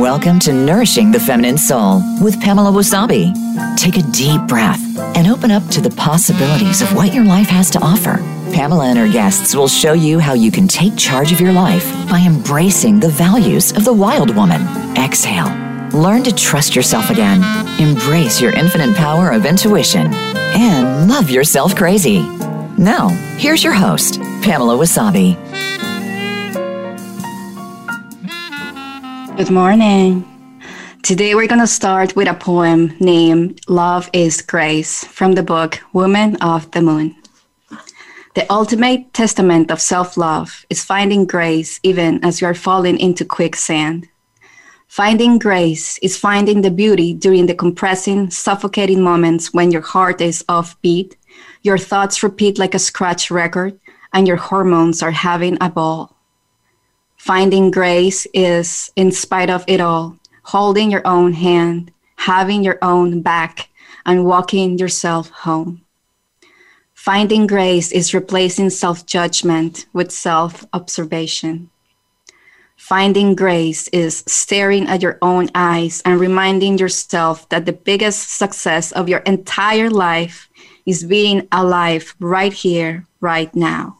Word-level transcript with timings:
Welcome 0.00 0.38
to 0.40 0.54
Nourishing 0.54 1.10
the 1.10 1.20
Feminine 1.20 1.58
Soul 1.58 2.02
with 2.22 2.40
Pamela 2.40 2.72
Wasabi. 2.72 3.34
Take 3.76 3.98
a 3.98 4.02
deep 4.12 4.40
breath 4.48 4.80
and 5.14 5.26
open 5.28 5.50
up 5.50 5.62
to 5.68 5.82
the 5.82 5.90
possibilities 5.90 6.80
of 6.80 6.96
what 6.96 7.12
your 7.12 7.22
life 7.22 7.48
has 7.48 7.68
to 7.72 7.80
offer. 7.80 8.16
Pamela 8.50 8.86
and 8.86 8.98
her 8.98 9.12
guests 9.12 9.54
will 9.54 9.68
show 9.68 9.92
you 9.92 10.18
how 10.18 10.32
you 10.32 10.50
can 10.50 10.66
take 10.66 10.96
charge 10.96 11.32
of 11.32 11.40
your 11.40 11.52
life 11.52 11.84
by 12.08 12.18
embracing 12.20 12.98
the 12.98 13.10
values 13.10 13.72
of 13.72 13.84
the 13.84 13.92
wild 13.92 14.34
woman. 14.34 14.62
Exhale. 14.96 15.54
Learn 15.92 16.22
to 16.22 16.34
trust 16.34 16.74
yourself 16.74 17.10
again. 17.10 17.42
Embrace 17.78 18.40
your 18.40 18.54
infinite 18.54 18.96
power 18.96 19.30
of 19.30 19.44
intuition 19.44 20.06
and 20.14 21.10
love 21.10 21.28
yourself 21.28 21.76
crazy. 21.76 22.20
Now, 22.78 23.08
here's 23.36 23.62
your 23.62 23.74
host, 23.74 24.18
Pamela 24.40 24.78
Wasabi. 24.78 25.49
Good 29.40 29.50
morning. 29.50 30.60
Today 31.02 31.34
we're 31.34 31.46
going 31.46 31.62
to 31.62 31.66
start 31.66 32.14
with 32.14 32.28
a 32.28 32.34
poem 32.34 32.94
named 33.00 33.58
Love 33.68 34.10
is 34.12 34.42
Grace 34.42 35.02
from 35.04 35.32
the 35.32 35.42
book 35.42 35.80
Woman 35.94 36.36
of 36.42 36.70
the 36.72 36.82
Moon. 36.82 37.16
The 38.34 38.44
ultimate 38.52 39.14
testament 39.14 39.70
of 39.70 39.80
self 39.80 40.18
love 40.18 40.66
is 40.68 40.84
finding 40.84 41.24
grace 41.24 41.80
even 41.82 42.22
as 42.22 42.42
you 42.42 42.48
are 42.48 42.54
falling 42.54 42.98
into 42.98 43.24
quicksand. 43.24 44.06
Finding 44.88 45.38
grace 45.38 45.96
is 46.02 46.18
finding 46.18 46.60
the 46.60 46.70
beauty 46.70 47.14
during 47.14 47.46
the 47.46 47.54
compressing, 47.54 48.28
suffocating 48.28 49.00
moments 49.00 49.54
when 49.54 49.70
your 49.70 49.80
heart 49.80 50.20
is 50.20 50.44
offbeat, 50.50 51.14
your 51.62 51.78
thoughts 51.78 52.22
repeat 52.22 52.58
like 52.58 52.74
a 52.74 52.78
scratch 52.78 53.30
record, 53.30 53.80
and 54.12 54.28
your 54.28 54.36
hormones 54.36 55.02
are 55.02 55.12
having 55.12 55.56
a 55.62 55.70
ball. 55.70 56.19
Finding 57.20 57.70
grace 57.70 58.26
is, 58.32 58.90
in 58.96 59.12
spite 59.12 59.50
of 59.50 59.62
it 59.68 59.78
all, 59.78 60.16
holding 60.42 60.90
your 60.90 61.06
own 61.06 61.34
hand, 61.34 61.92
having 62.16 62.64
your 62.64 62.78
own 62.80 63.20
back, 63.20 63.68
and 64.06 64.24
walking 64.24 64.78
yourself 64.78 65.28
home. 65.28 65.82
Finding 66.94 67.46
grace 67.46 67.92
is 67.92 68.14
replacing 68.14 68.70
self 68.70 69.04
judgment 69.04 69.84
with 69.92 70.10
self 70.10 70.64
observation. 70.72 71.68
Finding 72.78 73.34
grace 73.34 73.86
is 73.88 74.24
staring 74.26 74.88
at 74.88 75.02
your 75.02 75.18
own 75.20 75.50
eyes 75.54 76.00
and 76.06 76.18
reminding 76.18 76.78
yourself 76.78 77.46
that 77.50 77.66
the 77.66 77.74
biggest 77.74 78.30
success 78.30 78.92
of 78.92 79.10
your 79.10 79.20
entire 79.20 79.90
life 79.90 80.48
is 80.86 81.04
being 81.04 81.46
alive 81.52 82.16
right 82.18 82.54
here, 82.54 83.06
right 83.20 83.54
now. 83.54 83.99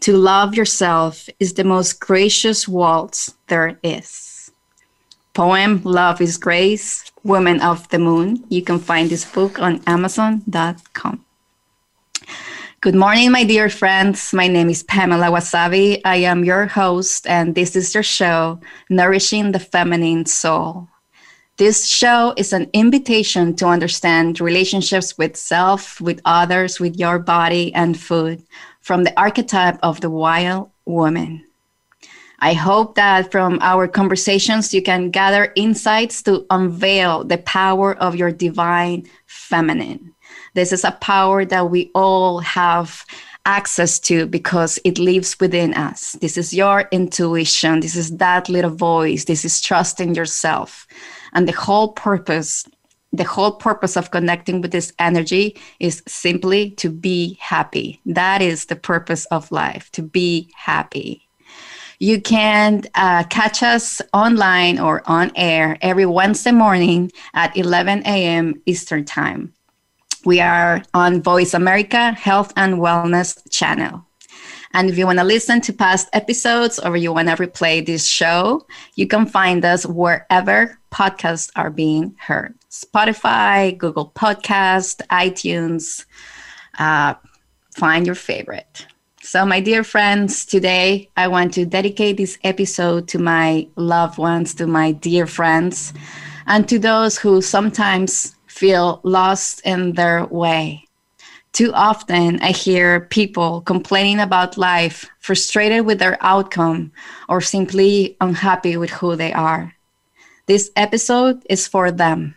To 0.00 0.16
love 0.16 0.54
yourself 0.54 1.28
is 1.38 1.54
the 1.54 1.64
most 1.64 2.00
gracious 2.00 2.66
waltz 2.66 3.34
there 3.48 3.78
is. 3.82 4.50
Poem 5.34 5.82
Love 5.84 6.22
is 6.22 6.38
Grace, 6.38 7.04
Woman 7.22 7.60
of 7.60 7.86
the 7.90 7.98
Moon. 7.98 8.42
You 8.48 8.62
can 8.62 8.78
find 8.78 9.10
this 9.10 9.30
book 9.30 9.60
on 9.60 9.82
Amazon.com. 9.86 11.22
Good 12.80 12.94
morning, 12.94 13.30
my 13.30 13.44
dear 13.44 13.68
friends. 13.68 14.32
My 14.32 14.48
name 14.48 14.70
is 14.70 14.82
Pamela 14.84 15.26
Wasabi. 15.26 16.00
I 16.06 16.16
am 16.16 16.46
your 16.46 16.66
host, 16.66 17.26
and 17.26 17.54
this 17.54 17.76
is 17.76 17.92
your 17.92 18.02
show, 18.02 18.58
Nourishing 18.88 19.52
the 19.52 19.60
Feminine 19.60 20.24
Soul. 20.24 20.88
This 21.58 21.86
show 21.86 22.32
is 22.38 22.54
an 22.54 22.70
invitation 22.72 23.54
to 23.56 23.66
understand 23.66 24.40
relationships 24.40 25.18
with 25.18 25.36
self, 25.36 26.00
with 26.00 26.22
others, 26.24 26.80
with 26.80 26.98
your 26.98 27.18
body, 27.18 27.70
and 27.74 28.00
food 28.00 28.42
from 28.80 29.04
the 29.04 29.18
archetype 29.20 29.78
of 29.82 30.00
the 30.00 30.10
wild 30.10 30.70
woman. 30.84 31.44
I 32.40 32.54
hope 32.54 32.94
that 32.94 33.30
from 33.30 33.58
our 33.60 33.86
conversations, 33.86 34.72
you 34.72 34.82
can 34.82 35.10
gather 35.10 35.52
insights 35.56 36.22
to 36.22 36.46
unveil 36.48 37.24
the 37.24 37.38
power 37.38 37.94
of 37.96 38.16
your 38.16 38.32
divine 38.32 39.06
feminine. 39.26 40.14
This 40.54 40.72
is 40.72 40.84
a 40.84 40.92
power 40.92 41.44
that 41.44 41.70
we 41.70 41.90
all 41.94 42.38
have 42.40 43.04
access 43.44 43.98
to 43.98 44.26
because 44.26 44.78
it 44.84 44.98
lives 44.98 45.38
within 45.38 45.74
us. 45.74 46.12
This 46.20 46.36
is 46.36 46.54
your 46.54 46.88
intuition. 46.90 47.80
This 47.80 47.96
is 47.96 48.16
that 48.16 48.48
little 48.48 48.70
voice. 48.70 49.24
This 49.24 49.44
is 49.44 49.60
trusting 49.60 50.14
yourself. 50.14 50.86
And 51.32 51.46
the 51.46 51.52
whole 51.52 51.92
purpose 51.92 52.66
the 53.12 53.24
whole 53.24 53.52
purpose 53.52 53.96
of 53.96 54.10
connecting 54.10 54.60
with 54.60 54.70
this 54.70 54.92
energy 54.98 55.56
is 55.80 56.02
simply 56.06 56.70
to 56.72 56.90
be 56.90 57.38
happy. 57.40 58.00
That 58.06 58.40
is 58.42 58.66
the 58.66 58.76
purpose 58.76 59.24
of 59.26 59.50
life, 59.50 59.90
to 59.92 60.02
be 60.02 60.50
happy. 60.54 61.26
You 61.98 62.20
can 62.20 62.84
uh, 62.94 63.24
catch 63.24 63.62
us 63.62 64.00
online 64.14 64.78
or 64.78 65.02
on 65.04 65.32
air 65.36 65.76
every 65.82 66.06
Wednesday 66.06 66.52
morning 66.52 67.12
at 67.34 67.54
11 67.56 68.04
a.m. 68.06 68.62
Eastern 68.64 69.04
Time. 69.04 69.52
We 70.24 70.40
are 70.40 70.82
on 70.94 71.22
Voice 71.22 71.52
America 71.52 72.12
Health 72.12 72.52
and 72.56 72.76
Wellness 72.76 73.38
channel. 73.50 74.06
And 74.72 74.88
if 74.88 74.96
you 74.96 75.06
want 75.06 75.18
to 75.18 75.24
listen 75.24 75.60
to 75.62 75.72
past 75.72 76.08
episodes 76.12 76.78
or 76.78 76.96
you 76.96 77.12
want 77.12 77.28
to 77.28 77.34
replay 77.34 77.84
this 77.84 78.06
show, 78.06 78.66
you 78.94 79.06
can 79.06 79.26
find 79.26 79.64
us 79.64 79.84
wherever 79.84 80.78
podcasts 80.92 81.50
are 81.56 81.70
being 81.70 82.14
heard 82.18 82.54
Spotify, 82.70 83.76
Google 83.76 84.12
Podcast, 84.14 85.04
iTunes. 85.08 86.04
Uh, 86.78 87.14
find 87.74 88.06
your 88.06 88.14
favorite. 88.14 88.86
So, 89.22 89.44
my 89.44 89.60
dear 89.60 89.84
friends, 89.84 90.46
today 90.46 91.10
I 91.16 91.28
want 91.28 91.52
to 91.54 91.66
dedicate 91.66 92.16
this 92.16 92.38
episode 92.42 93.06
to 93.08 93.18
my 93.18 93.68
loved 93.76 94.18
ones, 94.18 94.54
to 94.54 94.66
my 94.66 94.92
dear 94.92 95.26
friends, 95.26 95.92
and 96.46 96.68
to 96.68 96.78
those 96.78 97.18
who 97.18 97.42
sometimes 97.42 98.34
feel 98.46 99.00
lost 99.04 99.60
in 99.64 99.92
their 99.92 100.24
way. 100.26 100.86
Too 101.52 101.72
often, 101.74 102.40
I 102.40 102.52
hear 102.52 103.00
people 103.00 103.60
complaining 103.62 104.20
about 104.20 104.56
life, 104.56 105.08
frustrated 105.18 105.84
with 105.84 105.98
their 105.98 106.16
outcome, 106.20 106.92
or 107.28 107.40
simply 107.40 108.16
unhappy 108.20 108.76
with 108.76 108.90
who 108.90 109.16
they 109.16 109.32
are. 109.32 109.74
This 110.46 110.70
episode 110.76 111.44
is 111.50 111.66
for 111.66 111.90
them. 111.90 112.34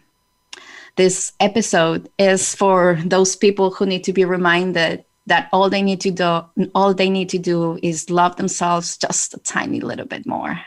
This 0.96 1.34
episode 1.40 2.09
is 2.18 2.53
for 2.53 3.00
those 3.06 3.35
people 3.35 3.72
who 3.72 3.85
need 3.85 4.03
to 4.03 4.13
be 4.13 4.25
reminded 4.25 5.06
that 5.25 5.50
all 5.53 5.69
they 5.69 5.81
need 5.81 6.01
to 6.01 6.12
do 6.12 6.41
all 6.75 6.94
they 6.94 7.09
need 7.09 7.30
to 7.30 7.40
do 7.40 7.80
is 7.81 8.09
love 8.09 8.35
themselves 8.35 8.97
just 8.97 9.34
a 9.34 9.40
tiny 9.40 9.80
little 9.80 10.06
bit 10.06 10.25
more. 10.25 10.59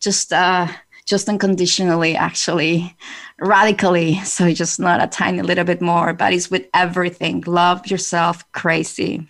Just 0.00 0.32
uh 0.32 0.68
just 1.06 1.28
unconditionally 1.28 2.16
actually 2.16 2.94
radically 3.38 4.16
so 4.24 4.52
just 4.52 4.78
not 4.78 5.02
a 5.02 5.06
tiny 5.06 5.40
little 5.40 5.64
bit 5.64 5.80
more 5.80 6.12
but 6.12 6.32
it's 6.32 6.50
with 6.50 6.66
everything 6.74 7.42
love 7.46 7.86
yourself 7.86 8.50
crazy 8.52 9.26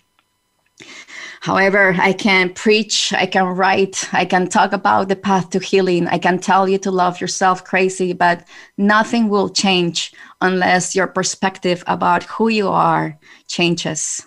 However, 1.41 1.95
I 1.97 2.13
can 2.13 2.53
preach, 2.53 3.13
I 3.13 3.25
can 3.25 3.45
write, 3.45 4.09
I 4.13 4.25
can 4.25 4.47
talk 4.47 4.73
about 4.73 5.07
the 5.07 5.15
path 5.15 5.49
to 5.51 5.59
healing, 5.59 6.07
I 6.07 6.17
can 6.17 6.39
tell 6.39 6.67
you 6.67 6.77
to 6.79 6.91
love 6.91 7.21
yourself 7.21 7.63
crazy, 7.63 8.13
but 8.13 8.47
nothing 8.77 9.29
will 9.29 9.49
change 9.49 10.13
unless 10.41 10.95
your 10.95 11.07
perspective 11.07 11.83
about 11.87 12.23
who 12.23 12.49
you 12.49 12.67
are 12.69 13.17
changes. 13.47 14.25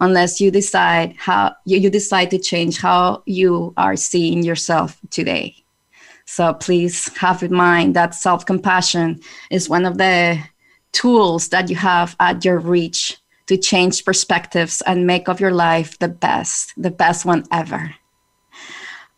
Unless 0.00 0.40
you 0.40 0.50
decide 0.50 1.14
how 1.16 1.54
you, 1.64 1.78
you 1.78 1.90
decide 1.90 2.30
to 2.30 2.38
change 2.38 2.78
how 2.78 3.22
you 3.24 3.72
are 3.76 3.96
seeing 3.96 4.42
yourself 4.42 4.98
today. 5.10 5.61
So 6.32 6.54
please 6.54 7.14
have 7.18 7.42
in 7.42 7.52
mind 7.52 7.94
that 7.94 8.14
self 8.14 8.46
compassion 8.46 9.20
is 9.50 9.68
one 9.68 9.84
of 9.84 9.98
the 9.98 10.38
tools 10.92 11.50
that 11.50 11.68
you 11.68 11.76
have 11.76 12.16
at 12.20 12.42
your 12.42 12.58
reach 12.58 13.18
to 13.48 13.58
change 13.58 14.02
perspectives 14.02 14.80
and 14.86 15.06
make 15.06 15.28
of 15.28 15.40
your 15.40 15.50
life 15.50 15.98
the 15.98 16.08
best, 16.08 16.72
the 16.78 16.90
best 16.90 17.26
one 17.26 17.44
ever. 17.52 17.94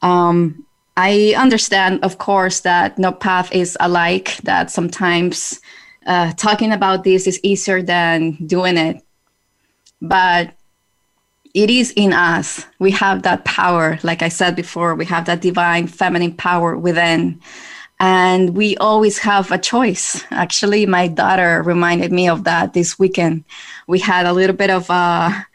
Um, 0.03 0.67
I 0.97 1.37
understand, 1.39 2.03
of 2.03 2.19
course, 2.19 2.61
that 2.61 2.99
no 2.99 3.13
path 3.13 3.55
is 3.55 3.77
alike, 3.79 4.39
that 4.39 4.73
sometimes 4.73 5.61
uh, 6.07 6.33
talking 6.33 6.73
about 6.73 7.05
this 7.05 7.29
is 7.29 7.39
easier 7.45 7.81
than 7.81 8.45
doing 8.45 8.77
it. 8.77 9.01
But 10.03 10.57
it 11.55 11.71
is 11.71 11.93
in 11.93 12.13
us. 12.13 12.67
We 12.81 12.91
have 12.91 13.23
that 13.23 13.45
power. 13.45 13.99
Like 14.03 14.23
I 14.23 14.29
said 14.29 14.57
before, 14.57 14.97
we 14.97 15.05
have 15.07 15.25
that 15.27 15.41
divine 15.41 15.87
feminine 15.87 16.35
power 16.35 16.77
within. 16.77 17.41
And 18.01 18.57
we 18.57 18.77
always 18.79 19.19
have 19.19 19.53
a 19.53 19.59
choice. 19.59 20.25
Actually, 20.33 20.85
my 20.85 21.07
daughter 21.07 21.63
reminded 21.63 22.11
me 22.11 22.29
of 22.29 22.43
that 22.45 22.73
this 22.73 22.99
weekend. 22.99 23.45
We 23.87 24.01
had 24.01 24.27
a 24.27 24.33
little 24.33 24.57
bit 24.57 24.71
of 24.71 24.91
a, 24.91 25.47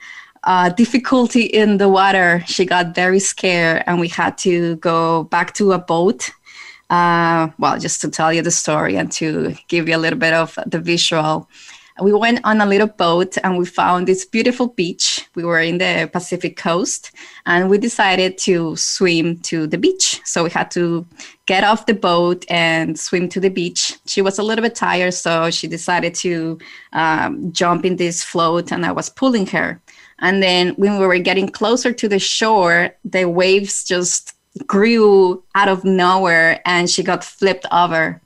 a 0.46 0.74
difficulty 0.76 1.44
in 1.44 1.78
the 1.78 1.90
water. 1.90 2.44
She 2.48 2.66
got 2.66 2.96
very 2.96 3.20
scared, 3.20 3.84
and 3.86 4.00
we 4.00 4.08
had 4.08 4.38
to 4.40 4.78
go 4.78 5.26
back 5.26 5.54
to 5.56 5.74
a 5.74 5.80
boat. 5.80 6.32
Uh, 6.90 7.50
well, 7.60 7.78
just 7.78 8.00
to 8.02 8.10
tell 8.10 8.32
you 8.32 8.42
the 8.42 8.52
story 8.52 8.96
and 8.96 9.12
to 9.12 9.54
give 9.68 9.90
you 9.90 9.98
a 9.98 10.00
little 10.00 10.18
bit 10.18 10.34
of 10.34 10.58
the 10.66 10.80
visual 10.80 11.48
we 12.02 12.14
went 12.14 12.40
on 12.44 12.62
a 12.62 12.66
little 12.66 12.88
boat 12.88 13.38
and 13.44 13.58
we 13.58 13.66
found 13.66 14.08
this 14.08 14.26
beautiful 14.26 14.68
beach. 14.68 15.28
We 15.36 15.44
were 15.44 15.60
in 15.60 15.78
the 15.78 16.10
Pacific 16.12 16.58
coast 16.58 17.12
and 17.46 17.70
we 17.70 17.78
decided 17.78 18.38
to 18.40 18.76
swim 18.76 19.40
to 19.40 19.68
the 19.68 19.78
beach. 19.78 20.22
So 20.26 20.44
we 20.44 20.50
had 20.50 20.72
to 20.72 21.06
get 21.46 21.64
off 21.64 21.86
the 21.86 21.94
boat 21.94 22.46
and 22.50 23.00
swim 23.00 23.30
to 23.30 23.40
the 23.40 23.50
beach. 23.50 23.98
She 24.06 24.22
was 24.22 24.40
a 24.40 24.44
little 24.44 24.64
bit 24.64 24.76
tired, 24.76 25.14
so 25.14 25.50
she 25.50 25.68
decided 25.68 26.16
to 26.16 26.60
um, 26.94 27.52
jump 27.52 27.86
in 27.86 27.96
this 27.96 28.24
float 28.24 28.72
and 28.72 28.86
I 28.86 28.92
was 28.92 29.10
pulling 29.10 29.48
her. 29.48 29.82
And 30.20 30.44
then 30.44 30.70
when 30.76 31.00
we 31.00 31.08
were 31.08 31.18
getting 31.20 31.50
closer 31.50 31.94
to 31.94 32.08
the 32.08 32.20
shore, 32.20 32.96
the 33.06 33.26
waves 33.26 33.84
just 33.84 34.34
grew 34.66 35.44
out 35.56 35.70
of 35.70 35.86
nowhere 35.86 36.62
and 36.66 36.90
she 36.90 37.04
got 37.04 37.24
flipped 37.24 37.66
over. 37.72 38.22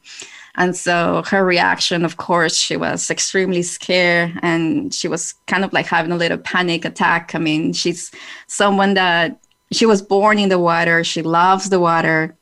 And 0.56 0.76
so 0.76 1.24
her 1.28 1.44
reaction, 1.44 2.06
of 2.06 2.18
course, 2.18 2.56
she 2.56 2.78
was 2.78 3.10
extremely 3.10 3.64
scared 3.64 4.40
and 4.44 4.94
she 4.94 5.08
was 5.08 5.34
kind 5.48 5.66
of 5.66 5.74
like 5.74 5.88
having 5.88 6.12
a 6.12 6.18
little 6.18 6.38
panic 6.38 6.86
attack. 6.86 7.34
I 7.34 7.40
mean, 7.40 7.74
she's 7.74 8.12
someone 8.48 8.94
that 8.94 9.40
she 9.72 9.86
was 9.88 10.02
born 10.02 10.38
in 10.38 10.50
the 10.50 10.60
water, 10.60 11.04
she 11.04 11.24
loves 11.24 11.70
the 11.70 11.80
water. 11.80 12.38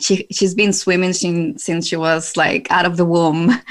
She, 0.00 0.26
she's 0.30 0.54
been 0.54 0.72
swimming 0.72 1.12
since, 1.12 1.64
since 1.64 1.88
she 1.88 1.96
was 1.96 2.36
like 2.36 2.70
out 2.70 2.86
of 2.86 2.96
the 2.96 3.04
womb. 3.04 3.50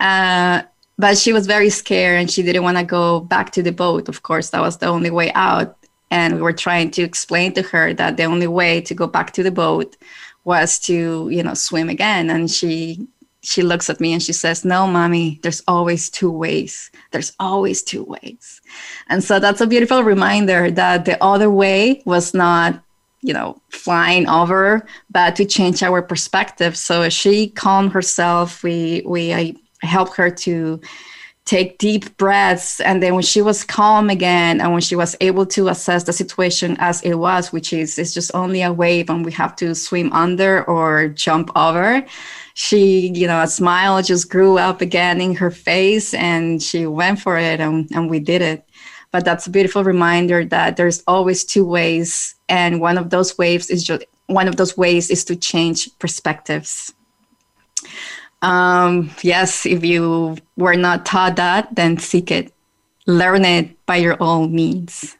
Uh, 0.00 0.62
but 0.98 1.16
she 1.16 1.32
was 1.32 1.46
very 1.46 1.70
scared 1.70 2.18
and 2.18 2.28
she 2.28 2.42
didn't 2.42 2.64
want 2.64 2.76
to 2.76 2.82
go 2.82 3.20
back 3.20 3.52
to 3.52 3.62
the 3.62 3.70
boat. 3.70 4.08
Of 4.08 4.24
course, 4.24 4.50
that 4.50 4.60
was 4.60 4.78
the 4.78 4.86
only 4.86 5.10
way 5.10 5.32
out. 5.32 5.76
And 6.10 6.34
we 6.34 6.42
were 6.42 6.52
trying 6.52 6.90
to 6.92 7.02
explain 7.02 7.52
to 7.54 7.62
her 7.62 7.94
that 7.94 8.16
the 8.16 8.24
only 8.24 8.48
way 8.48 8.80
to 8.80 8.94
go 8.94 9.06
back 9.06 9.32
to 9.34 9.44
the 9.44 9.52
boat 9.52 9.96
was 10.44 10.78
to, 10.80 11.28
you 11.30 11.42
know, 11.42 11.54
swim 11.54 11.88
again. 11.88 12.30
And 12.30 12.50
she 12.50 13.06
she 13.42 13.62
looks 13.62 13.90
at 13.90 14.00
me 14.00 14.12
and 14.12 14.22
she 14.22 14.32
says, 14.32 14.64
No, 14.64 14.86
mommy, 14.86 15.40
there's 15.42 15.62
always 15.66 16.08
two 16.08 16.30
ways. 16.30 16.90
There's 17.10 17.32
always 17.40 17.82
two 17.82 18.04
ways. 18.04 18.60
And 19.08 19.22
so 19.22 19.38
that's 19.38 19.60
a 19.60 19.66
beautiful 19.66 20.02
reminder 20.02 20.70
that 20.70 21.04
the 21.04 21.22
other 21.22 21.50
way 21.50 22.02
was 22.06 22.34
not, 22.34 22.82
you 23.20 23.34
know, 23.34 23.60
flying 23.70 24.28
over, 24.28 24.86
but 25.10 25.36
to 25.36 25.44
change 25.44 25.82
our 25.82 26.02
perspective. 26.02 26.76
So 26.76 27.08
she 27.08 27.48
calmed 27.48 27.92
herself. 27.92 28.62
We 28.62 29.02
we 29.04 29.34
I 29.34 29.54
helped 29.82 30.16
her 30.16 30.30
to 30.30 30.80
take 31.44 31.78
deep 31.78 32.16
breaths. 32.16 32.80
And 32.80 33.02
then 33.02 33.14
when 33.14 33.22
she 33.22 33.42
was 33.42 33.64
calm 33.64 34.10
again 34.10 34.60
and 34.60 34.72
when 34.72 34.80
she 34.80 34.94
was 34.94 35.16
able 35.20 35.44
to 35.46 35.68
assess 35.68 36.04
the 36.04 36.12
situation 36.12 36.76
as 36.78 37.02
it 37.02 37.14
was, 37.14 37.52
which 37.52 37.72
is 37.72 37.98
it's 37.98 38.14
just 38.14 38.30
only 38.34 38.62
a 38.62 38.72
wave 38.72 39.10
and 39.10 39.24
we 39.24 39.32
have 39.32 39.56
to 39.56 39.74
swim 39.74 40.12
under 40.12 40.64
or 40.64 41.08
jump 41.08 41.50
over, 41.56 42.04
she, 42.54 43.08
you 43.08 43.26
know, 43.26 43.42
a 43.42 43.48
smile 43.48 44.00
just 44.02 44.30
grew 44.30 44.58
up 44.58 44.80
again 44.80 45.20
in 45.20 45.34
her 45.34 45.50
face 45.50 46.14
and 46.14 46.62
she 46.62 46.86
went 46.86 47.20
for 47.20 47.36
it 47.38 47.60
and, 47.60 47.90
and 47.92 48.08
we 48.08 48.20
did 48.20 48.42
it. 48.42 48.68
But 49.10 49.24
that's 49.24 49.46
a 49.46 49.50
beautiful 49.50 49.84
reminder 49.84 50.44
that 50.46 50.76
there's 50.76 51.02
always 51.06 51.44
two 51.44 51.66
ways. 51.66 52.34
And 52.48 52.80
one 52.80 52.96
of 52.96 53.10
those 53.10 53.36
waves 53.36 53.68
is 53.68 53.84
just 53.84 54.04
one 54.26 54.48
of 54.48 54.56
those 54.56 54.76
ways 54.76 55.10
is 55.10 55.24
to 55.24 55.36
change 55.36 55.90
perspectives. 55.98 56.94
Um, 58.42 59.10
yes, 59.22 59.64
if 59.66 59.84
you 59.84 60.36
were 60.56 60.76
not 60.76 61.06
taught 61.06 61.36
that, 61.36 61.74
then 61.74 61.98
seek 61.98 62.30
it, 62.30 62.52
learn 63.06 63.44
it 63.44 63.86
by 63.86 63.96
your 63.96 64.16
own 64.20 64.54
means. 64.54 65.16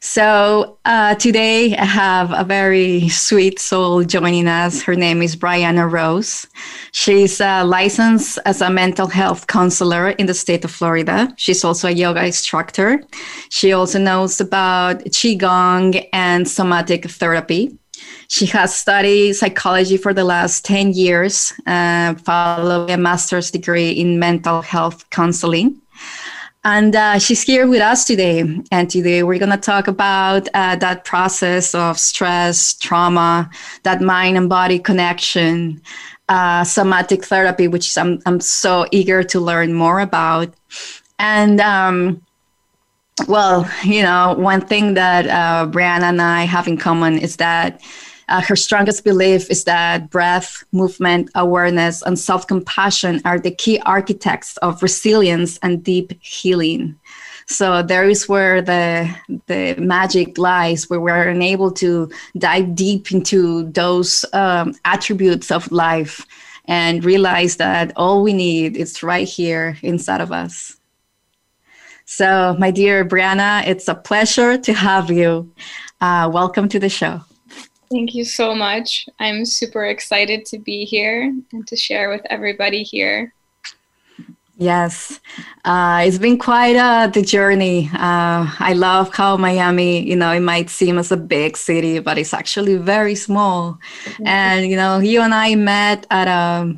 So 0.00 0.78
uh, 0.84 1.16
today 1.16 1.76
I 1.76 1.84
have 1.84 2.32
a 2.32 2.44
very 2.44 3.08
sweet 3.08 3.58
soul 3.58 4.04
joining 4.04 4.46
us. 4.46 4.80
Her 4.80 4.94
name 4.94 5.22
is 5.22 5.34
Brianna 5.34 5.90
Rose. 5.90 6.46
She's 6.92 7.40
uh, 7.40 7.64
licensed 7.66 8.38
as 8.46 8.60
a 8.60 8.70
mental 8.70 9.08
health 9.08 9.48
counselor 9.48 10.10
in 10.10 10.26
the 10.26 10.34
state 10.34 10.64
of 10.64 10.70
Florida. 10.70 11.34
She's 11.36 11.64
also 11.64 11.88
a 11.88 11.90
yoga 11.90 12.24
instructor. 12.24 13.02
She 13.50 13.72
also 13.72 13.98
knows 13.98 14.40
about 14.40 15.04
Qigong 15.06 16.08
and 16.12 16.48
somatic 16.48 17.10
therapy. 17.10 17.76
She 18.28 18.46
has 18.46 18.74
studied 18.74 19.34
psychology 19.34 19.96
for 19.96 20.12
the 20.12 20.24
last 20.24 20.64
10 20.64 20.92
years, 20.92 21.52
uh, 21.66 22.14
following 22.14 22.90
a 22.90 22.96
master's 22.96 23.50
degree 23.50 23.90
in 23.90 24.18
mental 24.18 24.62
health 24.62 25.08
counseling. 25.10 25.80
And 26.64 26.94
uh, 26.94 27.18
she's 27.18 27.42
here 27.42 27.66
with 27.66 27.80
us 27.80 28.04
today. 28.04 28.40
And 28.70 28.90
today 28.90 29.22
we're 29.22 29.38
going 29.38 29.52
to 29.52 29.56
talk 29.56 29.88
about 29.88 30.48
uh, 30.54 30.76
that 30.76 31.04
process 31.04 31.74
of 31.74 31.98
stress, 31.98 32.74
trauma, 32.74 33.48
that 33.84 34.02
mind 34.02 34.36
and 34.36 34.48
body 34.48 34.78
connection, 34.78 35.80
uh, 36.28 36.64
somatic 36.64 37.24
therapy, 37.24 37.68
which 37.68 37.96
I'm, 37.96 38.20
I'm 38.26 38.40
so 38.40 38.86
eager 38.90 39.22
to 39.22 39.40
learn 39.40 39.72
more 39.72 40.00
about. 40.00 40.52
And 41.18 41.60
um, 41.60 42.22
well, 43.26 43.68
you 43.84 44.02
know, 44.02 44.34
one 44.38 44.60
thing 44.60 44.94
that 44.94 45.26
uh, 45.26 45.70
Brianna 45.70 46.04
and 46.04 46.22
I 46.22 46.44
have 46.44 46.68
in 46.68 46.76
common 46.76 47.18
is 47.18 47.36
that 47.36 47.80
uh, 48.28 48.42
her 48.42 48.56
strongest 48.56 49.04
belief 49.04 49.50
is 49.50 49.64
that 49.64 50.10
breath, 50.10 50.62
movement, 50.72 51.30
awareness, 51.34 52.02
and 52.02 52.18
self 52.18 52.46
compassion 52.46 53.20
are 53.24 53.38
the 53.38 53.50
key 53.50 53.80
architects 53.80 54.56
of 54.58 54.82
resilience 54.82 55.58
and 55.62 55.82
deep 55.82 56.12
healing. 56.20 56.98
So 57.46 57.82
there 57.82 58.08
is 58.08 58.28
where 58.28 58.60
the 58.60 59.08
the 59.46 59.74
magic 59.78 60.36
lies, 60.36 60.90
where 60.90 61.00
we're 61.00 61.30
able 61.30 61.70
to 61.72 62.10
dive 62.36 62.74
deep 62.74 63.10
into 63.10 63.70
those 63.70 64.24
um, 64.34 64.74
attributes 64.84 65.50
of 65.50 65.72
life 65.72 66.26
and 66.66 67.02
realize 67.02 67.56
that 67.56 67.92
all 67.96 68.22
we 68.22 68.34
need 68.34 68.76
is 68.76 69.02
right 69.02 69.26
here 69.26 69.78
inside 69.82 70.20
of 70.20 70.30
us. 70.30 70.77
So, 72.10 72.56
my 72.58 72.70
dear 72.70 73.04
Brianna, 73.04 73.66
it's 73.66 73.86
a 73.86 73.94
pleasure 73.94 74.56
to 74.56 74.72
have 74.72 75.10
you. 75.10 75.52
Uh, 76.00 76.30
welcome 76.32 76.66
to 76.70 76.78
the 76.78 76.88
show. 76.88 77.20
Thank 77.90 78.14
you 78.14 78.24
so 78.24 78.54
much. 78.54 79.06
I'm 79.20 79.44
super 79.44 79.84
excited 79.84 80.46
to 80.46 80.58
be 80.58 80.86
here 80.86 81.24
and 81.52 81.66
to 81.66 81.76
share 81.76 82.08
with 82.08 82.22
everybody 82.30 82.82
here. 82.82 83.34
Yes, 84.56 85.20
uh, 85.66 86.02
it's 86.06 86.16
been 86.16 86.38
quite 86.38 86.76
uh, 86.76 87.08
the 87.08 87.20
journey. 87.20 87.90
Uh, 87.92 88.50
I 88.58 88.72
love 88.74 89.14
how 89.14 89.36
Miami, 89.36 90.00
you 90.00 90.16
know, 90.16 90.32
it 90.32 90.40
might 90.40 90.70
seem 90.70 90.96
as 90.96 91.12
a 91.12 91.16
big 91.18 91.58
city, 91.58 91.98
but 91.98 92.16
it's 92.16 92.32
actually 92.32 92.76
very 92.76 93.16
small. 93.16 93.78
Mm-hmm. 94.04 94.26
And, 94.26 94.66
you 94.66 94.76
know, 94.76 94.98
you 94.98 95.20
and 95.20 95.34
I 95.34 95.54
met 95.56 96.06
at 96.10 96.26
a 96.26 96.74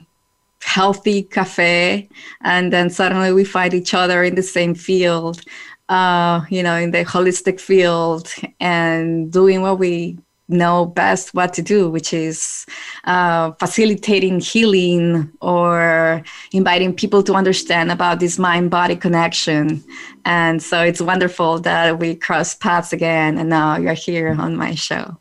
healthy 0.62 1.22
cafe, 1.22 2.08
and 2.42 2.72
then 2.72 2.90
suddenly 2.90 3.32
we 3.32 3.44
find 3.44 3.74
each 3.74 3.94
other 3.94 4.22
in 4.22 4.34
the 4.34 4.42
same 4.42 4.74
field, 4.74 5.40
uh, 5.88 6.42
you 6.50 6.62
know, 6.62 6.76
in 6.76 6.90
the 6.90 7.04
holistic 7.04 7.60
field 7.60 8.32
and 8.60 9.32
doing 9.32 9.62
what 9.62 9.78
we 9.78 10.18
know 10.50 10.84
best 10.84 11.32
what 11.32 11.54
to 11.54 11.62
do, 11.62 11.88
which 11.88 12.12
is 12.12 12.66
uh, 13.04 13.52
facilitating 13.52 14.40
healing 14.40 15.30
or 15.40 16.22
inviting 16.52 16.94
people 16.94 17.22
to 17.22 17.34
understand 17.34 17.90
about 17.90 18.18
this 18.18 18.38
mind 18.38 18.70
body 18.70 18.96
connection. 18.96 19.82
And 20.24 20.62
so 20.62 20.82
it's 20.82 21.00
wonderful 21.00 21.60
that 21.60 21.98
we 21.98 22.16
cross 22.16 22.54
paths 22.54 22.92
again, 22.92 23.38
and 23.38 23.48
now 23.48 23.76
you're 23.76 23.94
here 23.94 24.36
on 24.38 24.56
my 24.56 24.74
show. 24.74 25.16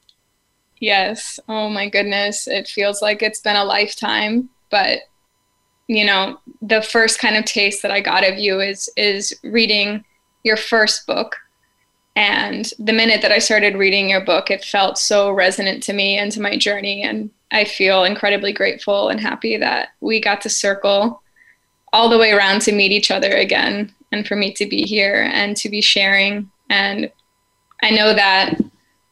Yes. 0.80 1.40
Oh 1.48 1.70
my 1.70 1.90
goodness. 1.90 2.48
It 2.48 2.68
feels 2.68 3.02
like 3.02 3.22
it's 3.22 3.42
been 3.42 3.58
a 3.58 3.66
lifetime, 3.66 4.50
but 4.72 5.00
you 5.89 6.05
know, 6.05 6.39
the 6.62 6.84
first 6.84 7.19
kind 7.19 7.36
of 7.36 7.46
taste 7.46 7.81
that 7.81 7.91
I 7.91 8.00
got 8.00 8.24
of 8.24 8.38
you 8.38 8.62
is 8.62 8.89
is 8.96 9.34
reading 9.43 10.05
your 10.43 10.55
first 10.55 11.08
book, 11.08 11.36
and 12.15 12.72
the 12.77 12.93
minute 12.93 13.22
that 13.24 13.31
I 13.31 13.39
started 13.39 13.75
reading 13.75 14.10
your 14.10 14.24
book, 14.24 14.51
it 14.51 14.63
felt 14.63 15.00
so 15.00 15.31
resonant 15.31 15.81
to 15.84 15.93
me 15.93 16.17
and 16.17 16.31
to 16.31 16.41
my 16.41 16.58
journey. 16.58 17.01
And 17.01 17.31
I 17.51 17.65
feel 17.65 18.03
incredibly 18.03 18.53
grateful 18.53 19.10
and 19.10 19.19
happy 19.19 19.58
that 19.58 19.89
we 20.00 20.22
got 20.22 20.41
to 20.41 20.50
circle 20.50 21.24
all 21.91 22.08
the 22.08 22.19
way 22.19 22.31
around 22.31 22.62
to 22.62 22.72
meet 22.72 22.91
each 22.91 23.10
other 23.10 23.31
again 23.31 23.93
and 24.12 24.27
for 24.27 24.36
me 24.36 24.53
to 24.53 24.67
be 24.67 24.84
here 24.84 25.29
and 25.34 25.58
to 25.58 25.69
be 25.69 25.81
sharing. 25.81 26.51
And 26.69 27.12
I 27.81 27.89
know 27.89 28.13
that 28.13 28.60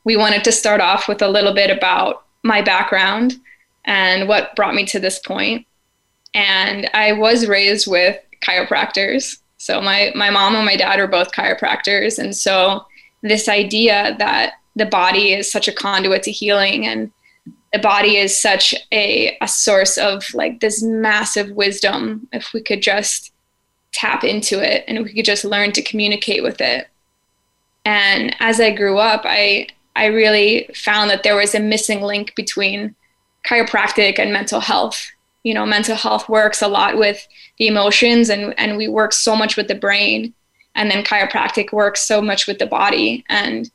we 0.03 0.15
wanted 0.15 0.43
to 0.43 0.51
start 0.51 0.79
off 0.79 1.07
with 1.07 1.24
a 1.24 1.27
little 1.27 1.53
bit 1.53 1.75
about 1.75 2.25
my 2.43 2.62
background 2.62 3.39
and 3.86 4.27
what 4.27 4.55
brought 4.55 4.75
me 4.75 4.86
to 4.86 5.00
this 5.00 5.17
point. 5.19 5.65
And 6.38 6.88
I 6.94 7.13
was 7.13 7.48
raised 7.48 7.88
with 7.88 8.15
chiropractors. 8.46 9.39
So 9.58 9.82
my, 9.82 10.12
my 10.13 10.29
mom 10.29 10.56
and 10.56 10.65
my 10.65 10.75
dad 10.75 11.00
are 11.00 11.08
both 11.08 11.32
chiropractors. 11.32 12.20
And 12.20 12.36
so 12.36 12.86
this 13.24 13.50
idea 13.50 14.15
that 14.20 14.53
the 14.75 14.86
body 14.86 15.34
is 15.34 15.51
such 15.51 15.67
a 15.67 15.74
conduit 15.74 16.22
to 16.24 16.32
healing 16.32 16.86
and 16.86 17.12
the 17.74 17.79
body 17.79 18.17
is 18.17 18.39
such 18.39 18.75
a, 18.91 19.36
a 19.41 19.48
source 19.48 19.98
of 19.98 20.32
like 20.36 20.60
this 20.60 20.84
massive 20.84 21.50
wisdom 21.50 22.27
if 22.32 22.53
we 22.53 22.62
could 22.62 22.84
just 22.84 23.34
tap 23.91 24.24
into 24.24 24.62
it 24.63 24.86
and 24.88 25.03
we 25.03 25.13
could 25.15 25.25
just 25.25 25.44
learn 25.44 25.72
to 25.72 25.82
communicate 25.82 26.44
with 26.44 26.62
it 26.62 26.88
and 27.84 28.36
as 28.39 28.60
i 28.60 28.70
grew 28.70 29.00
up 29.00 29.22
i 29.25 29.65
i 29.96 30.06
really 30.06 30.70
found 30.75 31.10
that 31.10 31.24
there 31.24 31.36
was 31.36 31.56
a 31.56 31.60
missing 31.60 32.01
link 32.01 32.36
between 32.36 32.94
chiropractic 33.48 34.20
and 34.20 34.32
mental 34.32 34.60
health 34.60 35.12
you 35.44 35.53
know 35.53 35.65
mental 35.65 35.96
health 35.96 36.27
works 36.27 36.62
a 36.62 36.67
lot 36.67 36.98
with 36.98 37.25
the 37.58 37.67
emotions 37.67 38.29
and 38.29 38.58
and 38.60 38.77
we 38.77 38.88
work 38.88 39.13
so 39.13 39.36
much 39.36 39.58
with 39.58 39.67
the 39.67 39.75
brain. 39.75 40.34
And 40.75 40.91
then 40.91 41.03
chiropractic 41.03 41.72
works 41.72 42.08
so 42.08 42.22
much 42.22 42.46
with 42.46 42.60
the 42.60 42.67
body. 42.67 43.25
And 43.29 43.72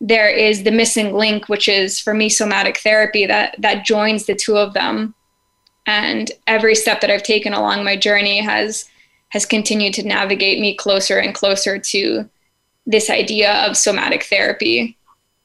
there 0.00 0.28
is 0.28 0.64
the 0.64 0.72
missing 0.72 1.14
link 1.14 1.48
which 1.48 1.68
is 1.68 2.00
for 2.00 2.12
me 2.12 2.28
somatic 2.28 2.78
therapy 2.78 3.26
that 3.26 3.54
that 3.58 3.84
joins 3.84 4.26
the 4.26 4.34
two 4.34 4.56
of 4.56 4.74
them. 4.74 5.14
And 5.86 6.30
every 6.46 6.74
step 6.74 7.00
that 7.00 7.10
i've 7.10 7.22
taken 7.22 7.52
along 7.52 7.84
my 7.84 7.96
journey 7.96 8.40
has 8.40 8.88
has 9.28 9.44
continued 9.44 9.94
to 9.94 10.06
navigate 10.06 10.60
me 10.60 10.74
closer 10.74 11.18
and 11.18 11.34
closer 11.34 11.78
to 11.78 12.28
this 12.86 13.10
idea 13.10 13.52
of 13.66 13.76
somatic 13.76 14.24
therapy 14.24 14.96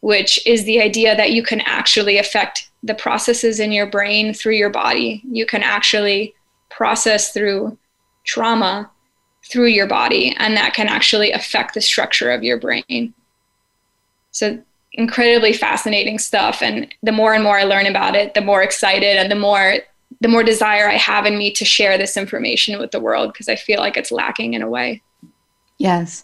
which 0.02 0.46
is 0.46 0.64
the 0.64 0.82
idea 0.82 1.16
that 1.16 1.32
you 1.32 1.44
can 1.44 1.62
actually 1.62 2.18
affect 2.18 2.69
the 2.84 2.94
processes 2.94 3.60
in 3.60 3.72
your 3.72 3.88
brain 3.88 4.34
through 4.34 4.56
your 4.56 4.70
body. 4.70 5.22
You 5.30 5.46
can 5.46 5.64
actually 5.64 6.34
process 6.70 7.34
through 7.34 7.78
trauma 8.24 8.90
through 9.50 9.68
your 9.68 9.88
body, 9.88 10.36
and 10.38 10.56
that 10.56 10.74
can 10.74 10.88
actually 10.88 11.32
affect 11.32 11.74
the 11.74 11.82
structure 11.82 12.30
of 12.32 12.44
your 12.44 12.58
brain. 12.58 13.14
So, 14.32 14.62
incredibly 14.94 15.54
fascinating 15.54 16.20
stuff. 16.20 16.62
And 16.62 16.94
the 17.04 17.12
more 17.12 17.34
and 17.34 17.44
more 17.44 17.58
I 17.58 17.64
learn 17.64 17.86
about 17.86 18.16
it, 18.16 18.34
the 18.34 18.42
more 18.42 18.62
excited 18.62 19.18
and 19.18 19.32
the 19.32 19.36
more 19.36 19.78
the 20.22 20.28
more 20.28 20.44
desire 20.44 20.90
I 20.90 20.98
have 20.98 21.26
in 21.26 21.38
me 21.38 21.52
to 21.52 21.64
share 21.64 21.98
this 21.98 22.18
information 22.18 22.80
with 22.80 22.92
the 22.92 23.00
world 23.00 23.32
because 23.32 23.48
I 23.48 23.56
feel 23.56 23.80
like 23.80 23.96
it's 23.96 24.12
lacking 24.12 24.54
in 24.54 24.62
a 24.62 24.70
way. 24.70 25.02
Yes. 25.78 26.24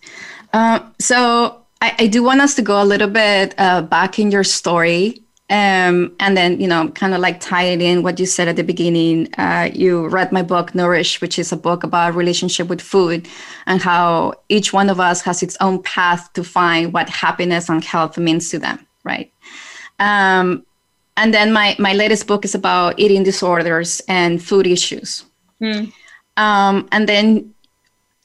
Uh, 0.53 0.79
so 0.99 1.61
I, 1.81 1.95
I, 1.99 2.07
do 2.07 2.23
want 2.23 2.41
us 2.41 2.55
to 2.55 2.61
go 2.61 2.81
a 2.81 2.83
little 2.83 3.07
bit 3.07 3.53
uh, 3.57 3.83
back 3.83 4.17
in 4.19 4.31
your 4.31 4.43
story 4.43 5.23
um, 5.49 6.15
and 6.19 6.35
then, 6.35 6.59
you 6.59 6.67
know, 6.67 6.89
kind 6.89 7.13
of 7.13 7.19
like 7.19 7.39
tie 7.39 7.65
it 7.65 7.79
in 7.79 8.01
what 8.01 8.19
you 8.19 8.25
said 8.25 8.47
at 8.47 8.55
the 8.55 8.63
beginning. 8.63 9.31
Uh, 9.37 9.69
you 9.71 10.07
read 10.07 10.31
my 10.31 10.41
book, 10.41 10.73
Nourish, 10.73 11.21
which 11.21 11.37
is 11.37 11.51
a 11.51 11.57
book 11.57 11.83
about 11.83 12.15
relationship 12.15 12.67
with 12.67 12.81
food 12.81 13.27
and 13.67 13.79
how 13.79 14.33
each 14.49 14.73
one 14.73 14.89
of 14.89 14.99
us 14.99 15.21
has 15.21 15.43
its 15.43 15.55
own 15.61 15.83
path 15.83 16.33
to 16.33 16.43
find 16.43 16.93
what 16.93 17.09
happiness 17.09 17.69
and 17.69 17.83
health 17.83 18.17
means 18.17 18.49
to 18.49 18.57
them, 18.57 18.87
right? 19.03 19.31
Um, 19.99 20.65
and 21.15 21.31
then 21.31 21.53
my, 21.53 21.75
my 21.77 21.93
latest 21.93 22.25
book 22.25 22.43
is 22.43 22.55
about 22.55 22.99
eating 22.99 23.21
disorders 23.21 24.01
and 24.07 24.43
food 24.43 24.65
issues. 24.65 25.25
Mm. 25.61 25.93
Um, 26.37 26.89
and 26.91 27.07
then 27.07 27.53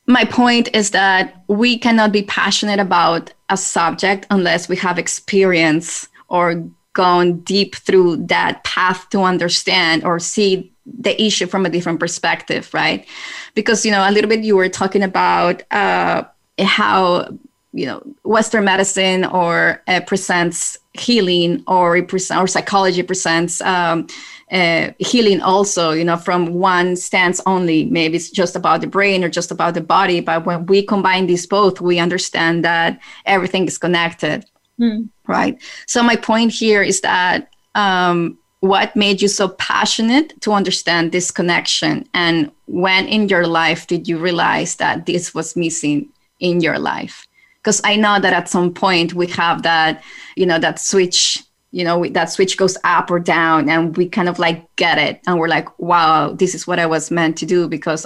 my 0.07 0.25
point 0.25 0.75
is 0.75 0.91
that 0.93 1.45
we 1.49 1.79
cannot 1.79 2.13
be 2.13 2.23
passionate 2.23 2.81
about 2.81 3.33
a 3.51 3.59
subject 3.59 4.27
unless 4.31 4.71
we 4.71 4.77
have 4.77 4.99
experience 4.99 6.09
or 6.29 6.65
gone 6.93 7.41
deep 7.41 7.77
through 7.77 8.17
that 8.17 8.65
path 8.65 9.09
to 9.11 9.23
understand 9.23 10.05
or 10.05 10.19
see 10.19 10.73
the 10.87 11.21
issue 11.23 11.47
from 11.47 11.67
a 11.67 11.71
different 11.71 12.01
perspective, 12.01 12.73
right? 12.75 13.07
Because 13.55 13.85
you 13.85 13.93
know, 13.93 14.09
a 14.09 14.11
little 14.11 14.29
bit 14.29 14.41
you 14.45 14.57
were 14.57 14.69
talking 14.69 15.03
about 15.03 15.63
uh, 15.71 16.25
how 16.59 17.29
you 17.73 17.87
know 17.87 18.03
Western 18.25 18.65
medicine 18.65 19.25
or 19.25 19.83
uh, 19.87 20.01
presents 20.07 20.77
healing 20.95 21.63
or 21.67 21.97
or 21.97 22.47
psychology 22.47 23.03
presents 23.03 23.61
um, 23.61 24.07
uh, 24.51 24.91
healing 24.99 25.41
also 25.41 25.93
you 25.93 26.05
know 26.05 26.17
from 26.17 26.55
one 26.55 26.97
stance 26.97 27.41
only 27.47 27.85
maybe 27.85 28.17
it's 28.17 28.31
just 28.31 28.57
about 28.57 28.81
the 28.81 28.89
brain 28.89 29.23
or 29.23 29.29
just 29.29 29.53
about 29.53 29.75
the 29.75 29.81
body 29.81 30.21
but 30.21 30.45
when 30.45 30.67
we 30.67 30.83
combine 30.83 31.27
these 31.27 31.47
both 31.47 31.81
we 31.81 32.01
understand 32.01 32.65
that 32.65 32.99
everything 33.25 33.67
is 33.67 33.79
connected 33.79 34.45
mm. 34.81 35.09
right? 35.27 35.61
So 35.87 36.03
my 36.03 36.17
point 36.17 36.53
here 36.53 36.83
is 36.83 37.01
that 37.03 37.51
um, 37.75 38.39
what 38.61 38.97
made 38.97 39.23
you 39.23 39.29
so 39.29 39.49
passionate 39.49 40.41
to 40.43 40.53
understand 40.53 41.13
this 41.13 41.31
connection, 41.31 42.07
and 42.15 42.51
when 42.67 43.07
in 43.07 43.29
your 43.29 43.47
life 43.47 43.87
did 43.87 44.09
you 44.09 44.19
realize 44.19 44.77
that 44.77 45.07
this 45.07 45.35
was 45.35 45.57
missing 45.57 46.09
in 46.41 46.61
your 46.61 46.79
life? 46.79 47.27
Because 47.63 47.81
I 47.85 47.97
know 47.97 48.19
that 48.19 48.33
at 48.33 48.49
some 48.49 48.73
point 48.73 49.15
we 49.15 49.27
have 49.29 49.63
that, 49.63 50.03
you 50.37 50.47
know, 50.47 50.59
that 50.59 50.79
switch 50.79 51.43
you 51.73 51.85
know 51.85 52.05
that 52.09 52.31
switch 52.31 52.57
goes 52.57 52.77
up 52.85 53.11
or 53.11 53.21
down 53.21 53.69
and 53.69 53.97
we 53.97 54.09
kind 54.09 54.29
of 54.29 54.39
like 54.39 54.65
get 54.77 54.99
it 54.99 55.21
and 55.27 55.39
we're 55.39 55.49
like 55.49 55.79
wow 55.79 56.33
this 56.33 56.55
is 56.55 56.67
what 56.67 56.79
i 56.79 56.87
was 56.87 57.11
meant 57.11 57.37
to 57.37 57.47
do 57.47 57.69
because 57.69 58.05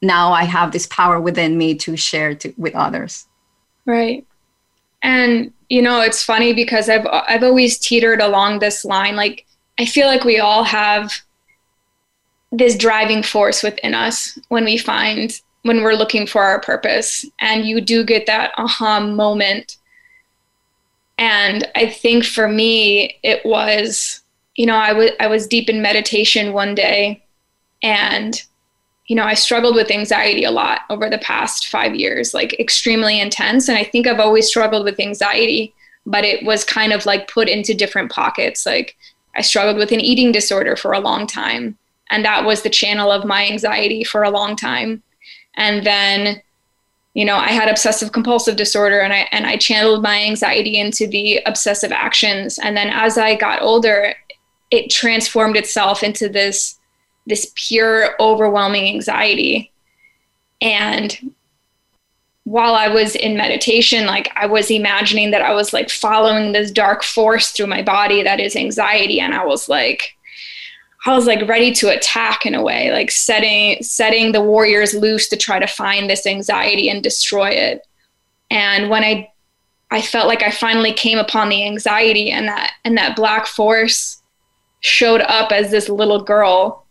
now 0.00 0.32
i 0.32 0.44
have 0.44 0.72
this 0.72 0.86
power 0.86 1.20
within 1.20 1.58
me 1.58 1.74
to 1.74 1.96
share 1.96 2.34
to, 2.34 2.52
with 2.56 2.74
others 2.74 3.26
right 3.84 4.26
and 5.02 5.52
you 5.68 5.80
know, 5.80 6.00
it's 6.02 6.22
funny 6.22 6.52
because 6.52 6.88
I've 6.88 7.06
I've 7.06 7.42
always 7.42 7.78
teetered 7.78 8.20
along 8.20 8.58
this 8.58 8.84
line. 8.84 9.16
Like 9.16 9.46
I 9.78 9.86
feel 9.86 10.06
like 10.06 10.24
we 10.24 10.38
all 10.38 10.64
have 10.64 11.12
this 12.50 12.76
driving 12.76 13.22
force 13.22 13.62
within 13.62 13.94
us 13.94 14.38
when 14.48 14.64
we 14.64 14.76
find 14.76 15.40
when 15.62 15.82
we're 15.82 15.94
looking 15.94 16.26
for 16.26 16.42
our 16.42 16.60
purpose, 16.60 17.24
and 17.38 17.64
you 17.64 17.80
do 17.80 18.04
get 18.04 18.26
that 18.26 18.52
aha 18.58 19.00
moment. 19.00 19.78
And 21.18 21.66
I 21.74 21.88
think 21.88 22.24
for 22.24 22.48
me, 22.48 23.18
it 23.22 23.44
was, 23.46 24.22
you 24.56 24.66
know, 24.66 24.76
I 24.76 24.92
was 24.92 25.10
I 25.20 25.26
was 25.26 25.46
deep 25.46 25.68
in 25.68 25.80
meditation 25.80 26.52
one 26.52 26.74
day, 26.74 27.24
and 27.82 28.42
you 29.06 29.16
know, 29.16 29.24
I 29.24 29.34
struggled 29.34 29.74
with 29.74 29.90
anxiety 29.90 30.44
a 30.44 30.50
lot 30.50 30.82
over 30.88 31.10
the 31.10 31.18
past 31.18 31.68
five 31.68 31.94
years, 31.94 32.34
like 32.34 32.58
extremely 32.58 33.20
intense. 33.20 33.68
And 33.68 33.76
I 33.76 33.84
think 33.84 34.06
I've 34.06 34.20
always 34.20 34.46
struggled 34.46 34.84
with 34.84 35.00
anxiety, 35.00 35.74
but 36.06 36.24
it 36.24 36.44
was 36.44 36.64
kind 36.64 36.92
of 36.92 37.04
like 37.04 37.28
put 37.28 37.48
into 37.48 37.74
different 37.74 38.12
pockets. 38.12 38.64
Like 38.64 38.96
I 39.34 39.40
struggled 39.40 39.76
with 39.76 39.92
an 39.92 40.00
eating 40.00 40.30
disorder 40.30 40.76
for 40.76 40.92
a 40.92 41.00
long 41.00 41.26
time. 41.26 41.76
And 42.10 42.24
that 42.24 42.44
was 42.44 42.62
the 42.62 42.70
channel 42.70 43.10
of 43.10 43.24
my 43.24 43.46
anxiety 43.46 44.04
for 44.04 44.22
a 44.22 44.30
long 44.30 44.54
time. 44.54 45.02
And 45.56 45.84
then, 45.84 46.40
you 47.14 47.24
know, 47.24 47.36
I 47.36 47.48
had 47.48 47.68
obsessive 47.68 48.12
compulsive 48.12 48.56
disorder 48.56 49.00
and 49.00 49.12
I 49.12 49.28
and 49.32 49.46
I 49.46 49.56
channeled 49.56 50.02
my 50.02 50.22
anxiety 50.22 50.78
into 50.78 51.06
the 51.06 51.40
obsessive 51.46 51.92
actions. 51.92 52.58
And 52.58 52.76
then 52.76 52.88
as 52.88 53.18
I 53.18 53.34
got 53.34 53.62
older, 53.62 54.14
it 54.70 54.90
transformed 54.90 55.56
itself 55.56 56.02
into 56.02 56.28
this 56.28 56.78
this 57.26 57.52
pure, 57.54 58.14
overwhelming 58.20 58.86
anxiety. 58.88 59.72
And 60.60 61.32
while 62.44 62.74
I 62.74 62.88
was 62.88 63.14
in 63.14 63.36
meditation, 63.36 64.06
like 64.06 64.30
I 64.34 64.46
was 64.46 64.70
imagining 64.70 65.30
that 65.30 65.42
I 65.42 65.54
was 65.54 65.72
like 65.72 65.90
following 65.90 66.52
this 66.52 66.70
dark 66.70 67.02
force 67.02 67.52
through 67.52 67.68
my 67.68 67.82
body 67.82 68.22
that 68.22 68.40
is 68.40 68.56
anxiety. 68.56 69.20
And 69.20 69.34
I 69.34 69.44
was 69.44 69.68
like, 69.68 70.16
I 71.06 71.14
was 71.14 71.26
like 71.26 71.48
ready 71.48 71.72
to 71.74 71.88
attack 71.88 72.46
in 72.46 72.54
a 72.54 72.62
way, 72.62 72.92
like 72.92 73.10
setting 73.10 73.82
setting 73.82 74.32
the 74.32 74.42
warriors 74.42 74.94
loose 74.94 75.28
to 75.28 75.36
try 75.36 75.58
to 75.58 75.66
find 75.66 76.08
this 76.08 76.26
anxiety 76.26 76.88
and 76.88 77.02
destroy 77.02 77.50
it. 77.50 77.86
And 78.50 78.88
when 78.88 79.02
I 79.02 79.28
I 79.90 80.00
felt 80.00 80.28
like 80.28 80.42
I 80.42 80.50
finally 80.50 80.92
came 80.92 81.18
upon 81.18 81.48
the 81.48 81.64
anxiety 81.64 82.30
and 82.30 82.48
that 82.48 82.72
and 82.84 82.96
that 82.96 83.16
black 83.16 83.46
force 83.46 84.22
showed 84.80 85.20
up 85.22 85.52
as 85.52 85.70
this 85.70 85.88
little 85.88 86.22
girl 86.22 86.81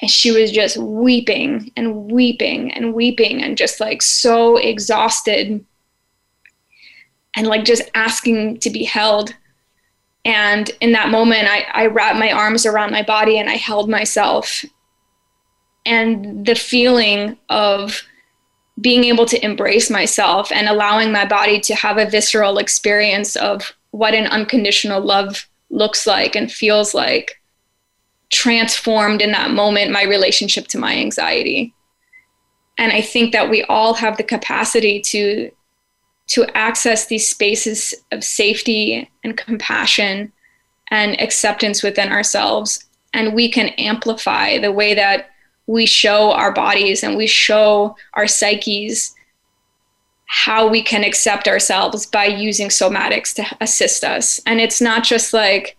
and 0.00 0.10
she 0.10 0.30
was 0.30 0.50
just 0.50 0.76
weeping 0.76 1.70
and 1.76 2.10
weeping 2.10 2.72
and 2.72 2.94
weeping 2.94 3.42
and 3.42 3.56
just 3.56 3.80
like 3.80 4.02
so 4.02 4.56
exhausted 4.56 5.64
and 7.36 7.46
like 7.46 7.64
just 7.64 7.82
asking 7.94 8.58
to 8.58 8.70
be 8.70 8.84
held. 8.84 9.34
And 10.24 10.70
in 10.80 10.92
that 10.92 11.10
moment 11.10 11.48
I, 11.48 11.66
I 11.72 11.86
wrapped 11.86 12.18
my 12.18 12.32
arms 12.32 12.66
around 12.66 12.92
my 12.92 13.02
body 13.02 13.38
and 13.38 13.48
i 13.48 13.54
held 13.54 13.88
myself. 13.88 14.64
And 15.86 16.44
the 16.46 16.54
feeling 16.54 17.38
of 17.48 18.02
being 18.80 19.04
able 19.04 19.26
to 19.26 19.44
embrace 19.44 19.90
myself 19.90 20.50
and 20.52 20.68
allowing 20.68 21.12
my 21.12 21.26
body 21.26 21.60
to 21.60 21.74
have 21.74 21.98
a 21.98 22.08
visceral 22.08 22.58
experience 22.58 23.36
of 23.36 23.74
what 23.90 24.14
an 24.14 24.26
unconditional 24.26 25.00
love 25.00 25.46
looks 25.70 26.06
like 26.06 26.34
and 26.34 26.50
feels 26.50 26.94
like 26.94 27.39
transformed 28.30 29.20
in 29.20 29.32
that 29.32 29.50
moment 29.50 29.90
my 29.90 30.04
relationship 30.04 30.68
to 30.68 30.78
my 30.78 30.94
anxiety. 30.96 31.74
And 32.78 32.92
i 32.92 33.00
think 33.00 33.32
that 33.32 33.50
we 33.50 33.62
all 33.64 33.94
have 33.94 34.16
the 34.16 34.22
capacity 34.22 35.00
to 35.00 35.50
to 36.30 36.46
access 36.56 37.06
these 37.06 37.28
spaces 37.28 37.92
of 38.12 38.22
safety 38.22 39.10
and 39.24 39.36
compassion 39.36 40.32
and 40.88 41.20
acceptance 41.20 41.82
within 41.82 42.12
ourselves. 42.12 42.84
And 43.12 43.34
we 43.34 43.50
can 43.50 43.70
amplify 43.70 44.58
the 44.58 44.70
way 44.70 44.94
that 44.94 45.30
we 45.66 45.86
show 45.86 46.30
our 46.32 46.52
bodies 46.52 47.02
and 47.02 47.16
we 47.16 47.26
show 47.26 47.96
our 48.14 48.28
psyches 48.28 49.14
how 50.26 50.68
we 50.68 50.80
can 50.80 51.02
accept 51.02 51.48
ourselves 51.48 52.06
by 52.06 52.26
using 52.26 52.68
somatics 52.68 53.34
to 53.34 53.44
assist 53.60 54.04
us. 54.04 54.40
And 54.46 54.60
it's 54.60 54.80
not 54.80 55.02
just 55.02 55.34
like 55.34 55.76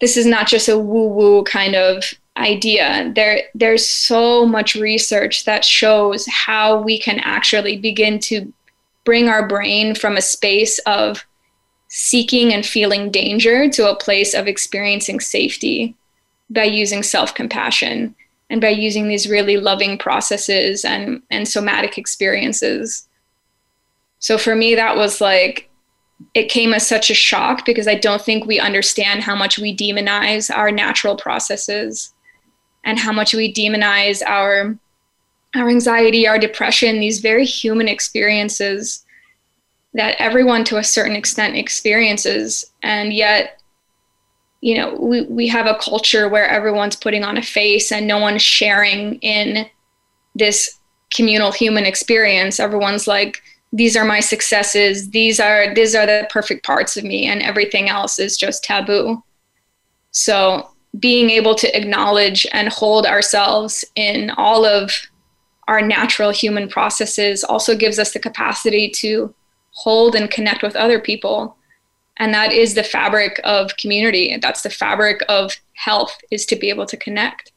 this 0.00 0.16
is 0.16 0.26
not 0.26 0.46
just 0.46 0.68
a 0.68 0.78
woo 0.78 1.08
woo 1.08 1.42
kind 1.44 1.74
of 1.74 2.04
idea. 2.36 3.12
There, 3.14 3.42
there's 3.54 3.88
so 3.88 4.46
much 4.46 4.74
research 4.74 5.44
that 5.44 5.64
shows 5.64 6.26
how 6.26 6.80
we 6.80 6.98
can 6.98 7.18
actually 7.20 7.76
begin 7.78 8.20
to 8.20 8.52
bring 9.04 9.28
our 9.28 9.46
brain 9.46 9.94
from 9.94 10.16
a 10.16 10.22
space 10.22 10.78
of 10.80 11.24
seeking 11.88 12.52
and 12.52 12.64
feeling 12.64 13.10
danger 13.10 13.68
to 13.70 13.90
a 13.90 13.96
place 13.96 14.34
of 14.34 14.46
experiencing 14.46 15.20
safety 15.20 15.96
by 16.50 16.64
using 16.64 17.02
self 17.02 17.34
compassion. 17.34 18.14
and 18.50 18.62
by 18.62 18.68
using 18.70 19.08
these 19.08 19.28
really 19.28 19.58
loving 19.58 19.98
processes 19.98 20.84
and 20.84 21.22
and 21.30 21.46
somatic 21.46 21.98
experiences 21.98 23.06
so 24.20 24.38
for 24.38 24.54
me 24.54 24.74
that 24.74 24.96
was 24.96 25.20
like 25.20 25.67
it 26.34 26.48
came 26.48 26.74
as 26.74 26.86
such 26.86 27.10
a 27.10 27.14
shock 27.14 27.64
because 27.64 27.88
i 27.88 27.94
don't 27.94 28.22
think 28.22 28.44
we 28.44 28.58
understand 28.58 29.22
how 29.22 29.34
much 29.34 29.58
we 29.58 29.76
demonize 29.76 30.54
our 30.54 30.70
natural 30.70 31.16
processes 31.16 32.12
and 32.84 32.98
how 32.98 33.12
much 33.12 33.34
we 33.34 33.52
demonize 33.52 34.22
our 34.26 34.76
our 35.54 35.68
anxiety 35.68 36.26
our 36.26 36.38
depression 36.38 37.00
these 37.00 37.20
very 37.20 37.44
human 37.44 37.88
experiences 37.88 39.04
that 39.94 40.16
everyone 40.18 40.64
to 40.64 40.76
a 40.76 40.84
certain 40.84 41.16
extent 41.16 41.56
experiences 41.56 42.64
and 42.82 43.12
yet 43.12 43.58
you 44.60 44.76
know, 44.76 44.94
we, 44.96 45.22
we 45.22 45.46
have 45.48 45.66
a 45.66 45.78
culture 45.78 46.28
where 46.28 46.48
everyone's 46.48 46.96
putting 46.96 47.22
on 47.22 47.38
a 47.38 47.42
face 47.42 47.92
and 47.92 48.06
no 48.06 48.18
one's 48.18 48.42
sharing 48.42 49.14
in 49.16 49.66
this 50.34 50.78
communal 51.14 51.52
human 51.52 51.84
experience. 51.84 52.58
Everyone's 52.58 53.06
like, 53.06 53.42
these 53.72 53.96
are 53.96 54.04
my 54.04 54.20
successes, 54.20 55.10
these 55.10 55.40
are 55.40 55.74
these 55.74 55.94
are 55.94 56.06
the 56.06 56.26
perfect 56.30 56.64
parts 56.64 56.96
of 56.96 57.04
me, 57.04 57.26
and 57.26 57.42
everything 57.42 57.88
else 57.88 58.18
is 58.18 58.36
just 58.36 58.64
taboo. 58.64 59.22
So 60.10 60.70
being 60.98 61.30
able 61.30 61.54
to 61.54 61.76
acknowledge 61.76 62.46
and 62.52 62.68
hold 62.68 63.06
ourselves 63.06 63.84
in 63.94 64.30
all 64.30 64.64
of 64.64 64.90
our 65.68 65.82
natural 65.82 66.30
human 66.30 66.68
processes 66.68 67.44
also 67.44 67.76
gives 67.76 67.98
us 67.98 68.12
the 68.12 68.18
capacity 68.18 68.88
to 68.88 69.34
hold 69.70 70.14
and 70.14 70.30
connect 70.30 70.62
with 70.62 70.74
other 70.74 70.98
people. 70.98 71.56
And 72.16 72.32
that 72.34 72.52
is 72.52 72.74
the 72.74 72.82
fabric 72.82 73.38
of 73.44 73.76
community. 73.76 74.36
That's 74.40 74.62
the 74.62 74.70
fabric 74.70 75.20
of 75.28 75.52
health 75.74 76.16
is 76.30 76.46
to 76.46 76.56
be 76.56 76.70
able 76.70 76.86
to 76.86 76.96
connect. 76.96 77.52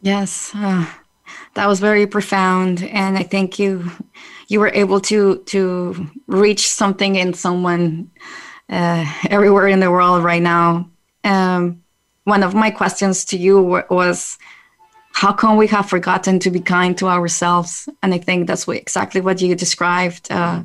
Yes 0.00 0.52
uh, 0.54 0.86
that 1.54 1.66
was 1.66 1.80
very 1.80 2.06
profound 2.06 2.82
and 2.82 3.16
i 3.16 3.22
think 3.22 3.58
you 3.58 3.90
you 4.48 4.60
were 4.60 4.72
able 4.74 5.00
to 5.00 5.38
to 5.46 6.06
reach 6.26 6.68
something 6.68 7.16
in 7.16 7.34
someone 7.34 8.10
uh, 8.68 9.04
everywhere 9.30 9.68
in 9.68 9.80
the 9.80 9.90
world 9.90 10.24
right 10.24 10.42
now. 10.42 10.88
Um, 11.22 11.82
one 12.24 12.42
of 12.42 12.54
my 12.54 12.70
questions 12.70 13.24
to 13.26 13.36
you 13.36 13.60
was 13.90 14.38
how 15.12 15.32
come 15.32 15.56
we 15.56 15.66
have 15.68 15.88
forgotten 15.88 16.38
to 16.40 16.50
be 16.50 16.60
kind 16.60 16.96
to 16.98 17.06
ourselves? 17.06 17.88
And 18.02 18.14
i 18.14 18.18
think 18.18 18.46
that's 18.46 18.66
what, 18.66 18.76
exactly 18.76 19.20
what 19.20 19.40
you 19.40 19.54
described. 19.54 20.30
Uh, 20.30 20.64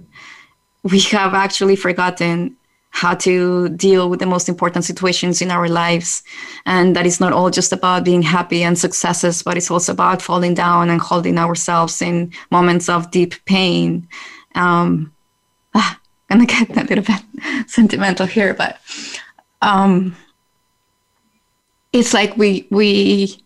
we 0.84 1.02
have 1.02 1.34
actually 1.34 1.76
forgotten 1.76 2.56
how 2.92 3.14
to 3.14 3.70
deal 3.70 4.10
with 4.10 4.20
the 4.20 4.26
most 4.26 4.50
important 4.50 4.84
situations 4.84 5.42
in 5.42 5.52
our 5.52 5.70
lives. 5.70 6.24
And 6.66 6.96
that 6.96 7.06
is 7.06 7.20
not 7.20 7.34
all 7.34 7.50
just 7.50 7.72
about 7.72 8.04
being 8.04 8.22
happy 8.22 8.64
and 8.64 8.78
successes, 8.78 9.44
but 9.44 9.58
it's 9.58 9.72
also 9.72 9.94
about 9.94 10.22
falling 10.22 10.54
down 10.54 10.90
and 10.90 11.00
holding 11.00 11.38
ourselves 11.38 12.02
in 12.02 12.34
moments 12.52 12.90
of 12.90 13.12
deep 13.12 13.34
pain. 13.46 14.08
Um, 14.56 15.14
ah, 15.76 16.00
gonna 16.30 16.46
get 16.46 16.70
a 16.76 16.84
little 16.84 17.04
bit 17.04 17.22
sentimental 17.70 18.26
here, 18.26 18.54
but 18.54 18.80
um, 19.62 20.16
it's 21.94 22.14
like 22.14 22.36
we 22.38 22.68
we 22.70 23.38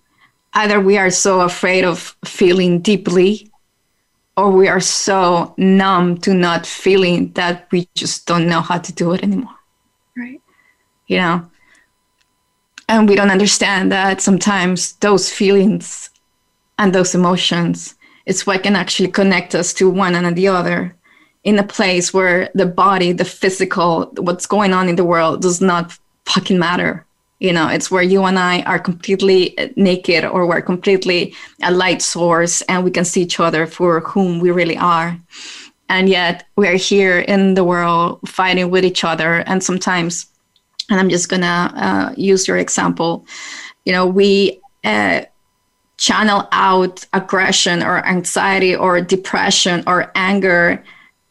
either 0.54 0.80
we 0.80 0.98
are 0.98 1.10
so 1.10 1.42
afraid 1.42 1.84
of 1.84 2.16
feeling 2.26 2.80
deeply 2.80 3.52
or 4.36 4.50
we 4.50 4.68
are 4.68 4.80
so 4.80 5.54
numb 5.58 6.18
to 6.20 6.34
not 6.34 6.66
feeling 6.66 7.32
that 7.34 7.68
we 7.72 7.88
just 7.94 8.26
don't 8.26 8.48
know 8.48 8.62
how 8.62 8.80
to 8.80 8.94
do 8.94 9.14
it 9.14 9.24
anymore. 9.24 9.56
Right. 10.18 10.42
You 11.08 11.18
know? 11.18 11.50
And 12.90 13.08
we 13.08 13.16
don't 13.16 13.32
understand 13.32 13.92
that 13.92 14.22
sometimes 14.22 14.94
those 14.94 15.32
feelings 15.32 16.10
and 16.78 16.94
those 16.94 17.16
emotions 17.16 17.96
is 18.26 18.48
what 18.48 18.64
can 18.64 18.76
actually 18.76 19.10
connect 19.10 19.56
us 19.56 19.74
to 19.74 19.90
one 19.90 20.16
and 20.16 20.36
the 20.36 20.48
other 20.48 20.96
in 21.44 21.60
a 21.60 21.64
place 21.64 22.14
where 22.14 22.50
the 22.56 22.66
body, 22.66 23.12
the 23.12 23.26
physical, 23.26 24.12
what's 24.18 24.46
going 24.46 24.74
on 24.74 24.90
in 24.90 24.96
the 24.96 25.04
world 25.04 25.42
does 25.42 25.62
not 25.62 25.98
fucking 26.26 26.58
matter 26.58 27.06
you 27.44 27.52
know 27.52 27.68
it's 27.68 27.92
where 27.92 28.02
you 28.02 28.24
and 28.24 28.40
i 28.40 28.62
are 28.62 28.80
completely 28.80 29.56
naked 29.76 30.24
or 30.24 30.48
we're 30.48 30.62
completely 30.62 31.36
a 31.62 31.72
light 31.72 32.02
source 32.02 32.62
and 32.64 32.84
we 32.84 32.90
can 32.90 33.04
see 33.04 33.22
each 33.22 33.40
other 33.40 33.68
for 33.68 34.00
whom 34.00 34.40
we 34.40 34.50
really 34.50 34.78
are. 34.78 35.20
And 35.90 36.08
yet 36.08 36.48
we're 36.56 36.78
here 36.78 37.20
in 37.20 37.54
the 37.56 37.66
world 37.66 38.20
fighting 38.26 38.72
with 38.72 38.86
each 38.86 39.04
other. 39.04 39.44
And 39.46 39.62
sometimes 39.62 40.28
and 40.90 41.00
i'm 41.00 41.10
just 41.10 41.30
gonna 41.30 41.72
uh, 41.76 42.14
use 42.18 42.48
your 42.48 42.58
example 42.58 43.26
you 43.86 43.94
know 43.94 44.06
we 44.06 44.60
uh, 44.84 45.22
channel 45.98 46.48
out 46.52 47.06
aggression 47.14 47.84
or 47.84 48.06
anxiety 48.06 48.76
or 48.76 49.00
depression 49.02 49.84
or 49.86 50.12
anger 50.16 50.84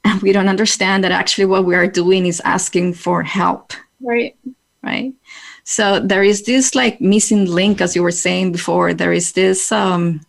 and 0.04 0.20
we 0.22 0.32
don't 0.32 0.48
understand 0.48 1.04
that 1.04 1.12
actually 1.12 1.44
what 1.46 1.64
we 1.64 1.74
are 1.74 1.86
doing 1.86 2.26
is 2.26 2.40
asking 2.44 2.92
for 2.92 3.22
help. 3.22 3.72
Right. 4.00 4.34
Right 4.82 5.14
so 5.64 6.00
there 6.00 6.24
is 6.24 6.42
this 6.42 6.74
like 6.74 7.00
missing 7.00 7.46
link, 7.46 7.80
as 7.80 7.94
you 7.94 8.02
were 8.02 8.10
saying 8.10 8.52
before. 8.52 8.94
There 8.94 9.12
is 9.12 9.32
this, 9.32 9.70
um, 9.70 10.20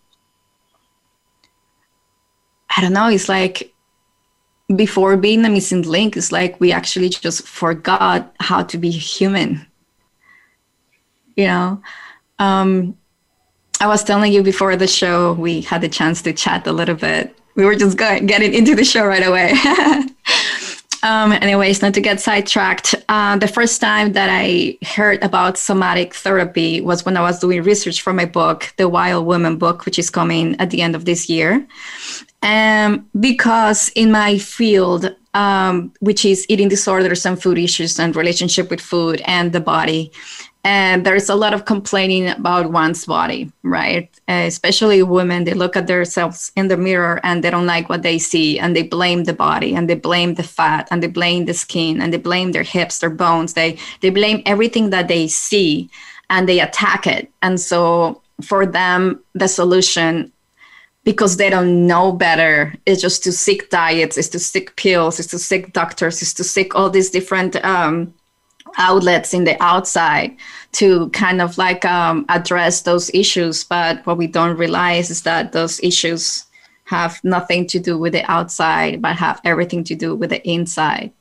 I 2.76 2.82
don't 2.82 2.94
know, 2.94 3.10
it's 3.10 3.30
like 3.30 3.74
before 4.76 5.18
being 5.18 5.44
a 5.46 5.50
missing 5.50 5.84
link, 5.84 6.16
it's 6.16 6.32
like 6.32 6.60
we 6.60 6.72
actually 6.72 7.10
just 7.10 7.48
forgot 7.48 8.34
how 8.40 8.64
to 8.64 8.78
be 8.78 8.92
human. 8.92 9.66
You 11.36 11.48
know, 11.48 11.82
um, 12.38 12.98
I 13.82 13.88
was 13.88 14.04
telling 14.04 14.32
you 14.32 14.44
before 14.44 14.76
the 14.76 14.88
show, 14.88 15.34
we 15.34 15.62
had 15.62 15.82
the 15.82 15.90
chance 15.90 16.22
to 16.24 16.34
chat 16.34 16.68
a 16.68 16.72
little 16.72 16.96
bit. 16.96 17.36
We 17.56 17.66
were 17.66 17.76
just 17.76 17.98
going, 17.98 18.28
getting 18.28 18.54
into 18.54 18.76
the 18.76 18.84
show 18.84 19.06
right 19.06 19.26
away. 19.26 19.54
Um, 21.04 21.34
anyways, 21.34 21.82
not 21.82 21.94
to 21.96 22.02
get 22.02 22.22
sidetracked, 22.22 22.96
uh, 23.10 23.36
the 23.38 23.48
first 23.48 23.82
time 23.82 24.14
that 24.14 24.30
I 24.32 24.78
heard 24.96 25.22
about 25.22 25.58
somatic 25.58 26.14
therapy 26.14 26.80
was 26.80 27.06
when 27.06 27.18
I 27.18 27.22
was 27.22 27.40
doing 27.40 27.62
research 27.62 28.02
for 28.02 28.14
my 28.14 28.24
book, 28.24 28.74
the 28.78 28.88
Wild 28.88 29.26
Woman 29.26 29.58
book, 29.58 29.86
which 29.86 30.00
is 30.00 30.10
coming 30.10 30.56
at 30.62 30.70
the 30.70 30.82
end 30.82 30.96
of 30.96 31.04
this 31.04 31.30
year. 31.30 31.68
Um, 32.42 33.06
because 33.20 33.90
in 33.96 34.14
my 34.14 34.38
field, 34.38 35.14
um, 35.34 35.92
which 36.00 36.24
is 36.24 36.46
eating 36.48 36.70
disorders 36.70 37.26
and 37.26 37.42
food 37.42 37.58
issues 37.58 38.00
and 38.00 38.16
relationship 38.16 38.70
with 38.70 38.80
food 38.80 39.22
and 39.26 39.52
the 39.52 39.60
body, 39.60 40.10
and 40.64 41.06
there's 41.06 41.30
a 41.30 41.36
lot 41.36 41.54
of 41.54 41.66
complaining 41.66 42.30
about 42.30 42.72
one's 42.72 43.06
body 43.06 43.52
right? 43.64 44.10
Uh, 44.28 44.44
especially 44.46 45.02
women 45.04 45.46
they 45.46 45.54
look 45.54 45.76
at 45.76 45.88
themselves 45.88 46.52
in 46.56 46.68
the 46.68 46.78
mirror 46.78 47.20
and 47.24 47.44
they 47.44 47.50
don't 47.50 47.66
like 47.66 47.90
what 47.90 48.04
they 48.04 48.20
see 48.20 48.60
and 48.60 48.76
they 48.76 48.84
blame 48.84 49.24
the 49.24 49.34
body 49.34 49.74
and 49.74 49.90
they 49.90 49.96
blame 49.96 50.36
the 50.36 50.44
fat 50.44 50.88
and 50.92 51.02
they 51.02 51.08
blame 51.08 51.46
the 51.46 51.54
skin 51.54 52.02
and 52.02 52.14
they 52.14 52.18
blame 52.18 52.52
their 52.52 52.64
hips 52.64 53.00
their 53.00 53.10
bones. 53.10 53.54
They 53.54 53.78
they 54.02 54.10
blame 54.10 54.44
everything 54.46 54.92
that 54.92 55.08
they 55.08 55.28
see 55.28 55.90
and 56.30 56.48
they 56.48 56.60
attack 56.60 57.08
it. 57.08 57.32
And 57.42 57.60
so 57.60 58.22
for 58.42 58.66
them 58.66 59.24
the 59.34 59.48
solution 59.48 60.32
because 61.06 61.38
they 61.38 61.50
don't 61.50 61.86
know 61.88 62.12
better 62.12 62.76
is 62.86 63.02
just 63.02 63.24
to 63.24 63.32
seek 63.32 63.70
diets 63.70 64.18
is 64.18 64.30
to 64.30 64.40
seek 64.40 64.76
pills 64.76 65.20
is 65.20 65.28
to 65.28 65.40
seek 65.40 65.74
doctors 65.74 66.22
is 66.22 66.34
to 66.34 66.44
seek 66.44 66.76
all 66.76 66.90
these 66.90 67.10
different 67.10 67.56
um, 67.66 68.14
outlets 68.78 69.34
in 69.34 69.44
the 69.44 69.62
outside 69.62 70.36
to 70.74 71.10
kind 71.10 71.42
of 71.42 71.58
like 71.58 71.86
um, 71.86 72.26
address 72.30 72.82
those 72.82 73.10
issues. 73.14 73.64
But 73.64 74.06
what 74.06 74.18
we 74.18 74.28
don't 74.28 74.58
realize 74.58 75.10
is 75.10 75.24
that 75.24 75.52
those 75.52 75.80
issues 75.82 76.46
have 76.86 77.24
nothing 77.24 77.68
to 77.68 77.80
do 77.80 77.98
with 77.98 78.14
the 78.14 78.30
outside, 78.30 79.02
but 79.02 79.16
have 79.16 79.40
everything 79.44 79.84
to 79.86 79.96
do 79.96 80.16
with 80.16 80.30
the 80.32 80.48
inside. 80.48 81.12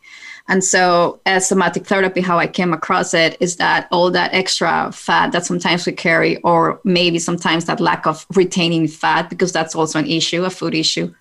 And 0.48 0.62
so, 0.62 1.20
as 1.24 1.48
somatic 1.48 1.86
therapy, 1.86 2.20
how 2.20 2.38
I 2.38 2.48
came 2.48 2.72
across 2.72 3.14
it 3.14 3.36
is 3.38 3.56
that 3.56 3.86
all 3.92 4.10
that 4.10 4.34
extra 4.34 4.90
fat 4.92 5.30
that 5.32 5.46
sometimes 5.46 5.86
we 5.86 5.92
carry, 5.92 6.38
or 6.38 6.80
maybe 6.82 7.20
sometimes 7.20 7.66
that 7.66 7.78
lack 7.80 8.06
of 8.06 8.26
retaining 8.34 8.88
fat, 8.88 9.30
because 9.30 9.52
that's 9.52 9.76
also 9.76 10.00
an 10.00 10.06
issue, 10.06 10.44
a 10.44 10.50
food 10.50 10.74
issue, 10.74 11.14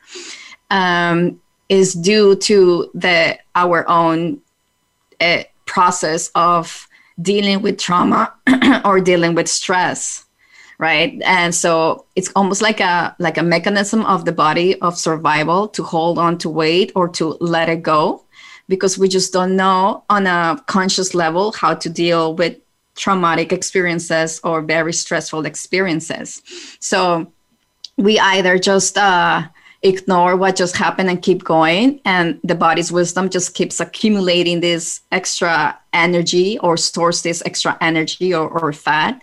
um, 0.72 1.40
is 1.70 1.94
due 1.94 2.36
to 2.38 2.90
the 2.96 3.38
our 3.56 3.88
own 3.88 4.42
uh, 5.22 5.44
process 5.72 6.30
of 6.36 6.88
dealing 7.22 7.62
with 7.62 7.78
trauma 7.78 8.34
or 8.86 9.00
dealing 9.00 9.34
with 9.36 9.48
stress 9.48 10.26
right? 10.82 11.22
And 11.24 11.54
so 11.54 12.08
it's 12.16 12.32
almost 12.36 12.62
like 12.62 12.80
a 12.80 13.16
like 13.20 13.38
a 13.38 13.44
mechanism 13.44 14.04
of 14.06 14.26
the 14.26 14.32
body 14.32 14.82
of 14.82 14.98
survival 14.98 15.68
to 15.70 15.84
hold 15.84 16.18
on 16.18 16.40
to 16.40 16.50
weight 16.50 16.92
or 16.96 17.08
to 17.10 17.38
let 17.40 17.70
it 17.70 17.84
go 17.84 18.26
because 18.68 18.98
we 18.98 19.08
just 19.08 19.32
don't 19.32 19.56
know 19.56 20.04
on 20.10 20.26
a 20.26 20.60
conscious 20.66 21.14
level 21.14 21.52
how 21.52 21.76
to 21.76 21.90
deal 21.90 22.36
with 22.36 22.58
traumatic 22.96 23.54
experiences 23.54 24.42
or 24.44 24.62
very 24.62 24.92
stressful 24.92 25.46
experiences. 25.46 26.42
So 26.80 27.32
we 27.98 28.20
either 28.20 28.58
just 28.58 28.98
uh, 28.98 29.44
ignore 29.84 30.36
what 30.36 30.56
just 30.56 30.76
happened 30.76 31.10
and 31.10 31.22
keep 31.22 31.44
going. 31.44 32.00
And 32.06 32.40
the 32.44 32.56
body's 32.56 32.92
wisdom 32.92 33.30
just 33.30 33.56
keeps 33.56 33.80
accumulating 33.80 34.60
this 34.60 35.02
extra 35.12 35.78
energy 35.94 36.60
or 36.60 36.78
stores 36.78 37.22
this 37.24 37.42
extra 37.46 37.78
energy 37.82 38.34
or, 38.34 38.48
or 38.48 38.74
fat 38.74 39.22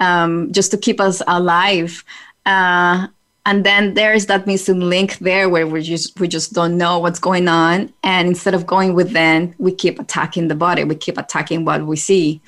um, 0.00 0.52
just 0.52 0.70
to 0.70 0.78
keep 0.78 1.00
us 1.00 1.22
alive. 1.26 2.04
Uh, 2.46 3.08
and 3.46 3.64
then 3.64 3.94
there's 3.94 4.26
that 4.26 4.46
missing 4.46 4.80
link 4.80 5.18
there 5.18 5.48
where 5.48 5.66
we 5.66 5.82
just 5.82 6.18
we 6.20 6.28
just 6.28 6.52
don't 6.52 6.76
know 6.76 6.98
what's 6.98 7.18
going 7.18 7.48
on 7.48 7.92
and 8.02 8.28
instead 8.28 8.54
of 8.54 8.66
going 8.66 8.94
within 8.94 9.54
we 9.58 9.72
keep 9.72 9.98
attacking 9.98 10.48
the 10.48 10.54
body 10.54 10.84
we 10.84 10.94
keep 10.94 11.16
attacking 11.16 11.64
what 11.64 11.86
we 11.86 11.96
see 11.96 12.42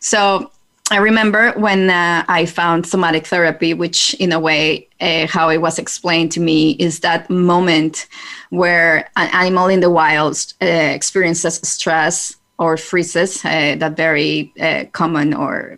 so 0.00 0.50
i 0.90 0.98
remember 0.98 1.52
when 1.52 1.90
uh, 1.90 2.24
i 2.28 2.44
found 2.46 2.86
somatic 2.86 3.26
therapy 3.26 3.74
which 3.74 4.14
in 4.14 4.32
a 4.32 4.40
way 4.40 4.86
uh, 5.00 5.26
how 5.26 5.48
it 5.48 5.58
was 5.58 5.78
explained 5.78 6.32
to 6.32 6.40
me 6.40 6.72
is 6.72 7.00
that 7.00 7.28
moment 7.30 8.06
where 8.50 9.10
an 9.16 9.28
animal 9.32 9.66
in 9.66 9.80
the 9.80 9.90
wild 9.90 10.36
uh, 10.62 10.66
experiences 10.66 11.60
stress 11.62 12.36
or 12.58 12.76
freezes 12.76 13.44
uh, 13.44 13.76
that 13.78 13.96
very 13.96 14.52
uh, 14.60 14.84
common 14.92 15.34
or 15.34 15.76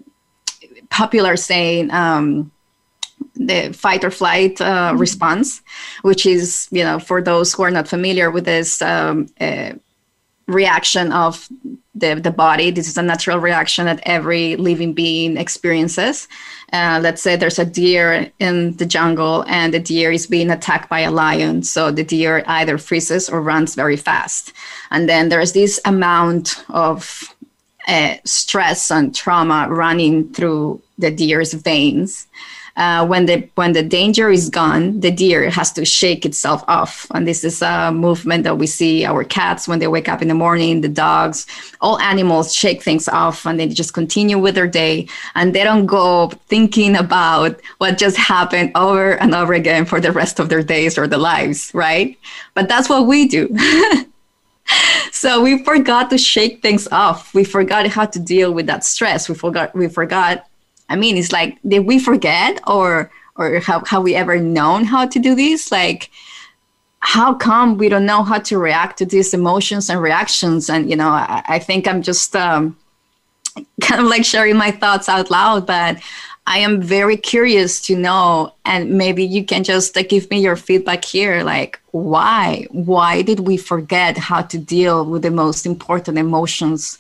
popular 0.91 1.37
saying 1.37 1.91
um, 1.91 2.51
the 3.35 3.73
fight 3.73 4.05
or 4.05 4.11
flight 4.11 4.61
uh, 4.61 4.91
mm-hmm. 4.91 4.99
response, 4.99 5.63
which 6.03 6.27
is, 6.27 6.69
you 6.71 6.83
know, 6.83 6.99
for 6.99 7.23
those 7.23 7.53
who 7.53 7.63
are 7.63 7.71
not 7.71 7.89
familiar 7.89 8.31
with 8.31 8.45
this 8.45 8.83
um, 8.83 9.29
uh, 9.41 9.73
reaction 10.49 11.13
of 11.13 11.49
the, 11.95 12.15
the 12.15 12.31
body, 12.31 12.71
this 12.71 12.89
is 12.89 12.97
a 12.97 13.03
natural 13.03 13.39
reaction 13.39 13.87
that 13.87 14.01
every 14.05 14.57
living 14.57 14.95
being 14.95 15.37
experiences. 15.37 16.27
Uh, 16.73 16.99
let's 17.03 17.23
say 17.23 17.37
there's 17.37 17.59
a 17.59 17.65
deer 17.65 18.31
in 18.39 18.77
the 18.77 18.87
jungle 18.87 19.45
and 19.47 19.73
the 19.73 19.79
deer 19.79 20.11
is 20.11 20.27
being 20.27 20.51
attacked 20.51 20.89
by 20.89 21.01
a 21.01 21.11
lion. 21.11 21.63
So 21.63 21.91
the 21.91 22.05
deer 22.05 22.43
either 22.47 22.79
freezes 22.79 23.29
or 23.29 23.41
runs 23.43 23.75
very 23.75 23.97
fast. 23.97 24.53
And 24.91 25.09
then 25.09 25.29
there's 25.29 25.53
this 25.53 25.81
amount 25.85 26.65
of 26.69 27.35
uh, 27.87 28.17
stress 28.25 28.91
and 28.91 29.15
trauma 29.15 29.67
running 29.71 30.33
through 30.33 30.81
the 30.99 31.11
deer's 31.11 31.53
veins 31.53 32.27
uh, 32.79 33.05
when 33.05 33.27
the 33.27 33.49
when 33.57 33.73
the 33.73 33.83
danger 33.83 34.31
is 34.31 34.49
gone, 34.49 35.01
the 35.01 35.11
deer 35.11 35.51
has 35.51 35.73
to 35.73 35.85
shake 35.85 36.25
itself 36.25 36.63
off, 36.69 37.09
and 37.11 37.27
this 37.27 37.43
is 37.43 37.61
a 37.61 37.91
movement 37.91 38.45
that 38.45 38.57
we 38.57 38.69
see 38.69 39.05
our 39.05 39.25
cats 39.25 39.67
when 39.67 39.81
they 39.81 39.89
wake 39.89 40.09
up 40.09 40.23
in 40.23 40.29
the 40.29 40.35
morning, 40.35 40.81
the 40.81 40.89
dogs, 40.89 41.45
all 41.81 41.99
animals 41.99 42.55
shake 42.55 42.81
things 42.81 43.09
off, 43.09 43.45
and 43.47 43.59
they 43.59 43.67
just 43.67 43.95
continue 43.95 44.39
with 44.39 44.55
their 44.55 44.69
day, 44.69 45.09
and 45.35 45.57
they 45.57 45.65
don't 45.65 45.87
go 45.87 46.29
thinking 46.47 46.95
about 46.95 47.61
what 47.79 47.99
just 47.99 48.17
happened 48.17 48.71
over 48.77 49.15
and 49.15 49.35
over 49.35 49.55
again 49.55 49.85
for 49.85 50.01
the 50.01 50.13
rest 50.13 50.39
of 50.39 50.49
their 50.49 50.63
days 50.63 50.97
or 50.97 51.09
their 51.09 51.19
lives, 51.19 51.73
right? 51.75 52.17
But 52.55 52.69
that's 52.69 52.89
what 52.89 53.09
we 53.09 53.27
do. 53.27 53.49
so 55.11 55.43
we 55.43 55.65
forgot 55.65 56.11
to 56.11 56.19
shake 56.19 56.63
things 56.63 56.87
off. 56.93 57.35
We 57.35 57.43
forgot 57.43 57.89
how 57.89 58.07
to 58.07 58.21
deal 58.21 58.53
with 58.53 58.67
that 58.67 58.85
stress. 58.85 59.29
We 59.29 59.35
forgot 59.35 59.75
we 59.75 59.89
forgot 59.89 60.47
I 60.89 60.97
mean, 60.97 61.17
it's 61.17 61.33
like, 61.33 61.59
did 61.67 61.87
we 61.87 61.99
forget 61.99 62.61
or 62.67 63.11
or 63.39 63.61
have, 63.61 63.87
have 63.87 64.03
we 64.03 64.17
ever 64.17 64.39
known 64.39 64.85
how 64.85 65.07
to 65.07 65.19
do 65.19 65.35
this? 65.35 65.71
Like, 65.71 66.11
how 66.99 67.33
come 67.35 67.79
we 67.79 67.89
don't 67.89 68.05
know 68.05 68.25
how 68.25 68.39
to 68.39 68.59
react 68.59 68.99
to 68.99 69.07
these 69.07 69.33
emotions 69.33 69.89
and 69.89 70.03
reactions? 70.03 70.69
And, 70.69 70.91
you 70.91 70.97
know, 70.97 71.11
I, 71.11 71.43
I 71.47 71.59
think 71.61 71.87
I'm 71.87 72.03
just 72.03 72.35
um, 72.35 72.77
kind 73.81 74.01
of 74.01 74.09
like 74.09 74.25
sharing 74.25 74.57
my 74.57 74.73
thoughts 74.73 75.09
out 75.09 75.31
loud, 75.31 75.67
but 75.67 75.99
I 76.49 76.61
am 76.61 76.81
very 76.81 77.19
curious 77.19 77.79
to 77.83 77.95
know, 77.95 78.55
and 78.65 78.97
maybe 78.97 79.23
you 79.23 79.45
can 79.45 79.65
just 79.65 79.95
uh, 79.99 80.03
give 80.03 80.31
me 80.31 80.41
your 80.41 80.57
feedback 80.57 81.05
here. 81.05 81.45
Like, 81.45 81.79
why? 81.91 82.67
Why 82.71 83.21
did 83.21 83.41
we 83.41 83.59
forget 83.59 84.17
how 84.17 84.41
to 84.41 84.57
deal 84.57 85.05
with 85.05 85.21
the 85.21 85.31
most 85.31 85.67
important 85.67 86.17
emotions 86.17 86.97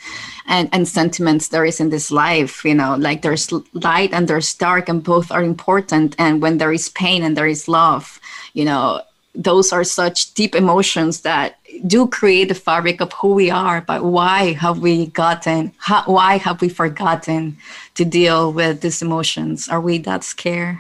and, 0.47 0.69
and 0.71 0.87
sentiments 0.87 1.49
there 1.49 1.65
is 1.65 1.81
in 1.81 1.89
this 1.89 2.11
life? 2.11 2.63
You 2.63 2.75
know, 2.75 2.97
like 2.97 3.23
there's 3.23 3.51
light 3.73 4.13
and 4.13 4.29
there's 4.29 4.53
dark, 4.53 4.87
and 4.87 5.03
both 5.03 5.33
are 5.33 5.43
important. 5.43 6.15
And 6.19 6.43
when 6.43 6.59
there 6.59 6.73
is 6.73 6.91
pain 6.91 7.23
and 7.23 7.35
there 7.35 7.47
is 7.47 7.69
love, 7.69 8.21
you 8.53 8.67
know, 8.67 9.01
those 9.35 9.73
are 9.73 9.85
such 9.85 10.35
deep 10.35 10.55
emotions 10.55 11.23
that 11.23 11.58
do 11.87 12.07
create 12.07 12.49
the 12.49 12.55
fabric 12.55 13.01
of 13.01 13.13
who 13.15 13.35
we 13.35 13.51
are 13.51 13.81
but 13.81 14.05
why 14.05 14.53
have 14.53 14.79
we 14.79 15.07
gotten 15.07 15.73
how, 15.79 16.03
why 16.07 16.39
have 16.39 16.61
we 16.61 16.69
forgotten 16.69 17.57
to 17.95 18.05
deal 18.05 18.53
with 18.53 18.81
these 18.81 19.03
emotions? 19.03 19.69
Are 19.69 19.81
we 19.81 19.99
that 19.99 20.25
scared? 20.25 20.79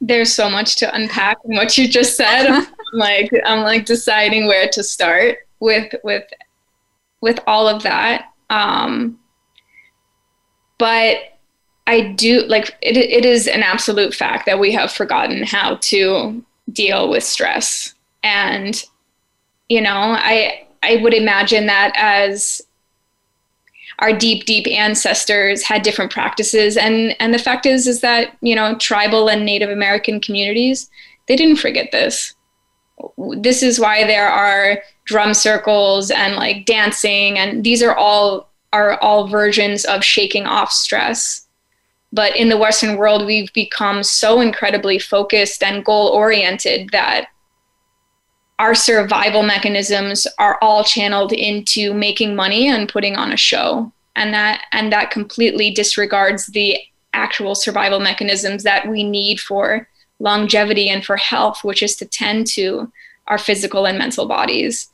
There's 0.00 0.32
so 0.32 0.48
much 0.48 0.76
to 0.76 0.94
unpack 0.94 1.38
in 1.44 1.56
what 1.56 1.76
you 1.76 1.88
just 1.88 2.16
said. 2.16 2.46
I'm 2.48 2.66
like 2.92 3.30
i'm 3.44 3.62
like 3.62 3.86
deciding 3.86 4.46
where 4.46 4.68
to 4.70 4.82
start 4.82 5.38
with 5.60 5.94
with 6.02 6.24
with 7.20 7.38
all 7.46 7.68
of 7.68 7.82
that. 7.82 8.32
Um 8.50 9.18
but 10.78 11.16
i 11.86 12.00
do 12.00 12.46
like 12.46 12.76
it, 12.82 12.96
it 12.96 13.24
is 13.24 13.46
an 13.46 13.62
absolute 13.62 14.14
fact 14.14 14.46
that 14.46 14.58
we 14.58 14.72
have 14.72 14.90
forgotten 14.90 15.44
how 15.44 15.76
to 15.76 16.42
deal 16.72 17.08
with 17.08 17.24
stress. 17.24 17.94
And 18.22 18.82
you 19.70 19.80
know 19.80 20.14
i 20.18 20.66
i 20.82 20.96
would 20.96 21.14
imagine 21.14 21.64
that 21.66 21.92
as 21.96 22.60
our 24.00 24.12
deep 24.12 24.46
deep 24.46 24.66
ancestors 24.66 25.62
had 25.62 25.82
different 25.82 26.10
practices. 26.10 26.76
And 26.76 27.14
and 27.20 27.32
the 27.32 27.38
fact 27.38 27.66
is 27.66 27.86
is 27.86 28.00
that 28.00 28.36
you 28.40 28.54
know 28.56 28.76
tribal 28.76 29.28
and 29.28 29.44
native 29.44 29.70
american 29.70 30.20
communities 30.20 30.90
they 31.28 31.36
didn't 31.36 31.56
forget 31.56 31.92
this. 31.92 32.34
This 33.36 33.62
is 33.62 33.78
why 33.78 34.04
there 34.04 34.28
are 34.28 34.82
drum 35.04 35.32
circles 35.32 36.10
and 36.10 36.34
like 36.34 36.66
dancing 36.66 37.38
and 37.38 37.62
these 37.62 37.82
are 37.82 37.94
all 37.94 38.50
are 38.72 38.98
all 39.00 39.28
versions 39.28 39.84
of 39.84 40.02
shaking 40.04 40.46
off 40.46 40.72
stress. 40.72 41.46
But 42.12 42.34
in 42.36 42.48
the 42.48 42.58
western 42.58 42.96
world 42.96 43.26
we've 43.26 43.52
become 43.52 44.02
so 44.02 44.40
incredibly 44.40 44.98
focused 44.98 45.62
and 45.62 45.84
goal 45.84 46.08
oriented 46.08 46.90
that 46.90 47.26
our 48.60 48.74
survival 48.74 49.42
mechanisms 49.42 50.26
are 50.38 50.58
all 50.60 50.84
channeled 50.84 51.32
into 51.32 51.94
making 51.94 52.36
money 52.36 52.68
and 52.68 52.90
putting 52.90 53.16
on 53.16 53.32
a 53.32 53.36
show. 53.36 53.90
And 54.16 54.34
that 54.34 54.64
and 54.70 54.92
that 54.92 55.10
completely 55.10 55.70
disregards 55.70 56.44
the 56.48 56.76
actual 57.14 57.54
survival 57.54 58.00
mechanisms 58.00 58.62
that 58.64 58.86
we 58.86 59.02
need 59.02 59.40
for 59.40 59.88
longevity 60.18 60.90
and 60.90 61.02
for 61.02 61.16
health 61.16 61.64
which 61.64 61.82
is 61.82 61.96
to 61.96 62.04
tend 62.04 62.46
to 62.46 62.92
our 63.28 63.38
physical 63.38 63.86
and 63.86 63.96
mental 63.96 64.26
bodies. 64.28 64.90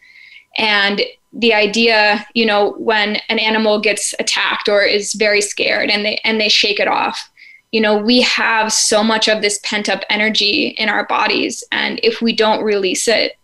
And 0.57 1.03
the 1.33 1.53
idea 1.53 2.25
you 2.35 2.47
know 2.47 2.77
when 2.79 3.17
an 3.29 3.41
animal 3.41 3.81
gets 3.81 4.15
attacked 4.21 4.69
or 4.69 4.83
is 4.83 5.13
very 5.15 5.41
scared 5.41 5.91
and 5.91 6.05
they 6.05 6.21
and 6.23 6.41
they 6.41 6.49
shake 6.49 6.79
it 6.79 6.87
off 6.87 7.29
you 7.73 7.81
know 7.81 7.99
we 7.99 8.21
have 8.21 8.73
so 8.73 9.03
much 9.03 9.29
of 9.29 9.43
this 9.43 9.59
pent 9.65 9.89
up 9.89 10.05
energy 10.09 10.69
in 10.79 10.89
our 10.89 11.05
bodies. 11.07 11.65
And 11.73 11.99
if 12.05 12.23
we 12.23 12.33
don't 12.33 12.63
release 12.63 13.09
it 13.09 13.37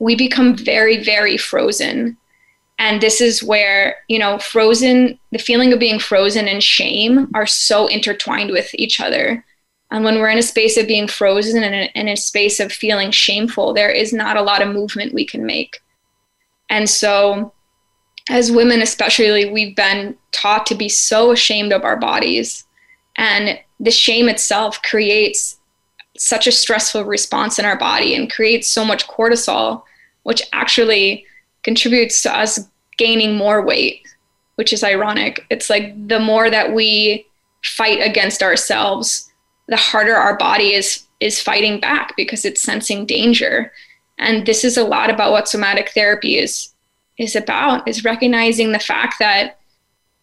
we 0.00 0.16
become 0.16 0.56
very, 0.56 1.04
very 1.04 1.36
frozen. 1.36 2.16
And 2.78 3.00
this 3.00 3.20
is 3.20 3.42
where, 3.42 3.96
you 4.08 4.18
know, 4.18 4.38
frozen, 4.38 5.20
the 5.30 5.38
feeling 5.38 5.72
of 5.72 5.78
being 5.78 6.00
frozen 6.00 6.48
and 6.48 6.64
shame 6.64 7.30
are 7.34 7.46
so 7.46 7.86
intertwined 7.86 8.50
with 8.50 8.74
each 8.74 8.98
other. 8.98 9.44
And 9.90 10.02
when 10.02 10.18
we're 10.18 10.30
in 10.30 10.38
a 10.38 10.42
space 10.42 10.76
of 10.78 10.88
being 10.88 11.06
frozen 11.06 11.62
and 11.62 11.90
in 11.94 12.08
a, 12.08 12.16
space 12.16 12.58
of 12.58 12.72
feeling 12.72 13.10
shameful, 13.10 13.74
there 13.74 13.90
is 13.90 14.12
not 14.12 14.38
a 14.38 14.42
lot 14.42 14.62
of 14.62 14.72
movement 14.72 15.12
we 15.12 15.26
can 15.26 15.44
make. 15.44 15.82
And 16.70 16.88
so, 16.88 17.52
as 18.30 18.52
women, 18.52 18.80
especially, 18.80 19.50
we've 19.50 19.76
been 19.76 20.16
taught 20.32 20.64
to 20.66 20.74
be 20.74 20.88
so 20.88 21.32
ashamed 21.32 21.72
of 21.72 21.84
our 21.84 21.96
bodies. 21.96 22.64
And 23.16 23.58
the 23.80 23.90
shame 23.90 24.28
itself 24.28 24.80
creates 24.82 25.58
such 26.16 26.46
a 26.46 26.52
stressful 26.52 27.04
response 27.04 27.58
in 27.58 27.64
our 27.64 27.76
body 27.76 28.14
and 28.14 28.32
creates 28.32 28.68
so 28.68 28.84
much 28.84 29.08
cortisol 29.08 29.82
which 30.22 30.42
actually 30.52 31.24
contributes 31.62 32.22
to 32.22 32.36
us 32.36 32.68
gaining 32.96 33.36
more 33.36 33.64
weight, 33.64 34.06
which 34.56 34.72
is 34.72 34.84
ironic. 34.84 35.46
It's 35.50 35.70
like 35.70 36.08
the 36.08 36.20
more 36.20 36.50
that 36.50 36.74
we 36.74 37.26
fight 37.62 38.00
against 38.00 38.42
ourselves, 38.42 39.30
the 39.68 39.76
harder 39.76 40.14
our 40.14 40.36
body 40.36 40.74
is 40.74 41.06
is 41.20 41.40
fighting 41.40 41.78
back 41.80 42.14
because 42.16 42.44
it's 42.44 42.62
sensing 42.62 43.04
danger. 43.04 43.72
And 44.18 44.46
this 44.46 44.64
is 44.64 44.76
a 44.76 44.84
lot 44.84 45.10
about 45.10 45.32
what 45.32 45.48
somatic 45.48 45.90
therapy 45.90 46.38
is 46.38 46.72
is 47.18 47.36
about 47.36 47.86
is 47.86 48.04
recognizing 48.04 48.72
the 48.72 48.78
fact 48.78 49.16
that 49.18 49.58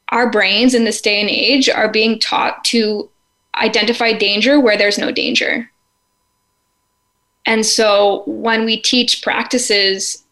our 0.10 0.30
brains 0.30 0.74
in 0.74 0.84
this 0.84 1.02
day 1.02 1.22
and 1.22 1.30
age 1.30 1.70
are 1.70 1.92
being 1.92 2.20
taught 2.20 2.64
to 2.64 3.10
identify 3.56 4.14
danger 4.14 4.60
where 4.60 4.78
there's 4.78 4.98
no 4.98 5.12
danger. 5.12 5.70
And 7.48 7.66
so 7.66 8.24
when 8.28 8.66
we 8.66 8.80
teach 8.80 9.24
practices, 9.24 10.24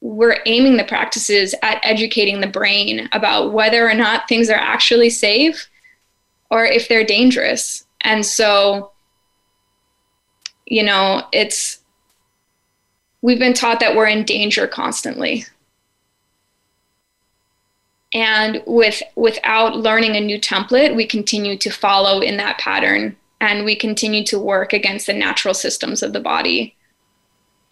we're 0.00 0.40
aiming 0.46 0.76
the 0.76 0.84
practices 0.84 1.54
at 1.62 1.80
educating 1.82 2.40
the 2.40 2.46
brain 2.46 3.08
about 3.12 3.52
whether 3.52 3.86
or 3.86 3.94
not 3.94 4.28
things 4.28 4.48
are 4.48 4.54
actually 4.54 5.10
safe 5.10 5.68
or 6.50 6.64
if 6.64 6.88
they're 6.88 7.04
dangerous. 7.04 7.84
And 8.00 8.24
so, 8.24 8.92
you 10.66 10.84
know, 10.84 11.26
it's, 11.32 11.80
we've 13.20 13.40
been 13.40 13.54
taught 13.54 13.80
that 13.80 13.96
we're 13.96 14.06
in 14.06 14.24
danger 14.24 14.66
constantly. 14.66 15.44
and 18.14 18.62
with 18.66 19.02
without 19.16 19.76
learning 19.76 20.16
a 20.16 20.20
new 20.20 20.38
template 20.38 20.94
we 20.94 21.06
continue 21.06 21.56
to 21.56 21.70
follow 21.70 22.20
in 22.20 22.36
that 22.36 22.58
pattern 22.58 23.16
and 23.42 23.64
we 23.64 23.74
continue 23.74 24.24
to 24.24 24.38
work 24.38 24.72
against 24.72 25.08
the 25.08 25.12
natural 25.12 25.52
systems 25.52 26.02
of 26.02 26.12
the 26.12 26.20
body. 26.20 26.76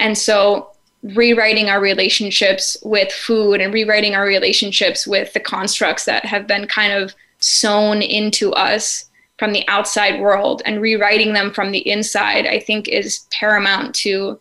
And 0.01 0.19
so 0.19 0.73
rewriting 1.03 1.71
our 1.71 1.81
relationships 1.81 2.77
with 2.83 3.11
food 3.13 3.61
and 3.61 3.73
rewriting 3.73 4.17
our 4.17 4.27
relationships 4.27 5.07
with 5.07 5.33
the 5.33 5.41
constructs 5.41 6.05
that 6.05 6.25
have 6.27 6.47
been 6.47 6.67
kind 6.67 6.93
of 6.93 7.15
sewn 7.39 8.03
into 8.03 8.53
us 8.53 9.09
from 9.39 9.53
the 9.53 9.67
outside 9.69 10.21
world 10.21 10.61
and 10.67 10.83
rewriting 10.83 11.33
them 11.33 11.51
from 11.51 11.71
the 11.71 11.89
inside 11.89 12.47
i 12.47 12.61
think 12.61 12.87
is 12.87 13.27
paramount 13.31 13.95
to 13.95 14.39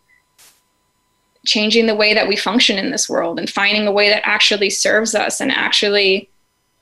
changing 1.46 1.86
the 1.86 1.96
way 1.96 2.14
that 2.14 2.28
we 2.28 2.36
function 2.36 2.78
in 2.78 2.92
this 2.92 3.08
world 3.08 3.40
and 3.40 3.50
finding 3.50 3.88
a 3.88 3.92
way 3.92 4.10
that 4.10 4.28
actually 4.28 4.70
serves 4.70 5.16
us 5.16 5.40
and 5.40 5.50
actually 5.50 6.30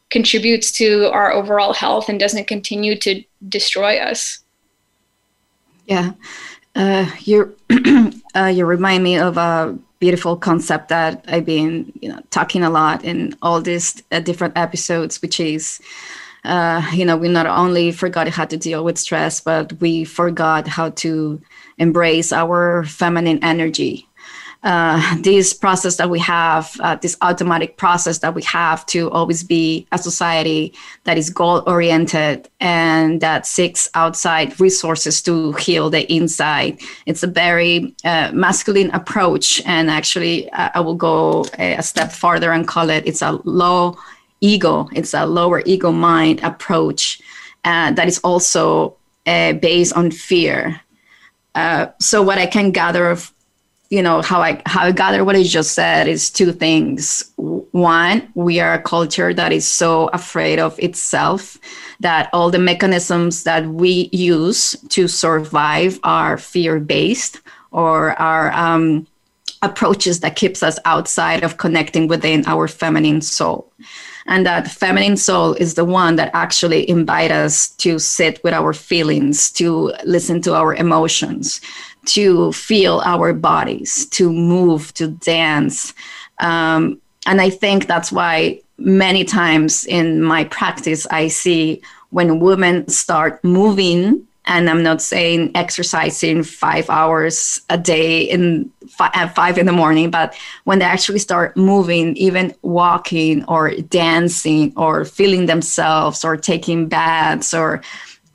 contributes 0.09 0.71
to 0.71 1.11
our 1.11 1.31
overall 1.31 1.73
health 1.73 2.09
and 2.09 2.19
doesn't 2.19 2.47
continue 2.47 2.97
to 2.97 3.23
destroy 3.49 3.97
us. 3.97 4.39
Yeah. 5.85 6.13
Uh, 6.75 7.09
you 7.21 7.55
uh, 8.35 8.45
you 8.45 8.65
remind 8.65 9.03
me 9.03 9.17
of 9.17 9.37
a 9.37 9.77
beautiful 9.99 10.37
concept 10.37 10.89
that 10.89 11.25
I've 11.27 11.45
been 11.45 11.91
you 12.01 12.09
know 12.09 12.21
talking 12.29 12.63
a 12.63 12.69
lot 12.69 13.03
in 13.03 13.35
all 13.41 13.61
these 13.61 14.03
uh, 14.11 14.19
different 14.19 14.57
episodes, 14.57 15.21
which 15.21 15.39
is 15.39 15.81
uh, 16.43 16.87
you 16.93 17.03
know 17.03 17.17
we 17.17 17.29
not 17.29 17.47
only 17.47 17.91
forgot 17.91 18.27
how 18.27 18.45
to 18.45 18.57
deal 18.57 18.83
with 18.83 18.97
stress, 18.97 19.41
but 19.41 19.73
we 19.81 20.03
forgot 20.03 20.67
how 20.67 20.91
to 21.01 21.41
embrace 21.79 22.31
our 22.31 22.83
feminine 22.83 23.39
energy 23.43 24.07
uh, 24.63 25.17
this 25.21 25.53
process 25.53 25.97
that 25.97 26.09
we 26.09 26.19
have, 26.19 26.75
uh, 26.79 26.95
this 26.95 27.15
automatic 27.21 27.77
process 27.77 28.19
that 28.19 28.33
we 28.33 28.43
have 28.43 28.85
to 28.87 29.09
always 29.11 29.43
be 29.43 29.87
a 29.91 29.97
society 29.97 30.73
that 31.03 31.17
is 31.17 31.29
goal 31.29 31.63
oriented 31.67 32.49
and 32.59 33.21
that 33.21 33.45
seeks 33.45 33.87
outside 33.93 34.59
resources 34.59 35.21
to 35.21 35.53
heal 35.53 35.89
the 35.89 36.11
inside. 36.11 36.79
It's 37.05 37.23
a 37.23 37.27
very 37.27 37.95
uh, 38.03 38.31
masculine 38.33 38.91
approach. 38.91 39.61
And 39.65 39.91
actually, 39.91 40.49
uh, 40.51 40.69
I 40.73 40.79
will 40.79 40.95
go 40.95 41.45
a 41.59 41.83
step 41.83 42.11
farther 42.11 42.51
and 42.51 42.67
call 42.67 42.89
it 42.89 43.05
it's 43.05 43.21
a 43.21 43.39
low 43.43 43.97
ego, 44.41 44.89
it's 44.93 45.13
a 45.13 45.25
lower 45.25 45.61
ego 45.65 45.91
mind 45.91 46.41
approach 46.43 47.21
uh, 47.63 47.91
that 47.91 48.07
is 48.07 48.19
also 48.19 48.97
uh, 49.25 49.53
based 49.53 49.93
on 49.93 50.09
fear. 50.11 50.81
so, 51.99 52.21
what 52.21 52.37
I 52.37 52.45
can 52.45 52.71
gather 52.71 53.17
you 53.89 54.01
know 54.01 54.21
how 54.21 54.41
i 54.41 54.61
how 54.65 54.83
i 54.83 54.91
gather 54.91 55.23
what 55.23 55.35
i 55.35 55.43
just 55.43 55.73
said 55.73 56.07
is 56.07 56.29
two 56.29 56.51
things. 56.51 57.31
One 57.71 58.29
we 58.35 58.59
are 58.59 58.73
a 58.73 58.81
culture 58.81 59.33
that 59.33 59.51
is 59.51 59.67
so 59.67 60.07
afraid 60.07 60.59
of 60.59 60.77
itself 60.79 61.57
that 61.99 62.29
all 62.33 62.49
the 62.49 62.59
mechanisms 62.59 63.43
that 63.43 63.65
we 63.67 64.09
use 64.11 64.75
to 64.89 65.07
survive 65.07 65.99
are 66.03 66.37
fear 66.37 66.79
based 66.79 67.41
or 67.71 68.19
are 68.19 68.51
um, 68.53 69.07
approaches 69.61 70.19
that 70.19 70.35
keeps 70.35 70.63
us 70.63 70.77
outside 70.85 71.43
of 71.43 71.57
connecting 71.57 72.07
within 72.07 72.45
our 72.47 72.67
feminine 72.67 73.21
soul. 73.21 73.71
And 74.27 74.45
that 74.45 74.69
feminine 74.69 75.17
soul 75.17 75.53
is 75.53 75.75
the 75.75 75.85
one 75.85 76.17
that 76.17 76.31
actually 76.33 76.87
invite 76.89 77.31
us 77.31 77.69
to 77.77 77.97
sit 77.97 78.43
with 78.43 78.53
our 78.53 78.73
feelings 78.73 79.51
to 79.53 79.93
listen 80.03 80.41
to 80.41 80.53
our 80.53 80.75
emotions 80.75 81.61
to 82.07 82.51
feel 82.53 83.01
our 83.05 83.33
bodies, 83.33 84.05
to 84.07 84.31
move, 84.31 84.93
to 84.95 85.09
dance. 85.09 85.93
Um, 86.39 87.01
and 87.25 87.41
I 87.41 87.49
think 87.49 87.87
that's 87.87 88.11
why 88.11 88.61
many 88.77 89.23
times 89.23 89.85
in 89.85 90.21
my 90.21 90.45
practice, 90.45 91.05
I 91.07 91.27
see 91.27 91.81
when 92.09 92.39
women 92.39 92.87
start 92.87 93.43
moving, 93.43 94.25
and 94.45 94.69
I'm 94.69 94.81
not 94.81 95.01
saying 95.01 95.51
exercising 95.55 96.43
five 96.43 96.89
hours 96.89 97.59
a 97.69 97.77
day 97.77 98.21
in 98.21 98.71
at 98.99 99.35
five 99.35 99.57
in 99.57 99.65
the 99.65 99.73
morning, 99.73 100.09
but 100.09 100.33
when 100.63 100.79
they 100.79 100.85
actually 100.85 101.19
start 101.19 101.57
moving, 101.57 102.15
even 102.15 102.55
walking 102.61 103.43
or 103.45 103.71
dancing 103.71 104.71
or 104.77 105.03
feeling 105.03 105.47
themselves 105.47 106.23
or 106.23 106.37
taking 106.37 106.87
baths 106.87 107.53
or 107.53 107.81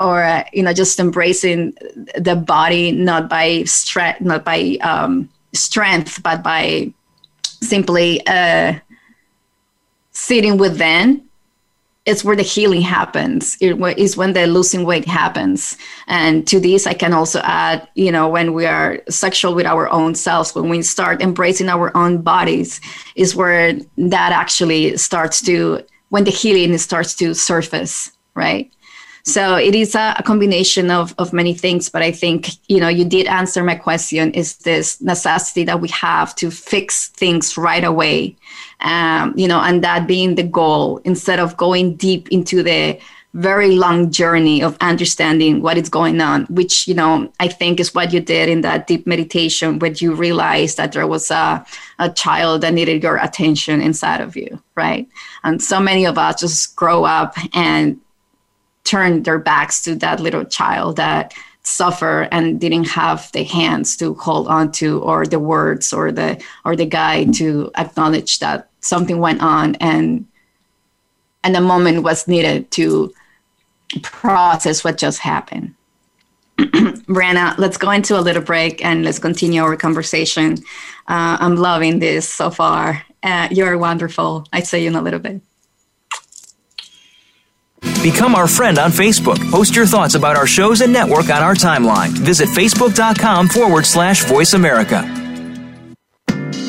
or 0.00 0.22
uh, 0.22 0.44
you 0.52 0.62
know 0.62 0.72
just 0.72 0.98
embracing 0.98 1.72
the 2.16 2.37
body 2.37 2.92
not 2.92 3.28
by 3.28 3.62
strength 3.64 4.20
not 4.20 4.44
by 4.44 4.76
um, 4.83 5.28
strength 5.52 6.22
but 6.22 6.42
by 6.42 6.92
simply 7.61 8.24
uh, 8.26 8.74
sitting 10.12 10.57
within 10.59 11.22
it's 12.05 12.24
where 12.24 12.35
the 12.35 12.42
healing 12.42 12.83
happens. 12.83 13.57
It 13.61 13.78
is 13.96 14.16
when 14.16 14.33
the 14.33 14.46
losing 14.46 14.85
weight 14.85 15.05
happens. 15.05 15.76
And 16.09 16.46
to 16.48 16.59
this 16.61 16.87
i 16.87 16.94
can 16.94 17.12
also 17.12 17.40
add 17.40 17.88
you 17.94 18.11
know 18.12 18.28
when 18.28 18.52
we 18.52 18.66
are 18.66 19.00
sexual 19.09 19.55
with 19.55 19.66
our 19.66 19.88
own 19.90 20.14
selves 20.14 20.55
when 20.55 20.68
we 20.68 20.83
start 20.83 21.22
embracing 21.22 21.68
our 21.68 21.96
own 21.96 22.22
bodies 22.22 22.81
is 23.14 23.37
where 23.37 23.74
that 23.96 24.33
actually 24.33 24.96
starts 24.96 25.40
to 25.42 25.81
when 26.11 26.24
the 26.24 26.31
healing 26.31 26.76
starts 26.78 27.14
to 27.14 27.35
surface 27.35 28.12
right 28.35 28.70
so 29.24 29.56
it 29.56 29.74
is 29.74 29.94
a, 29.94 30.16
a, 30.18 30.22
combination 30.22 30.90
of, 30.90 31.14
of 31.18 31.32
many 31.32 31.54
things, 31.54 31.88
but 31.88 32.02
I 32.02 32.11
think, 32.11 32.50
you 32.68 32.80
know, 32.80 32.88
you 32.88 33.04
did 33.04 33.26
answer 33.26 33.62
my 33.62 33.76
question 33.76 34.32
is 34.35 34.56
this 34.58 35.00
necessity 35.00 35.64
that 35.64 35.80
we 35.80 35.88
have 35.90 36.35
to 36.37 36.50
fix 36.50 37.08
things 37.08 37.56
right 37.56 37.85
away, 37.85 38.37
um, 38.80 39.32
you 39.37 39.46
know, 39.46 39.61
and 39.61 39.85
that 39.85 40.08
being 40.08 40.35
the 40.35 40.42
goal 40.42 40.98
instead 41.04 41.38
of 41.38 41.56
going 41.56 41.94
deep 41.94 42.28
into 42.30 42.64
the 42.64 42.98
very 43.35 43.76
long 43.76 44.11
journey 44.11 44.62
of 44.62 44.76
understanding 44.80 45.62
what 45.62 45.78
is 45.78 45.88
going 45.88 46.20
on, 46.20 46.44
which, 46.46 46.87
you 46.87 46.94
know, 46.94 47.32
I 47.40 47.48
think 47.48 47.80
is 47.80 47.94
what 47.94 48.12
you 48.12 48.20
did 48.20 48.48
in 48.48 48.61
that 48.62 48.87
deep 48.87 49.06
meditation 49.06 49.78
when 49.78 49.94
you 49.98 50.14
realized 50.14 50.76
that 50.76 50.92
there 50.92 51.06
was 51.06 51.30
a, 51.30 51.64
a 51.98 52.11
child 52.11 52.61
that 52.61 52.74
needed 52.74 53.02
your 53.02 53.16
attention 53.16 53.80
inside 53.80 54.20
of 54.20 54.37
you, 54.37 54.61
right? 54.74 55.08
And 55.44 55.62
so 55.62 55.80
many 55.80 56.04
of 56.04 56.18
us 56.18 56.40
just 56.40 56.76
grow 56.76 57.04
up 57.04 57.37
and 57.54 58.00
turned 58.92 59.24
their 59.24 59.38
backs 59.38 59.83
to 59.83 59.94
that 59.96 60.20
little 60.20 60.44
child 60.44 60.96
that 60.96 61.33
suffer 61.62 62.28
and 62.31 62.61
didn't 62.61 62.88
have 62.88 63.33
the 63.33 63.42
hands 63.42 63.96
to 63.96 64.12
hold 64.14 64.46
on 64.48 64.70
to 64.70 65.00
or 65.00 65.24
the 65.24 65.38
words 65.38 65.94
or 65.94 66.12
the 66.12 66.31
or 66.66 66.76
the 66.76 66.85
guide 66.85 67.33
to 67.33 67.70
acknowledge 67.76 68.38
that 68.40 68.68
something 68.81 69.18
went 69.18 69.40
on 69.40 69.76
and 69.76 70.26
and 71.42 71.57
a 71.57 71.61
moment 71.61 72.02
was 72.02 72.28
needed 72.28 72.70
to 72.70 73.11
process 74.02 74.85
what 74.85 74.98
just 74.98 75.20
happened 75.20 75.74
Brianna, 76.59 77.57
let's 77.57 77.78
go 77.78 77.90
into 77.90 78.18
a 78.18 78.20
little 78.20 78.42
break 78.42 78.85
and 78.85 79.05
let's 79.05 79.18
continue 79.18 79.62
our 79.62 79.74
conversation. 79.74 80.59
Uh, 81.09 81.37
I'm 81.40 81.57
loving 81.57 81.98
this 81.98 82.28
so 82.28 82.50
far. 82.50 83.02
Uh, 83.22 83.48
you're 83.50 83.78
wonderful. 83.78 84.46
I'd 84.52 84.66
say 84.66 84.83
you 84.83 84.88
in 84.88 84.94
a 84.94 85.02
little 85.02 85.18
bit. 85.18 85.40
Become 88.03 88.35
our 88.35 88.49
friend 88.49 88.79
on 88.79 88.90
Facebook. 88.90 89.38
Post 89.51 89.77
your 89.77 89.87
thoughts 89.87 90.14
about 90.14 90.37
our 90.37 90.47
shows 90.47 90.81
and 90.81 90.92
network 90.92 91.31
on 91.31 91.42
our 91.42 91.55
timeline. 91.55 92.09
Visit 92.11 92.49
facebook.com 92.49 93.49
forward 93.49 93.87
slash 93.87 94.25
voice 94.25 94.55
America. 94.55 95.03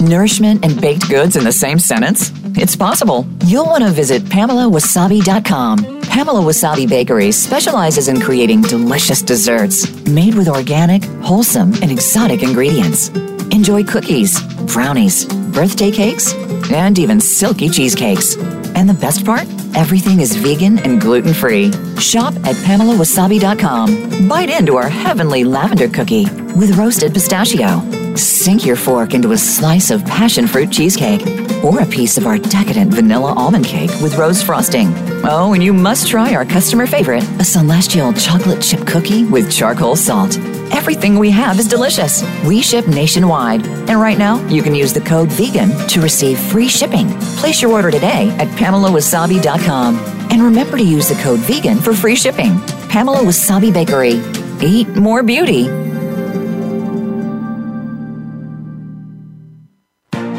Nourishment 0.02 0.66
and 0.66 0.80
baked 0.82 1.10
goods 1.10 1.38
in 1.38 1.44
the 1.46 1.52
same 1.52 1.80
sentence? 1.80 2.32
It's 2.58 2.76
possible. 2.76 3.26
You'll 3.46 3.66
want 3.66 3.84
to 3.84 3.90
visit 3.90 4.22
PamelaWasabi.com. 4.24 6.02
Pamela 6.02 6.42
Wasabi 6.42 6.88
Bakery 6.88 7.32
specializes 7.32 8.08
in 8.10 8.20
creating 8.20 8.62
delicious 8.64 9.22
desserts 9.22 9.90
made 10.06 10.36
with 10.36 10.48
organic, 10.50 11.04
wholesome, 11.24 11.74
and 11.82 11.90
exotic 11.90 12.44
ingredients. 12.44 13.10
Enjoy 13.54 13.84
cookies, 13.84 14.42
brownies, 14.74 15.26
birthday 15.54 15.92
cakes, 15.92 16.34
and 16.72 16.98
even 16.98 17.20
silky 17.20 17.70
cheesecakes. 17.70 18.36
And 18.76 18.90
the 18.90 18.96
best 18.96 19.24
part? 19.24 19.48
Everything 19.76 20.22
is 20.22 20.36
vegan 20.36 20.80
and 20.80 21.00
gluten 21.00 21.36
free. 21.36 21.72
Shop 22.00 22.34
at 22.46 22.56
PamelaWasabi.com. 22.66 24.28
Bite 24.28 24.50
into 24.50 24.76
our 24.76 24.90
heavenly 24.90 25.44
lavender 25.44 25.88
cookie 25.88 26.26
with 26.58 26.76
roasted 26.78 27.14
pistachio. 27.14 27.80
Sink 28.16 28.66
your 28.66 28.76
fork 28.76 29.14
into 29.14 29.34
a 29.34 29.38
slice 29.38 29.92
of 29.92 30.04
passion 30.06 30.48
fruit 30.48 30.72
cheesecake 30.72 31.22
or 31.64 31.82
a 31.82 31.86
piece 31.86 32.18
of 32.18 32.26
our 32.26 32.40
decadent 32.40 32.92
vanilla 32.92 33.34
almond 33.34 33.66
cake 33.66 33.92
with 34.02 34.18
rose 34.18 34.42
frosting. 34.42 34.88
Oh, 35.26 35.54
and 35.54 35.64
you 35.64 35.74
must 35.74 36.08
try 36.08 36.34
our 36.34 36.44
customer 36.44 36.88
favorite, 36.88 37.24
a 37.40 37.46
celestial 37.46 38.14
chocolate 38.14 38.64
chip 38.64 38.86
cookie 38.88 39.26
with 39.26 39.52
charcoal 39.52 39.96
salt. 39.96 40.40
Everything 40.74 41.18
we 41.20 41.30
have 41.32 41.60
is 41.60 41.68
delicious. 41.68 42.24
We 42.46 42.62
ship 42.62 42.88
nationwide. 42.88 43.66
And 43.90 44.02
right 44.02 44.18
now, 44.18 44.46
you 44.48 44.62
can 44.64 44.74
use 44.76 44.92
the 44.92 45.02
code 45.02 45.30
VEGAN 45.30 45.88
to 45.90 46.02
receive 46.02 46.38
free 46.40 46.68
shipping. 46.68 47.10
Place 47.38 47.62
your 47.62 47.72
order 47.72 47.92
today 47.92 48.30
at 48.40 48.48
PamelaWasabi.com. 48.58 49.98
And 50.32 50.42
remember 50.42 50.78
to 50.78 50.84
use 50.84 51.08
the 51.08 51.22
code 51.22 51.40
VEGAN 51.40 51.80
for 51.80 51.94
free 51.94 52.16
shipping. 52.16 52.60
Pamela 52.90 53.20
Wasabi 53.20 53.72
Bakery. 53.72 54.22
Eat 54.68 54.88
more 54.90 55.24
beauty. 55.24 55.68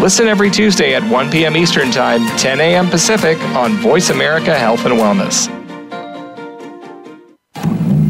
Listen 0.00 0.26
every 0.26 0.50
Tuesday 0.50 0.94
at 0.94 1.02
1 1.10 1.30
p.m. 1.30 1.56
Eastern 1.56 1.90
Time, 1.90 2.26
10 2.38 2.60
a.m. 2.60 2.88
Pacific 2.88 3.38
on 3.56 3.72
Voice 3.78 4.10
America 4.10 4.54
Health 4.54 4.84
and 4.84 4.94
Wellness. 4.94 5.63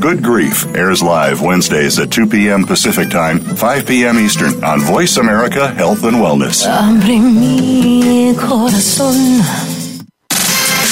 Good 0.00 0.24
Grief 0.24 0.64
airs 0.74 1.02
live 1.02 1.42
Wednesdays 1.42 1.98
at 1.98 2.10
2 2.10 2.26
p.m. 2.26 2.64
Pacific 2.64 3.10
Time, 3.10 3.38
5 3.38 3.86
p.m. 3.86 4.18
Eastern 4.18 4.64
on 4.64 4.80
Voice 4.80 5.18
America 5.18 5.68
Health 5.74 6.04
and 6.04 6.16
Wellness. 6.16 6.66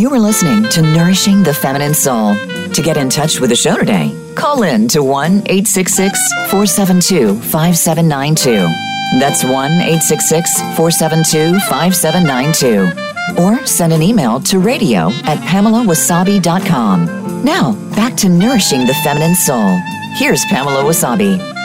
You 0.00 0.08
are 0.14 0.18
listening 0.18 0.64
to 0.70 0.80
Nourishing 0.80 1.42
the 1.42 1.52
Feminine 1.52 1.92
Soul. 1.92 2.34
To 2.72 2.82
get 2.82 2.96
in 2.96 3.10
touch 3.10 3.38
with 3.38 3.50
the 3.50 3.54
show 3.54 3.76
today, 3.76 4.16
call 4.34 4.62
in 4.62 4.88
to 4.88 5.02
1 5.02 5.42
866 5.44 6.32
472 6.48 7.38
5792. 7.38 9.20
That's 9.20 9.44
1 9.44 9.52
866 9.52 10.58
472 10.74 11.60
5792. 11.68 13.42
Or 13.42 13.66
send 13.66 13.92
an 13.92 14.00
email 14.00 14.40
to 14.40 14.58
radio 14.58 15.10
at 15.24 15.36
pamelawasabi.com. 15.40 17.44
Now, 17.44 17.74
back 17.94 18.16
to 18.16 18.30
Nourishing 18.30 18.86
the 18.86 18.94
Feminine 19.04 19.34
Soul. 19.34 19.78
Here's 20.14 20.46
Pamela 20.46 20.82
Wasabi. 20.82 21.59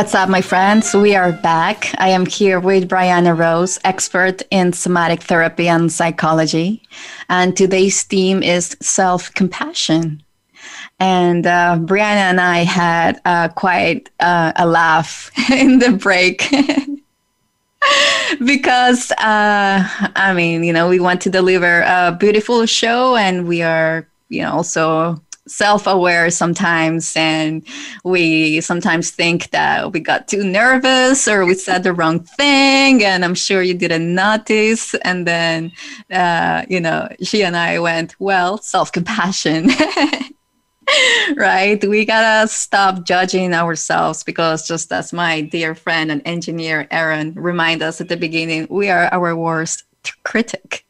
What's 0.00 0.14
up, 0.14 0.30
my 0.30 0.40
friends? 0.40 0.94
We 0.94 1.14
are 1.14 1.30
back. 1.30 1.94
I 1.98 2.08
am 2.08 2.24
here 2.24 2.58
with 2.58 2.88
Brianna 2.88 3.36
Rose, 3.36 3.78
expert 3.84 4.40
in 4.50 4.72
somatic 4.72 5.22
therapy 5.22 5.68
and 5.68 5.92
psychology. 5.92 6.82
And 7.28 7.54
today's 7.54 8.02
theme 8.04 8.42
is 8.42 8.78
self 8.80 9.30
compassion. 9.34 10.22
And 10.98 11.46
uh, 11.46 11.76
Brianna 11.82 12.30
and 12.30 12.40
I 12.40 12.60
had 12.60 13.20
uh, 13.26 13.48
quite 13.48 14.08
uh, 14.20 14.52
a 14.56 14.66
laugh 14.66 15.30
in 15.50 15.80
the 15.80 15.92
break. 15.92 16.48
because, 18.46 19.12
uh, 19.18 19.86
I 20.16 20.32
mean, 20.34 20.64
you 20.64 20.72
know, 20.72 20.88
we 20.88 20.98
want 20.98 21.20
to 21.20 21.30
deliver 21.30 21.82
a 21.82 22.16
beautiful 22.18 22.64
show 22.64 23.16
and 23.16 23.46
we 23.46 23.60
are, 23.60 24.08
you 24.30 24.44
know, 24.44 24.52
also 24.52 25.20
self-aware 25.50 26.30
sometimes 26.30 27.14
and 27.16 27.62
we 28.04 28.60
sometimes 28.60 29.10
think 29.10 29.50
that 29.50 29.92
we 29.92 30.00
got 30.00 30.28
too 30.28 30.44
nervous 30.44 31.26
or 31.26 31.44
we 31.44 31.54
said 31.54 31.82
the 31.82 31.92
wrong 31.92 32.20
thing 32.20 33.04
and 33.04 33.24
i'm 33.24 33.34
sure 33.34 33.62
you 33.62 33.74
didn't 33.74 34.14
notice. 34.14 34.94
And 34.94 35.26
then 35.26 35.72
uh, 36.10 36.64
you 36.68 36.80
know 36.80 37.08
she 37.22 37.42
and 37.42 37.56
i 37.56 37.78
went 37.78 38.14
well 38.18 38.58
self-compassion. 38.58 39.70
Right? 41.36 41.80
We 41.86 42.04
gotta 42.04 42.48
stop 42.48 43.04
judging 43.04 43.54
ourselves 43.54 44.24
because 44.24 44.66
just 44.66 44.90
as 44.90 45.12
my 45.12 45.40
dear 45.40 45.76
friend 45.76 46.10
and 46.10 46.20
engineer 46.24 46.88
aaron 46.90 47.34
reminded 47.34 47.86
us 47.86 48.00
at 48.00 48.08
the 48.08 48.16
beginning 48.16 48.66
we 48.68 48.90
are 48.90 49.08
our 49.12 49.36
worst 49.36 49.84
critic 50.24 50.84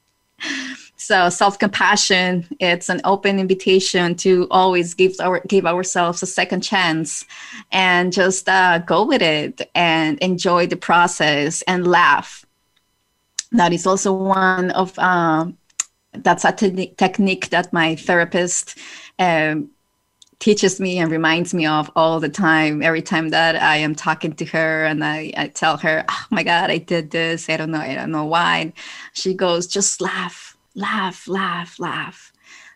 so 1.10 1.28
self-compassion, 1.28 2.46
it's 2.60 2.88
an 2.88 3.00
open 3.02 3.40
invitation 3.40 4.14
to 4.14 4.46
always 4.48 4.94
give 4.94 5.16
our 5.18 5.40
give 5.48 5.66
ourselves 5.66 6.22
a 6.22 6.26
second 6.26 6.60
chance 6.60 7.24
and 7.72 8.12
just 8.12 8.48
uh, 8.48 8.78
go 8.78 9.04
with 9.04 9.20
it 9.20 9.68
and 9.74 10.20
enjoy 10.20 10.68
the 10.68 10.76
process 10.76 11.62
and 11.62 11.84
laugh. 11.84 12.46
That 13.50 13.72
is 13.72 13.88
also 13.88 14.12
one 14.12 14.70
of 14.70 14.96
uh, 15.00 15.46
that's 16.12 16.44
a 16.44 16.52
te- 16.52 16.94
technique 16.96 17.50
that 17.50 17.72
my 17.72 17.96
therapist 17.96 18.78
um, 19.18 19.68
teaches 20.38 20.78
me 20.78 21.00
and 21.00 21.10
reminds 21.10 21.52
me 21.52 21.66
of 21.66 21.90
all 21.96 22.20
the 22.20 22.28
time. 22.28 22.84
Every 22.84 23.02
time 23.02 23.30
that 23.30 23.56
i 23.56 23.78
am 23.78 23.96
talking 23.96 24.34
to 24.34 24.44
her 24.44 24.84
and 24.84 25.04
i, 25.04 25.32
I 25.36 25.48
tell 25.48 25.76
her 25.78 26.04
oh 26.08 26.26
my 26.30 26.44
god 26.44 26.70
i 26.70 26.78
did 26.78 27.10
this. 27.10 27.48
I 27.48 27.56
don't 27.56 27.72
know 27.72 27.80
i 27.80 27.96
don't 27.96 28.12
know 28.12 28.26
why 28.26 28.72
she 29.12 29.34
goes 29.34 29.66
just 29.66 30.00
laugh 30.00 30.49
laugh, 30.74 31.26
laugh, 31.28 31.78
laugh, 31.78 32.32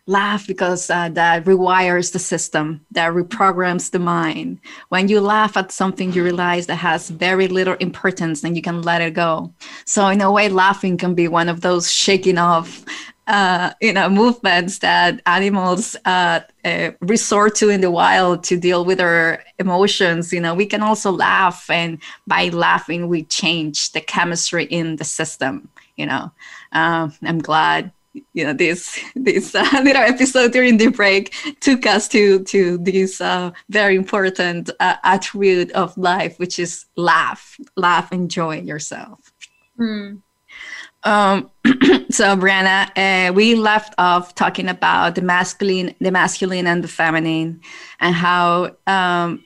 laugh 0.07 0.45
because 0.47 0.89
uh, 0.89 1.09
that 1.09 1.45
rewires 1.45 2.11
the 2.11 2.19
system, 2.19 2.85
that 2.91 3.13
reprograms 3.13 3.91
the 3.91 3.99
mind. 3.99 4.59
When 4.89 5.07
you 5.07 5.21
laugh 5.21 5.57
at 5.57 5.71
something, 5.71 6.13
you 6.13 6.23
realize 6.23 6.67
that 6.67 6.75
has 6.75 7.09
very 7.09 7.47
little 7.47 7.75
importance 7.75 8.43
and 8.43 8.55
you 8.55 8.61
can 8.61 8.81
let 8.81 9.01
it 9.01 9.13
go. 9.13 9.53
So, 9.85 10.07
in 10.07 10.21
a 10.21 10.31
way, 10.31 10.49
laughing 10.49 10.97
can 10.97 11.15
be 11.15 11.27
one 11.27 11.49
of 11.49 11.61
those 11.61 11.91
shaking 11.91 12.37
off. 12.37 12.83
Uh, 13.27 13.73
you 13.81 13.91
know, 13.91 14.07
movements 14.07 14.77
that 14.77 15.19
animals 15.25 15.95
uh, 16.05 16.41
uh, 16.63 16.91
resort 17.01 17.55
to 17.55 17.69
in 17.69 17.81
the 17.81 17.89
wild 17.89 18.43
to 18.43 18.55
deal 18.55 18.85
with 18.85 18.99
their 18.99 19.43
emotions. 19.57 20.31
You 20.31 20.39
know, 20.39 20.53
we 20.53 20.67
can 20.67 20.83
also 20.83 21.11
laugh, 21.11 21.67
and 21.71 21.97
by 22.27 22.49
laughing, 22.49 23.07
we 23.07 23.23
change 23.23 23.93
the 23.93 24.01
chemistry 24.01 24.65
in 24.65 24.97
the 24.97 25.03
system. 25.03 25.67
You 25.95 26.07
know, 26.07 26.31
um, 26.71 27.13
I'm 27.23 27.39
glad 27.39 27.91
you 28.33 28.45
know 28.45 28.53
this 28.53 28.99
this 29.15 29.55
uh, 29.55 29.67
little 29.83 30.01
episode 30.01 30.51
during 30.51 30.77
the 30.77 30.87
break 30.87 31.33
took 31.59 31.85
us 31.85 32.07
to 32.09 32.43
to 32.45 32.77
this 32.79 33.21
uh, 33.21 33.51
very 33.69 33.95
important 33.95 34.69
uh, 34.79 34.95
attribute 35.03 35.71
of 35.71 35.97
life, 35.97 36.37
which 36.39 36.59
is 36.59 36.85
laugh, 36.95 37.57
laugh, 37.75 38.11
enjoy 38.11 38.59
yourself. 38.61 39.33
Mm. 39.79 40.21
Um, 41.03 41.51
so 42.09 42.35
Brianna, 42.35 42.89
uh, 42.97 43.31
we 43.33 43.55
left 43.55 43.93
off 43.97 44.33
talking 44.33 44.67
about 44.67 45.15
the 45.15 45.21
masculine, 45.21 45.93
the 45.99 46.11
masculine 46.11 46.65
and 46.65 46.83
the 46.83 46.87
feminine, 46.87 47.61
and 47.99 48.15
how 48.15 48.75
um, 48.87 49.43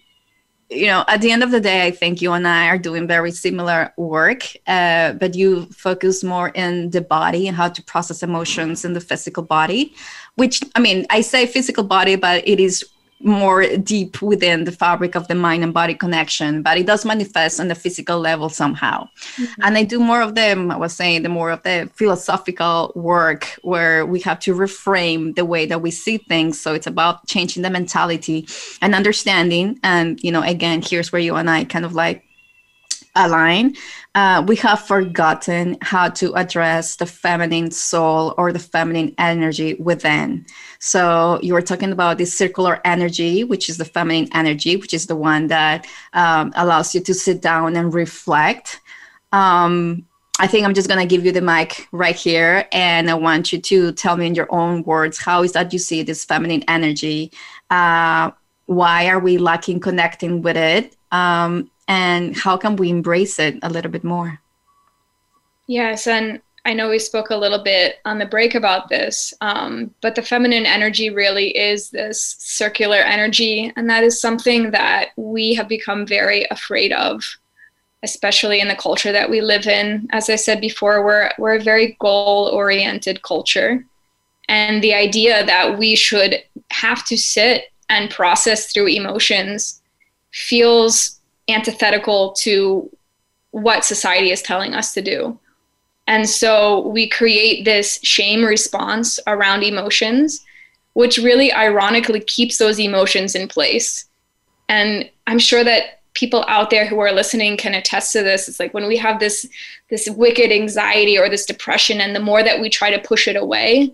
you 0.69 0.85
know, 0.85 1.03
at 1.07 1.21
the 1.21 1.31
end 1.31 1.41
of 1.41 1.51
the 1.51 1.59
day, 1.59 1.87
I 1.87 1.91
think 1.91 2.21
you 2.21 2.31
and 2.33 2.47
I 2.47 2.67
are 2.67 2.77
doing 2.77 3.07
very 3.07 3.31
similar 3.31 3.91
work, 3.97 4.43
uh, 4.67 5.13
but 5.13 5.33
you 5.33 5.65
focus 5.67 6.23
more 6.23 6.49
in 6.49 6.91
the 6.91 7.01
body 7.01 7.47
and 7.47 7.57
how 7.57 7.69
to 7.69 7.81
process 7.83 8.21
emotions 8.21 8.85
in 8.85 8.93
the 8.93 9.01
physical 9.01 9.41
body, 9.41 9.95
which 10.35 10.61
I 10.75 10.79
mean, 10.79 11.07
I 11.09 11.21
say 11.21 11.47
physical 11.47 11.83
body, 11.83 12.15
but 12.15 12.47
it 12.47 12.59
is 12.59 12.85
more 13.21 13.65
deep 13.77 14.21
within 14.21 14.63
the 14.63 14.71
fabric 14.71 15.15
of 15.15 15.27
the 15.27 15.35
mind 15.35 15.63
and 15.63 15.73
body 15.73 15.93
connection, 15.93 16.61
but 16.61 16.77
it 16.77 16.85
does 16.85 17.05
manifest 17.05 17.59
on 17.59 17.67
the 17.67 17.75
physical 17.75 18.19
level 18.19 18.49
somehow. 18.49 19.07
Mm-hmm. 19.35 19.61
And 19.63 19.77
I 19.77 19.83
do 19.83 19.99
more 19.99 20.21
of 20.21 20.35
them, 20.35 20.71
I 20.71 20.77
was 20.77 20.93
saying, 20.93 21.23
the 21.23 21.29
more 21.29 21.51
of 21.51 21.63
the 21.63 21.89
philosophical 21.95 22.93
work 22.95 23.45
where 23.61 24.05
we 24.05 24.19
have 24.21 24.39
to 24.41 24.55
reframe 24.55 25.35
the 25.35 25.45
way 25.45 25.65
that 25.65 25.81
we 25.81 25.91
see 25.91 26.17
things. 26.17 26.59
So 26.59 26.73
it's 26.73 26.87
about 26.87 27.27
changing 27.27 27.63
the 27.63 27.69
mentality 27.69 28.47
and 28.81 28.95
understanding. 28.95 29.79
And, 29.83 30.23
you 30.23 30.31
know, 30.31 30.41
again, 30.41 30.81
here's 30.81 31.11
where 31.11 31.21
you 31.21 31.35
and 31.35 31.49
I 31.49 31.65
kind 31.65 31.85
of 31.85 31.93
like 31.93 32.23
align, 33.25 33.75
uh, 34.15 34.43
we 34.47 34.55
have 34.57 34.81
forgotten 34.85 35.77
how 35.81 36.09
to 36.09 36.33
address 36.33 36.95
the 36.95 37.05
feminine 37.05 37.71
soul 37.71 38.33
or 38.37 38.51
the 38.51 38.59
feminine 38.59 39.13
energy 39.17 39.75
within. 39.75 40.45
So 40.79 41.39
you 41.43 41.53
were 41.53 41.61
talking 41.61 41.91
about 41.91 42.17
this 42.17 42.37
circular 42.37 42.79
energy, 42.85 43.43
which 43.43 43.69
is 43.69 43.77
the 43.77 43.85
feminine 43.85 44.29
energy, 44.33 44.77
which 44.77 44.93
is 44.93 45.07
the 45.07 45.15
one 45.15 45.47
that 45.47 45.85
um, 46.13 46.51
allows 46.55 46.95
you 46.95 47.01
to 47.01 47.13
sit 47.13 47.41
down 47.41 47.75
and 47.75 47.93
reflect. 47.93 48.81
Um, 49.31 50.05
I 50.41 50.47
think 50.47 50.65
I'm 50.65 50.73
just 50.73 50.87
going 50.87 51.01
to 51.01 51.05
give 51.05 51.25
you 51.25 51.33
the 51.33 51.41
mic 51.41 51.87
right 51.91 52.15
here. 52.15 52.65
And 52.71 53.11
I 53.11 53.13
want 53.13 53.51
you 53.51 53.59
to 53.59 53.91
tell 53.91 54.15
me 54.15 54.25
in 54.25 54.35
your 54.35 54.47
own 54.51 54.83
words 54.83 55.17
how 55.17 55.43
is 55.43 55.51
that 55.51 55.73
you 55.73 55.79
see 55.79 56.01
this 56.01 56.23
feminine 56.23 56.63
energy? 56.67 57.31
Uh, 57.69 58.31
why 58.65 59.09
are 59.09 59.19
we 59.19 59.37
lacking 59.37 59.81
connecting 59.81 60.41
with 60.41 60.55
it? 60.55 60.95
Um, 61.11 61.69
and 61.89 62.37
how 62.37 62.55
can 62.55 62.75
we 62.75 62.89
embrace 62.89 63.39
it 63.39 63.57
a 63.63 63.69
little 63.69 63.91
bit 63.91 64.03
more? 64.03 64.39
Yes. 65.67 66.07
And 66.07 66.39
I 66.65 66.73
know 66.73 66.89
we 66.89 66.99
spoke 66.99 67.31
a 67.31 67.35
little 67.35 67.63
bit 67.63 67.95
on 68.05 68.19
the 68.19 68.27
break 68.27 68.53
about 68.53 68.89
this, 68.89 69.33
um, 69.41 69.93
but 70.01 70.13
the 70.13 70.21
feminine 70.21 70.67
energy 70.67 71.09
really 71.09 71.57
is 71.57 71.89
this 71.89 72.35
circular 72.37 72.97
energy. 72.97 73.73
And 73.75 73.89
that 73.89 74.03
is 74.03 74.21
something 74.21 74.69
that 74.71 75.09
we 75.17 75.55
have 75.55 75.67
become 75.67 76.05
very 76.05 76.45
afraid 76.51 76.93
of, 76.93 77.23
especially 78.03 78.59
in 78.59 78.67
the 78.67 78.75
culture 78.75 79.11
that 79.11 79.29
we 79.29 79.41
live 79.41 79.65
in. 79.65 80.07
As 80.11 80.29
I 80.29 80.35
said 80.35 80.61
before, 80.61 81.03
we're, 81.03 81.31
we're 81.39 81.55
a 81.55 81.63
very 81.63 81.97
goal 81.99 82.49
oriented 82.53 83.23
culture. 83.23 83.83
And 84.47 84.83
the 84.83 84.93
idea 84.93 85.43
that 85.43 85.79
we 85.79 85.95
should 85.95 86.43
have 86.71 87.03
to 87.05 87.17
sit 87.17 87.71
and 87.89 88.11
process 88.11 88.71
through 88.71 88.89
emotions 88.89 89.81
feels 90.31 91.18
antithetical 91.53 92.33
to 92.33 92.89
what 93.51 93.85
society 93.85 94.31
is 94.31 94.41
telling 94.41 94.73
us 94.73 94.93
to 94.93 95.01
do. 95.01 95.39
And 96.07 96.27
so 96.27 96.87
we 96.87 97.07
create 97.07 97.65
this 97.65 97.99
shame 98.03 98.43
response 98.43 99.19
around 99.27 99.63
emotions, 99.63 100.43
which 100.93 101.17
really 101.17 101.53
ironically 101.53 102.21
keeps 102.21 102.57
those 102.57 102.79
emotions 102.79 103.35
in 103.35 103.47
place. 103.47 104.05
And 104.67 105.09
I'm 105.27 105.39
sure 105.39 105.63
that 105.63 106.01
people 106.13 106.43
out 106.47 106.69
there 106.69 106.85
who 106.85 106.99
are 106.99 107.11
listening 107.11 107.57
can 107.57 107.75
attest 107.75 108.11
to 108.13 108.23
this. 108.23 108.49
It's 108.49 108.59
like 108.59 108.73
when 108.73 108.87
we 108.87 108.97
have 108.97 109.19
this 109.19 109.47
this 109.89 110.09
wicked 110.09 110.51
anxiety 110.51 111.17
or 111.17 111.29
this 111.29 111.45
depression 111.45 112.01
and 112.01 112.15
the 112.15 112.19
more 112.19 112.43
that 112.43 112.59
we 112.59 112.69
try 112.69 112.89
to 112.89 113.07
push 113.07 113.27
it 113.27 113.35
away, 113.35 113.93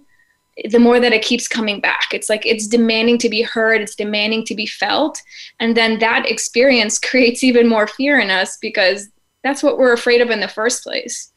the 0.63 0.79
more 0.79 0.99
that 0.99 1.13
it 1.13 1.21
keeps 1.21 1.47
coming 1.47 1.81
back. 1.81 2.13
It's 2.13 2.29
like 2.29 2.45
it's 2.45 2.67
demanding 2.67 3.17
to 3.19 3.29
be 3.29 3.41
heard, 3.41 3.81
it's 3.81 3.95
demanding 3.95 4.45
to 4.45 4.55
be 4.55 4.65
felt. 4.65 5.21
And 5.59 5.75
then 5.75 5.99
that 5.99 6.29
experience 6.29 6.97
creates 7.09 7.43
even 7.43 7.67
more 7.67 7.87
fear 7.87 8.19
in 8.19 8.29
us 8.29 8.57
because 8.57 9.09
that's 9.43 9.61
what 9.61 9.77
we're 9.77 9.93
afraid 9.93 10.21
of 10.21 10.29
in 10.29 10.39
the 10.39 10.47
first 10.47 10.83
place. 10.83 11.31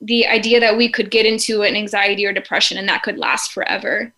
The 0.00 0.26
idea 0.26 0.60
that 0.60 0.76
we 0.76 0.88
could 0.90 1.10
get 1.10 1.26
into 1.26 1.62
an 1.62 1.76
anxiety 1.76 2.26
or 2.26 2.32
depression 2.32 2.78
and 2.78 2.88
that 2.88 3.02
could 3.02 3.18
last 3.18 3.52
forever. 3.52 4.12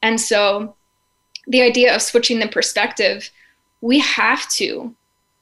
And 0.00 0.20
so 0.20 0.76
the 1.46 1.62
idea 1.62 1.94
of 1.94 2.02
switching 2.02 2.38
the 2.38 2.48
perspective, 2.48 3.30
we 3.80 3.98
have 3.98 4.48
to, 4.50 4.94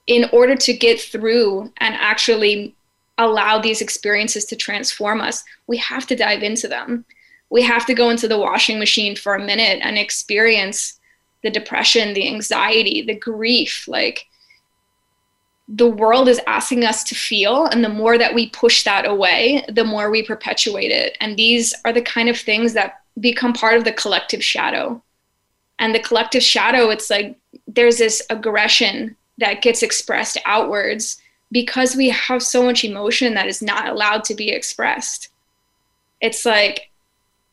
in 0.06 0.28
order 0.32 0.56
to 0.56 0.72
get 0.72 1.00
through 1.00 1.72
and 1.78 1.94
actually 1.94 2.74
allow 3.18 3.58
these 3.58 3.82
experiences 3.82 4.46
to 4.46 4.56
transform 4.56 5.20
us, 5.20 5.44
we 5.66 5.76
have 5.76 6.06
to 6.06 6.16
dive 6.16 6.42
into 6.42 6.66
them 6.66 7.04
we 7.50 7.62
have 7.62 7.84
to 7.86 7.94
go 7.94 8.10
into 8.10 8.28
the 8.28 8.38
washing 8.38 8.78
machine 8.78 9.16
for 9.16 9.34
a 9.34 9.44
minute 9.44 9.80
and 9.82 9.98
experience 9.98 10.98
the 11.42 11.50
depression, 11.50 12.14
the 12.14 12.28
anxiety, 12.28 13.02
the 13.02 13.14
grief. 13.14 13.86
Like 13.88 14.26
the 15.68 15.88
world 15.88 16.28
is 16.28 16.40
asking 16.46 16.84
us 16.84 17.04
to 17.04 17.14
feel. 17.14 17.66
And 17.66 17.84
the 17.84 17.88
more 17.88 18.18
that 18.18 18.34
we 18.34 18.50
push 18.50 18.84
that 18.84 19.04
away, 19.04 19.64
the 19.68 19.84
more 19.84 20.10
we 20.10 20.22
perpetuate 20.22 20.90
it. 20.90 21.16
And 21.20 21.36
these 21.36 21.74
are 21.84 21.92
the 21.92 22.02
kind 22.02 22.28
of 22.28 22.38
things 22.38 22.72
that 22.74 23.02
become 23.18 23.52
part 23.52 23.76
of 23.76 23.84
the 23.84 23.92
collective 23.92 24.44
shadow. 24.44 25.02
And 25.78 25.94
the 25.94 26.00
collective 26.00 26.42
shadow, 26.42 26.90
it's 26.90 27.10
like 27.10 27.36
there's 27.66 27.98
this 27.98 28.22
aggression 28.30 29.16
that 29.38 29.62
gets 29.62 29.82
expressed 29.82 30.38
outwards 30.44 31.20
because 31.50 31.96
we 31.96 32.10
have 32.10 32.42
so 32.42 32.62
much 32.62 32.84
emotion 32.84 33.34
that 33.34 33.48
is 33.48 33.62
not 33.62 33.88
allowed 33.88 34.22
to 34.24 34.34
be 34.34 34.50
expressed. 34.50 35.30
It's 36.20 36.44
like 36.44 36.89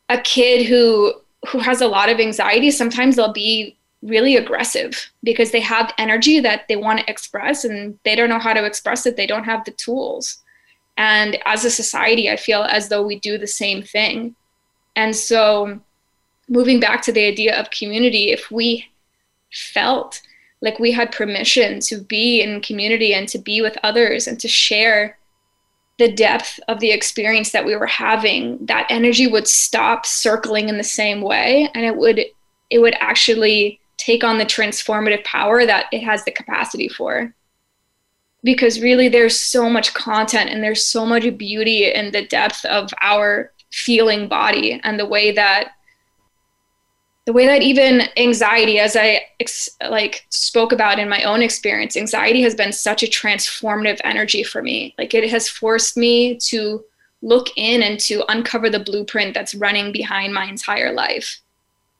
a 0.08 0.18
kid 0.18 0.66
who 0.66 1.12
who 1.50 1.58
has 1.58 1.80
a 1.80 1.86
lot 1.86 2.08
of 2.08 2.18
anxiety 2.18 2.70
sometimes 2.70 3.16
they'll 3.16 3.32
be 3.32 3.76
really 4.02 4.36
aggressive 4.36 5.10
because 5.24 5.50
they 5.50 5.60
have 5.60 5.92
energy 5.98 6.40
that 6.40 6.66
they 6.68 6.76
want 6.76 7.00
to 7.00 7.10
express 7.10 7.64
and 7.64 7.98
they 8.04 8.14
don't 8.14 8.28
know 8.28 8.38
how 8.38 8.52
to 8.52 8.64
express 8.64 9.06
it 9.06 9.16
they 9.16 9.26
don't 9.26 9.44
have 9.44 9.64
the 9.64 9.72
tools. 9.72 10.38
And 10.96 11.38
as 11.44 11.64
a 11.64 11.70
society 11.70 12.30
i 12.30 12.36
feel 12.36 12.62
as 12.62 12.88
though 12.88 13.06
we 13.06 13.18
do 13.18 13.38
the 13.38 13.46
same 13.46 13.82
thing. 13.82 14.34
And 14.96 15.14
so 15.14 15.80
moving 16.48 16.80
back 16.80 17.02
to 17.02 17.12
the 17.12 17.24
idea 17.24 17.58
of 17.58 17.70
community 17.70 18.30
if 18.30 18.50
we 18.50 18.88
felt 19.52 20.22
like 20.60 20.78
we 20.78 20.90
had 20.90 21.12
permission 21.12 21.80
to 21.80 22.00
be 22.00 22.42
in 22.42 22.60
community 22.60 23.14
and 23.14 23.28
to 23.28 23.38
be 23.38 23.60
with 23.60 23.76
others 23.82 24.26
and 24.26 24.40
to 24.40 24.48
share 24.48 25.18
the 25.98 26.10
depth 26.10 26.60
of 26.68 26.80
the 26.80 26.92
experience 26.92 27.50
that 27.50 27.64
we 27.64 27.76
were 27.76 27.86
having 27.86 28.64
that 28.66 28.86
energy 28.88 29.26
would 29.26 29.48
stop 29.48 30.06
circling 30.06 30.68
in 30.68 30.78
the 30.78 30.84
same 30.84 31.20
way 31.20 31.68
and 31.74 31.84
it 31.84 31.96
would 31.96 32.24
it 32.70 32.78
would 32.78 32.94
actually 33.00 33.80
take 33.96 34.22
on 34.22 34.38
the 34.38 34.44
transformative 34.44 35.24
power 35.24 35.66
that 35.66 35.86
it 35.92 36.02
has 36.02 36.24
the 36.24 36.30
capacity 36.30 36.88
for. 36.88 37.34
Because 38.44 38.80
really 38.80 39.08
there's 39.08 39.38
so 39.38 39.68
much 39.68 39.92
content 39.94 40.50
and 40.50 40.62
there's 40.62 40.84
so 40.84 41.04
much 41.04 41.36
beauty 41.36 41.92
in 41.92 42.12
the 42.12 42.26
depth 42.26 42.64
of 42.66 42.90
our 43.00 43.52
feeling 43.72 44.28
body 44.28 44.80
and 44.84 44.98
the 44.98 45.06
way 45.06 45.32
that 45.32 45.72
the 47.28 47.34
way 47.34 47.44
that 47.44 47.60
even 47.60 48.04
anxiety 48.16 48.78
as 48.78 48.96
i 48.96 49.20
ex- 49.38 49.68
like 49.90 50.24
spoke 50.30 50.72
about 50.72 50.98
in 50.98 51.10
my 51.10 51.22
own 51.24 51.42
experience 51.42 51.94
anxiety 51.94 52.40
has 52.40 52.54
been 52.54 52.72
such 52.72 53.02
a 53.02 53.06
transformative 53.06 54.00
energy 54.02 54.42
for 54.42 54.62
me. 54.62 54.94
Like 54.96 55.12
it 55.12 55.28
has 55.28 55.46
forced 55.46 55.94
me 55.98 56.38
to 56.48 56.82
look 57.20 57.48
in 57.54 57.82
and 57.82 58.00
to 58.00 58.24
uncover 58.32 58.70
the 58.70 58.80
blueprint 58.80 59.34
that's 59.34 59.54
running 59.54 59.92
behind 59.92 60.32
my 60.32 60.46
entire 60.46 60.90
life. 60.90 61.42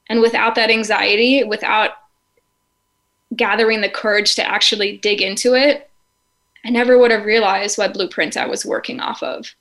And 0.09 0.23
without 0.23 0.55
that 0.55 0.71
anxiety 0.71 1.45
without 1.45 1.91
gathering 3.37 3.83
the 3.83 3.91
courage 3.91 4.35
to 4.37 4.51
actually 4.51 4.97
dig 4.97 5.21
into 5.21 5.53
it 5.53 5.91
i 6.65 6.71
never 6.71 6.97
would 6.97 7.11
have 7.11 7.27
realized 7.27 7.77
what 7.77 7.93
blueprint 7.93 8.39
i 8.39 8.47
was 8.47 8.65
working 8.65 8.99
off 8.99 9.23
of. 9.23 9.55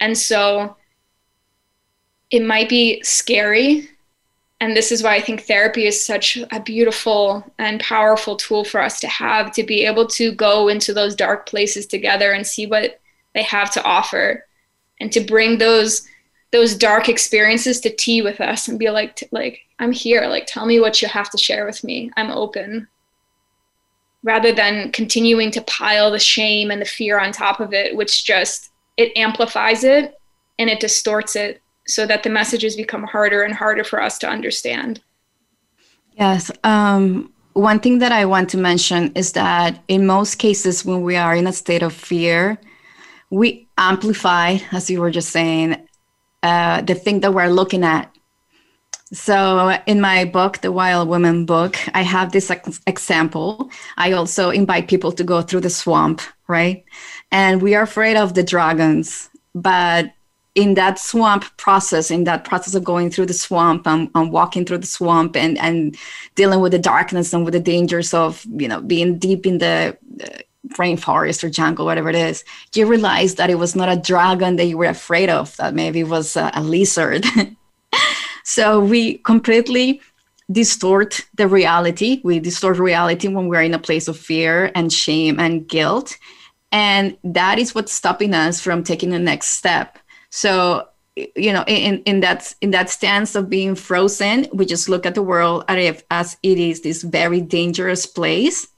And 0.00 0.18
so 0.18 0.76
it 2.32 2.42
might 2.42 2.68
be 2.68 3.00
scary 3.04 3.88
and 4.60 4.76
this 4.76 4.92
is 4.92 5.02
why 5.02 5.16
I 5.16 5.22
think 5.22 5.42
therapy 5.42 5.86
is 5.86 6.04
such 6.04 6.38
a 6.52 6.60
beautiful 6.60 7.50
and 7.58 7.80
powerful 7.80 8.36
tool 8.36 8.62
for 8.62 8.80
us 8.80 9.00
to 9.00 9.08
have 9.08 9.52
to 9.52 9.62
be 9.62 9.86
able 9.86 10.06
to 10.08 10.32
go 10.32 10.68
into 10.68 10.92
those 10.92 11.14
dark 11.14 11.48
places 11.48 11.86
together 11.86 12.32
and 12.32 12.46
see 12.46 12.66
what 12.66 13.00
they 13.34 13.42
have 13.42 13.70
to 13.72 13.82
offer. 13.82 14.46
And 15.00 15.10
to 15.12 15.20
bring 15.20 15.56
those 15.56 16.06
those 16.52 16.74
dark 16.74 17.08
experiences 17.08 17.80
to 17.80 17.94
tea 17.94 18.22
with 18.22 18.40
us 18.40 18.68
and 18.68 18.78
be 18.78 18.90
like 18.90 19.26
like 19.32 19.60
I'm 19.78 19.92
here. 19.92 20.26
Like 20.26 20.44
tell 20.46 20.66
me 20.66 20.78
what 20.78 21.00
you 21.00 21.08
have 21.08 21.30
to 21.30 21.38
share 21.38 21.64
with 21.64 21.82
me. 21.82 22.10
I'm 22.18 22.30
open. 22.30 22.86
Rather 24.22 24.52
than 24.52 24.92
continuing 24.92 25.50
to 25.52 25.62
pile 25.62 26.10
the 26.10 26.18
shame 26.18 26.70
and 26.70 26.82
the 26.82 26.86
fear 26.86 27.18
on 27.18 27.32
top 27.32 27.60
of 27.60 27.72
it 27.72 27.96
which 27.96 28.26
just 28.26 28.70
it 28.98 29.16
amplifies 29.16 29.84
it 29.84 30.20
and 30.58 30.68
it 30.68 30.80
distorts 30.80 31.34
it 31.34 31.62
so 31.90 32.06
that 32.06 32.22
the 32.22 32.30
messages 32.30 32.76
become 32.76 33.04
harder 33.04 33.42
and 33.42 33.54
harder 33.54 33.84
for 33.84 34.00
us 34.00 34.18
to 34.18 34.28
understand. 34.28 35.00
Yes. 36.12 36.50
Um, 36.64 37.32
one 37.54 37.80
thing 37.80 37.98
that 37.98 38.12
I 38.12 38.24
want 38.24 38.48
to 38.50 38.58
mention 38.58 39.12
is 39.14 39.32
that 39.32 39.82
in 39.88 40.06
most 40.06 40.36
cases, 40.36 40.84
when 40.84 41.02
we 41.02 41.16
are 41.16 41.34
in 41.34 41.46
a 41.46 41.52
state 41.52 41.82
of 41.82 41.92
fear, 41.92 42.58
we 43.30 43.68
amplify, 43.78 44.58
as 44.72 44.90
you 44.90 45.00
were 45.00 45.10
just 45.10 45.30
saying, 45.30 45.76
uh, 46.42 46.82
the 46.82 46.94
thing 46.94 47.20
that 47.20 47.34
we're 47.34 47.48
looking 47.48 47.84
at. 47.84 48.14
So, 49.12 49.76
in 49.86 50.00
my 50.00 50.24
book, 50.24 50.58
the 50.58 50.70
Wild 50.70 51.08
Woman 51.08 51.44
book, 51.44 51.76
I 51.94 52.02
have 52.02 52.30
this 52.30 52.50
ex- 52.50 52.80
example. 52.86 53.70
I 53.96 54.12
also 54.12 54.50
invite 54.50 54.86
people 54.86 55.10
to 55.12 55.24
go 55.24 55.42
through 55.42 55.62
the 55.62 55.70
swamp, 55.70 56.22
right? 56.46 56.84
And 57.32 57.60
we 57.60 57.74
are 57.74 57.82
afraid 57.82 58.16
of 58.16 58.34
the 58.34 58.44
dragons, 58.44 59.28
but 59.52 60.12
in 60.54 60.74
that 60.74 60.98
swamp 60.98 61.44
process, 61.56 62.10
in 62.10 62.24
that 62.24 62.44
process 62.44 62.74
of 62.74 62.84
going 62.84 63.10
through 63.10 63.26
the 63.26 63.34
swamp 63.34 63.86
and, 63.86 64.10
and, 64.14 64.32
walking 64.32 64.64
through 64.64 64.78
the 64.78 64.86
swamp 64.86 65.36
and, 65.36 65.56
and 65.58 65.96
dealing 66.34 66.60
with 66.60 66.72
the 66.72 66.78
darkness 66.78 67.32
and 67.32 67.44
with 67.44 67.54
the 67.54 67.60
dangers 67.60 68.12
of, 68.12 68.44
you 68.56 68.66
know, 68.66 68.80
being 68.80 69.18
deep 69.18 69.46
in 69.46 69.58
the 69.58 69.96
uh, 70.22 70.28
rainforest 70.74 71.44
or 71.44 71.50
jungle, 71.50 71.86
whatever 71.86 72.08
it 72.08 72.16
is, 72.16 72.44
you 72.74 72.86
realize 72.86 73.36
that 73.36 73.50
it 73.50 73.56
was 73.56 73.76
not 73.76 73.88
a 73.88 74.00
dragon 74.00 74.56
that 74.56 74.66
you 74.66 74.76
were 74.76 74.86
afraid 74.86 75.28
of, 75.28 75.56
that 75.56 75.74
maybe 75.74 76.00
it 76.00 76.08
was 76.08 76.36
a, 76.36 76.50
a 76.54 76.62
lizard. 76.62 77.24
so 78.44 78.80
we 78.80 79.18
completely 79.18 80.00
distort 80.50 81.26
the 81.34 81.46
reality. 81.46 82.20
We 82.24 82.40
distort 82.40 82.78
reality 82.78 83.28
when 83.28 83.46
we're 83.46 83.62
in 83.62 83.74
a 83.74 83.78
place 83.78 84.08
of 84.08 84.18
fear 84.18 84.72
and 84.74 84.92
shame 84.92 85.38
and 85.38 85.66
guilt 85.68 86.18
and 86.72 87.16
that 87.24 87.58
is 87.58 87.74
what's 87.74 87.92
stopping 87.92 88.34
us 88.34 88.60
from 88.60 88.84
taking 88.84 89.10
the 89.10 89.18
next 89.18 89.50
step 89.50 89.98
so 90.30 90.86
you 91.36 91.52
know 91.52 91.64
in 91.66 91.98
in 92.04 92.20
that 92.20 92.54
in 92.60 92.70
that 92.70 92.88
stance 92.88 93.34
of 93.34 93.50
being 93.50 93.74
frozen 93.74 94.46
we 94.52 94.64
just 94.64 94.88
look 94.88 95.04
at 95.04 95.14
the 95.14 95.22
world 95.22 95.64
as 95.68 96.36
it 96.42 96.58
is 96.58 96.80
this 96.80 97.02
very 97.02 97.40
dangerous 97.40 98.06
place 98.06 98.68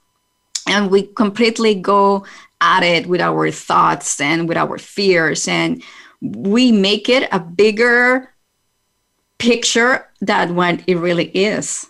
and 0.67 0.89
we 0.89 1.03
completely 1.03 1.75
go 1.75 2.25
at 2.61 2.83
it 2.83 3.07
with 3.07 3.21
our 3.21 3.51
thoughts 3.51 4.19
and 4.21 4.47
with 4.47 4.57
our 4.57 4.77
fears 4.77 5.47
and 5.47 5.83
we 6.21 6.71
make 6.71 7.09
it 7.09 7.27
a 7.31 7.39
bigger 7.39 8.33
picture 9.37 10.07
than 10.21 10.55
what 10.55 10.81
it 10.87 10.95
really 10.95 11.25
is. 11.25 11.85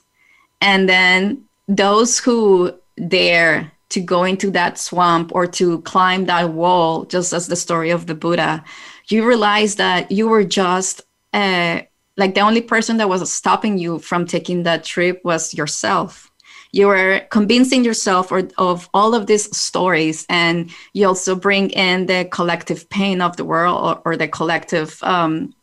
And 0.60 0.90
then 0.90 1.44
those 1.68 2.18
who 2.18 2.74
dare 3.08 3.72
to 3.90 4.00
go 4.00 4.24
into 4.24 4.50
that 4.52 4.80
swamp 4.80 5.32
or 5.36 5.46
to 5.46 5.82
climb 5.82 6.26
that 6.26 6.50
wall 6.50 7.06
just 7.06 7.32
as 7.32 7.48
the 7.48 7.56
story 7.56 7.92
of 7.92 8.08
the 8.08 8.16
buddha 8.16 8.64
you 9.08 9.28
realize 9.28 9.76
that 9.76 10.12
you 10.12 10.28
were 10.28 10.44
just 10.44 11.02
uh, 11.34 11.82
like 12.18 12.36
the 12.36 12.42
only 12.42 12.62
person 12.62 12.98
that 12.98 13.10
was 13.10 13.32
stopping 13.32 13.78
you 13.78 14.00
from 14.00 14.26
taking 14.26 14.64
that 14.64 14.84
trip 14.84 15.22
was 15.24 15.54
yourself. 15.54 16.30
You 16.72 16.88
were 16.88 17.22
convincing 17.30 17.84
yourself 17.84 18.32
or, 18.32 18.48
of 18.58 18.90
all 18.94 19.14
of 19.14 19.28
these 19.28 19.56
stories 19.56 20.26
and 20.30 20.72
you 20.94 21.08
also 21.08 21.36
bring 21.36 21.70
in 21.72 22.08
the 22.08 22.26
collective 22.26 22.90
pain 22.90 23.22
of 23.22 23.38
the 23.38 23.46
world 23.46 24.00
or, 24.06 24.14
or 24.14 24.18
the 24.18 24.28
collective 24.28 24.98
um, 25.04 25.54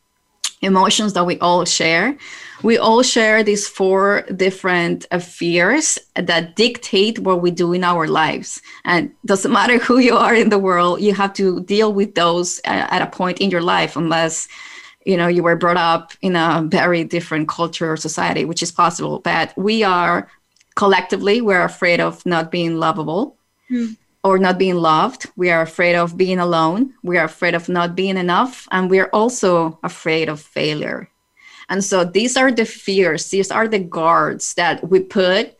emotions 0.60 1.14
that 1.14 1.24
we 1.24 1.38
all 1.38 1.64
share. 1.64 2.16
We 2.62 2.76
all 2.76 3.02
share 3.02 3.42
these 3.42 3.66
four 3.66 4.22
different 4.36 5.06
fears 5.22 5.98
that 6.14 6.56
dictate 6.56 7.18
what 7.18 7.40
we 7.40 7.50
do 7.50 7.72
in 7.72 7.82
our 7.82 8.06
lives. 8.06 8.60
And 8.84 9.10
doesn't 9.24 9.52
matter 9.52 9.78
who 9.78 9.98
you 9.98 10.16
are 10.16 10.34
in 10.34 10.50
the 10.50 10.58
world 10.58 11.00
you 11.00 11.14
have 11.14 11.32
to 11.34 11.60
deal 11.60 11.92
with 11.92 12.14
those 12.14 12.60
at 12.64 13.02
a 13.02 13.06
point 13.06 13.38
in 13.38 13.50
your 13.50 13.62
life 13.62 13.96
unless 13.96 14.48
you 15.06 15.16
know 15.16 15.28
you 15.28 15.42
were 15.42 15.56
brought 15.56 15.78
up 15.78 16.12
in 16.20 16.36
a 16.36 16.62
very 16.66 17.04
different 17.04 17.48
culture 17.48 17.92
or 17.92 17.96
society 17.96 18.44
which 18.44 18.62
is 18.62 18.72
possible. 18.72 19.20
But 19.20 19.56
we 19.56 19.82
are 19.82 20.28
collectively 20.74 21.40
we're 21.40 21.64
afraid 21.64 22.00
of 22.00 22.24
not 22.26 22.50
being 22.50 22.76
lovable. 22.76 23.36
Mm. 23.70 23.96
Or 24.22 24.38
not 24.38 24.58
being 24.58 24.76
loved. 24.76 25.30
We 25.36 25.50
are 25.50 25.62
afraid 25.62 25.94
of 25.94 26.16
being 26.16 26.38
alone. 26.38 26.94
We 27.02 27.18
are 27.18 27.24
afraid 27.24 27.54
of 27.54 27.68
not 27.68 27.94
being 27.94 28.16
enough 28.16 28.68
and 28.70 28.90
we're 28.90 29.10
also 29.12 29.78
afraid 29.82 30.28
of 30.28 30.40
failure. 30.40 31.08
And 31.68 31.82
so 31.84 32.04
these 32.04 32.36
are 32.36 32.50
the 32.50 32.66
fears. 32.66 33.30
These 33.30 33.50
are 33.50 33.68
the 33.68 33.78
guards 33.78 34.54
that 34.54 34.88
we 34.88 35.00
put 35.00 35.56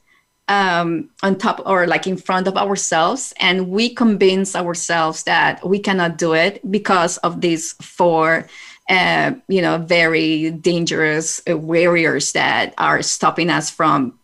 um, 0.49 1.11
on 1.23 1.39
top 1.39 1.63
or 1.65 1.87
like 1.87 2.09
in 2.09 2.17
front 2.17 2.49
of 2.49 2.57
ourselves 2.57 3.33
and 3.39 3.69
we 3.69 3.95
convince 3.95 4.57
ourselves 4.57 5.23
that 5.23 5.67
we 5.67 5.79
cannot 5.79 6.19
do 6.19 6.35
it 6.35 6.61
because 6.71 7.19
of 7.19 7.41
these 7.41 7.75
four 7.75 8.49
uh, 8.89 9.33
you 9.47 9.63
know 9.63 9.79
very 9.79 10.51
dangerous 10.51 11.41
uh, 11.49 11.57
warriors 11.57 12.33
that 12.33 12.75
are 12.79 13.01
stopping 13.01 13.49
us 13.49 13.71
from 13.71 14.19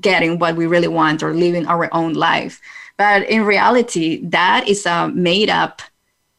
getting 0.00 0.38
what 0.38 0.54
we 0.54 0.66
really 0.66 0.88
want 0.88 1.22
or 1.22 1.34
living 1.34 1.66
our 1.66 1.88
own 1.92 2.14
life. 2.14 2.60
But 2.96 3.28
in 3.28 3.44
reality, 3.44 4.24
that 4.28 4.68
is 4.68 4.86
a 4.86 5.08
made 5.08 5.50
up 5.50 5.82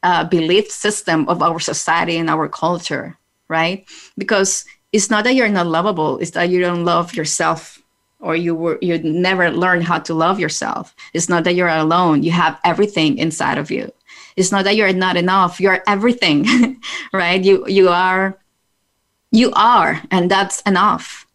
uh, 0.02 0.24
belief 0.24 0.70
system 0.70 1.28
of 1.28 1.42
our 1.42 1.60
society 1.60 2.16
and 2.16 2.30
our 2.30 2.48
culture, 2.48 3.18
right? 3.48 3.86
Because 4.16 4.64
it's 4.92 5.10
not 5.10 5.24
that 5.24 5.34
you're 5.34 5.48
not 5.48 5.66
lovable, 5.66 6.18
it's 6.18 6.30
that 6.32 6.48
you 6.48 6.60
don't 6.60 6.84
love 6.84 7.14
yourself 7.14 7.82
or 8.20 8.34
you 8.34 8.54
were 8.54 8.78
you 8.80 8.98
never 8.98 9.50
learn 9.50 9.82
how 9.82 9.98
to 9.98 10.14
love 10.14 10.40
yourself. 10.40 10.94
It's 11.12 11.28
not 11.28 11.44
that 11.44 11.54
you're 11.54 11.68
alone, 11.68 12.22
you 12.22 12.30
have 12.30 12.58
everything 12.64 13.18
inside 13.18 13.58
of 13.58 13.70
you. 13.70 13.92
It's 14.36 14.52
not 14.52 14.64
that 14.64 14.76
you're 14.76 14.92
not 14.92 15.16
enough, 15.16 15.60
you're 15.60 15.82
everything, 15.86 16.46
right? 17.12 17.42
You 17.42 17.66
you 17.66 17.88
are 17.88 18.38
you 19.32 19.52
are 19.54 20.00
and 20.10 20.30
that's 20.30 20.60
enough 20.62 21.26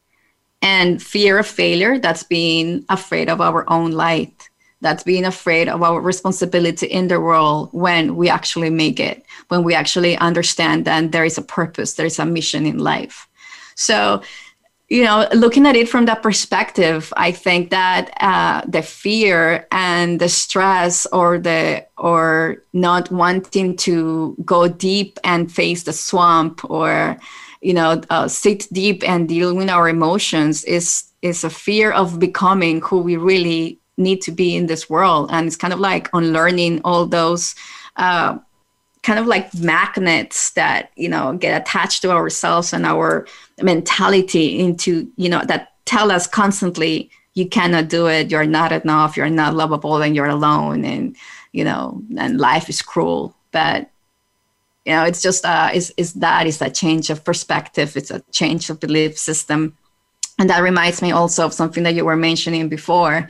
and 0.61 1.01
fear 1.01 1.39
of 1.39 1.47
failure 1.47 1.99
that's 1.99 2.23
being 2.23 2.85
afraid 2.89 3.29
of 3.29 3.41
our 3.41 3.69
own 3.69 3.91
light 3.91 4.49
that's 4.81 5.03
being 5.03 5.25
afraid 5.25 5.69
of 5.69 5.83
our 5.83 6.01
responsibility 6.01 6.87
in 6.87 7.07
the 7.07 7.19
world 7.19 7.69
when 7.71 8.15
we 8.15 8.29
actually 8.29 8.69
make 8.69 8.99
it 8.99 9.23
when 9.47 9.63
we 9.63 9.73
actually 9.73 10.17
understand 10.17 10.85
that 10.85 11.11
there 11.11 11.25
is 11.25 11.37
a 11.37 11.41
purpose 11.41 11.93
there 11.93 12.05
is 12.05 12.19
a 12.19 12.25
mission 12.25 12.65
in 12.65 12.79
life. 12.79 13.27
So 13.75 14.21
you 14.91 15.05
know 15.05 15.25
looking 15.33 15.65
at 15.65 15.77
it 15.77 15.87
from 15.87 16.05
that 16.05 16.21
perspective 16.21 17.13
i 17.15 17.31
think 17.31 17.69
that 17.69 18.11
uh, 18.19 18.61
the 18.67 18.81
fear 18.81 19.65
and 19.71 20.19
the 20.19 20.27
stress 20.27 21.07
or 21.13 21.39
the 21.39 21.83
or 21.97 22.57
not 22.73 23.09
wanting 23.09 23.75
to 23.77 24.35
go 24.43 24.67
deep 24.67 25.17
and 25.23 25.49
face 25.49 25.83
the 25.83 25.93
swamp 25.93 26.59
or 26.69 27.17
you 27.61 27.73
know 27.73 28.01
uh, 28.09 28.27
sit 28.27 28.67
deep 28.73 29.01
and 29.07 29.29
deal 29.29 29.55
with 29.55 29.69
our 29.69 29.87
emotions 29.87 30.65
is 30.65 31.05
is 31.21 31.43
a 31.45 31.49
fear 31.49 31.91
of 31.91 32.19
becoming 32.19 32.81
who 32.81 32.99
we 32.99 33.15
really 33.15 33.79
need 33.97 34.21
to 34.21 34.31
be 34.31 34.55
in 34.55 34.67
this 34.67 34.89
world. 34.89 35.29
And 35.31 35.47
it's 35.47 35.55
kind 35.55 35.73
of 35.73 35.79
like 35.79 36.09
unlearning 36.13 36.81
all 36.83 37.05
those 37.05 37.55
uh, 37.97 38.37
kind 39.03 39.19
of 39.19 39.25
like 39.25 39.53
magnets 39.55 40.51
that 40.51 40.91
you 40.95 41.09
know 41.09 41.35
get 41.37 41.59
attached 41.59 42.01
to 42.03 42.11
ourselves 42.11 42.73
and 42.73 42.85
our 42.85 43.27
mentality 43.61 44.59
into 44.59 45.11
you 45.17 45.29
know 45.29 45.41
that 45.45 45.73
tell 45.85 46.11
us 46.11 46.27
constantly 46.27 47.09
you 47.33 47.47
cannot 47.47 47.87
do 47.87 48.07
it. 48.07 48.29
You're 48.29 48.45
not 48.45 48.73
enough. 48.73 49.15
You're 49.15 49.29
not 49.29 49.55
lovable 49.55 50.01
and 50.01 50.15
you're 50.15 50.25
alone. 50.25 50.83
And 50.83 51.15
you 51.51 51.63
know 51.63 52.01
and 52.17 52.39
life 52.39 52.69
is 52.69 52.81
cruel. 52.81 53.35
But 53.51 53.89
you 54.85 54.93
know 54.93 55.03
it's 55.03 55.21
just 55.21 55.45
uh 55.45 55.69
is 55.73 55.93
is 55.97 56.13
that 56.15 56.45
is 56.47 56.61
a 56.61 56.69
change 56.69 57.09
of 57.09 57.23
perspective. 57.23 57.97
It's 57.97 58.11
a 58.11 58.23
change 58.31 58.69
of 58.69 58.79
belief 58.79 59.17
system. 59.17 59.77
And 60.39 60.49
that 60.49 60.63
reminds 60.63 61.01
me 61.01 61.11
also 61.11 61.45
of 61.45 61.53
something 61.53 61.83
that 61.83 61.93
you 61.93 62.03
were 62.03 62.15
mentioning 62.15 62.67
before 62.67 63.27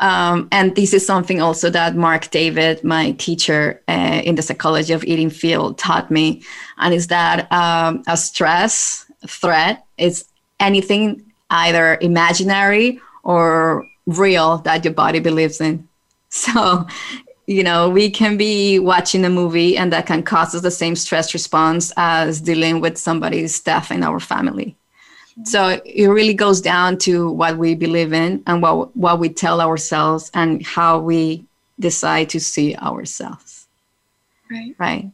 um, 0.00 0.48
and 0.50 0.74
this 0.74 0.92
is 0.92 1.06
something 1.06 1.40
also 1.40 1.70
that 1.70 1.94
Marc 1.94 2.30
David 2.30 2.82
my 2.82 3.12
teacher 3.12 3.80
uh, 3.88 4.22
in 4.24 4.34
the 4.34 4.42
psychology 4.42 4.92
of 4.92 5.04
eating 5.04 5.30
field 5.30 5.78
taught 5.78 6.10
me 6.10 6.42
and 6.78 6.92
is 6.94 7.06
that 7.08 7.50
um, 7.52 8.02
a 8.06 8.16
stress 8.16 9.06
threat 9.26 9.84
is 9.98 10.24
anything 10.58 11.22
either 11.50 11.98
imaginary 12.00 13.00
or 13.22 13.86
real 14.06 14.58
that 14.58 14.84
your 14.84 14.94
body 14.94 15.20
believes 15.20 15.60
in. 15.60 15.86
So 16.32 16.86
you 17.48 17.64
know 17.64 17.90
we 17.90 18.08
can 18.08 18.36
be 18.36 18.78
watching 18.78 19.24
a 19.24 19.28
movie 19.28 19.76
and 19.76 19.92
that 19.92 20.06
can 20.06 20.22
cause 20.22 20.54
us 20.54 20.62
the 20.62 20.70
same 20.70 20.94
stress 20.94 21.34
response 21.34 21.92
as 21.96 22.40
dealing 22.40 22.80
with 22.80 22.96
somebody's 22.96 23.58
death 23.60 23.90
in 23.90 24.04
our 24.04 24.20
family 24.20 24.76
so 25.44 25.80
it 25.84 26.06
really 26.08 26.34
goes 26.34 26.60
down 26.60 26.98
to 26.98 27.30
what 27.30 27.56
we 27.56 27.74
believe 27.74 28.12
in 28.12 28.42
and 28.46 28.62
what, 28.62 28.96
what 28.96 29.18
we 29.18 29.28
tell 29.28 29.60
ourselves 29.60 30.30
and 30.34 30.64
how 30.64 30.98
we 30.98 31.44
decide 31.78 32.28
to 32.30 32.40
see 32.40 32.76
ourselves. 32.76 33.66
Right. 34.50 34.74
Right. 34.78 35.10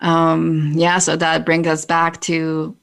Um, 0.00 0.72
yeah 0.74 0.98
so 0.98 1.16
that 1.16 1.46
brings 1.46 1.66
us 1.66 1.86
back 1.86 2.20
to 2.22 2.76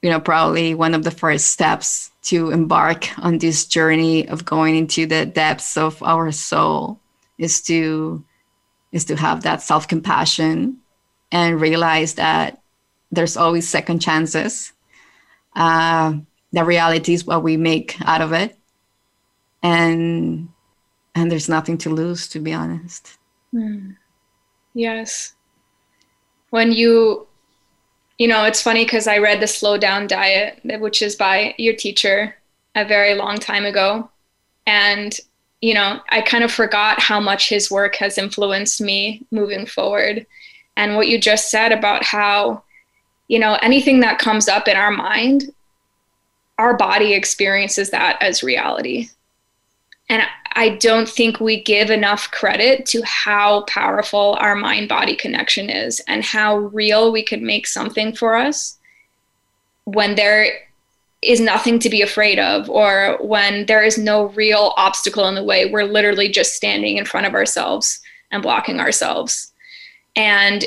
you 0.00 0.10
know 0.10 0.18
probably 0.18 0.74
one 0.74 0.94
of 0.94 1.04
the 1.04 1.10
first 1.10 1.48
steps 1.48 2.10
to 2.22 2.50
embark 2.50 3.08
on 3.18 3.36
this 3.36 3.66
journey 3.66 4.26
of 4.28 4.46
going 4.46 4.76
into 4.76 5.04
the 5.04 5.26
depths 5.26 5.76
of 5.76 6.02
our 6.02 6.32
soul 6.32 6.98
is 7.36 7.60
to 7.62 8.24
is 8.92 9.04
to 9.04 9.16
have 9.16 9.42
that 9.42 9.60
self-compassion 9.60 10.78
and 11.32 11.60
realize 11.60 12.14
that 12.14 12.62
there's 13.12 13.36
always 13.36 13.68
second 13.68 14.00
chances 14.00 14.72
uh, 15.60 16.14
the 16.52 16.64
reality 16.64 17.12
is 17.12 17.24
what 17.24 17.42
we 17.42 17.56
make 17.56 17.96
out 18.02 18.20
of 18.20 18.32
it 18.32 18.56
and 19.62 20.48
and 21.14 21.30
there's 21.30 21.48
nothing 21.48 21.76
to 21.76 21.90
lose 21.90 22.28
to 22.28 22.40
be 22.40 22.52
honest 22.52 23.18
mm. 23.54 23.94
yes 24.74 25.34
when 26.50 26.72
you 26.72 27.26
you 28.18 28.26
know 28.26 28.44
it's 28.44 28.62
funny 28.62 28.84
because 28.84 29.06
i 29.06 29.18
read 29.18 29.40
the 29.40 29.46
slow 29.46 29.76
down 29.76 30.06
diet 30.06 30.60
which 30.80 31.02
is 31.02 31.14
by 31.14 31.54
your 31.58 31.74
teacher 31.74 32.34
a 32.74 32.84
very 32.84 33.14
long 33.14 33.36
time 33.36 33.64
ago 33.66 34.08
and 34.66 35.20
you 35.60 35.74
know, 35.74 36.00
I 36.08 36.22
kind 36.22 36.42
of 36.42 36.50
forgot 36.50 37.00
how 37.00 37.20
much 37.20 37.48
his 37.48 37.70
work 37.70 37.96
has 37.96 38.18
influenced 38.18 38.80
me 38.80 39.26
moving 39.30 39.66
forward. 39.66 40.26
And 40.76 40.96
what 40.96 41.08
you 41.08 41.20
just 41.20 41.50
said 41.50 41.72
about 41.72 42.04
how, 42.04 42.62
you 43.30 43.38
know, 43.38 43.54
anything 43.62 44.00
that 44.00 44.18
comes 44.18 44.48
up 44.48 44.66
in 44.66 44.76
our 44.76 44.90
mind, 44.90 45.54
our 46.58 46.76
body 46.76 47.14
experiences 47.14 47.90
that 47.90 48.20
as 48.20 48.42
reality. 48.42 49.08
And 50.08 50.24
I 50.56 50.70
don't 50.70 51.08
think 51.08 51.38
we 51.38 51.62
give 51.62 51.90
enough 51.90 52.28
credit 52.32 52.86
to 52.86 53.02
how 53.02 53.60
powerful 53.68 54.36
our 54.40 54.56
mind 54.56 54.88
body 54.88 55.14
connection 55.14 55.70
is 55.70 56.00
and 56.08 56.24
how 56.24 56.56
real 56.56 57.12
we 57.12 57.22
can 57.22 57.46
make 57.46 57.68
something 57.68 58.16
for 58.16 58.34
us 58.34 58.78
when 59.84 60.16
there 60.16 60.48
is 61.22 61.40
nothing 61.40 61.78
to 61.78 61.88
be 61.88 62.02
afraid 62.02 62.40
of, 62.40 62.68
or 62.68 63.16
when 63.20 63.64
there 63.66 63.84
is 63.84 63.96
no 63.96 64.24
real 64.30 64.74
obstacle 64.76 65.28
in 65.28 65.36
the 65.36 65.44
way, 65.44 65.70
we're 65.70 65.84
literally 65.84 66.28
just 66.28 66.56
standing 66.56 66.96
in 66.96 67.04
front 67.04 67.26
of 67.28 67.34
ourselves 67.34 68.00
and 68.32 68.42
blocking 68.42 68.80
ourselves. 68.80 69.52
And 70.16 70.64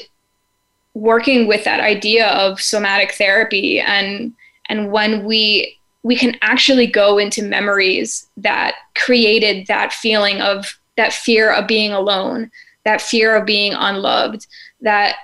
working 0.93 1.47
with 1.47 1.63
that 1.63 1.79
idea 1.79 2.27
of 2.29 2.61
somatic 2.61 3.13
therapy 3.13 3.79
and 3.79 4.33
and 4.69 4.91
when 4.91 5.25
we 5.25 5.77
we 6.03 6.15
can 6.15 6.35
actually 6.41 6.85
go 6.85 7.17
into 7.17 7.41
memories 7.41 8.27
that 8.37 8.75
created 8.95 9.65
that 9.67 9.93
feeling 9.93 10.41
of 10.41 10.77
that 10.97 11.13
fear 11.13 11.51
of 11.51 11.65
being 11.65 11.91
alone, 11.91 12.51
that 12.83 13.01
fear 13.01 13.35
of 13.35 13.45
being 13.45 13.73
unloved, 13.73 14.45
that 14.81 15.15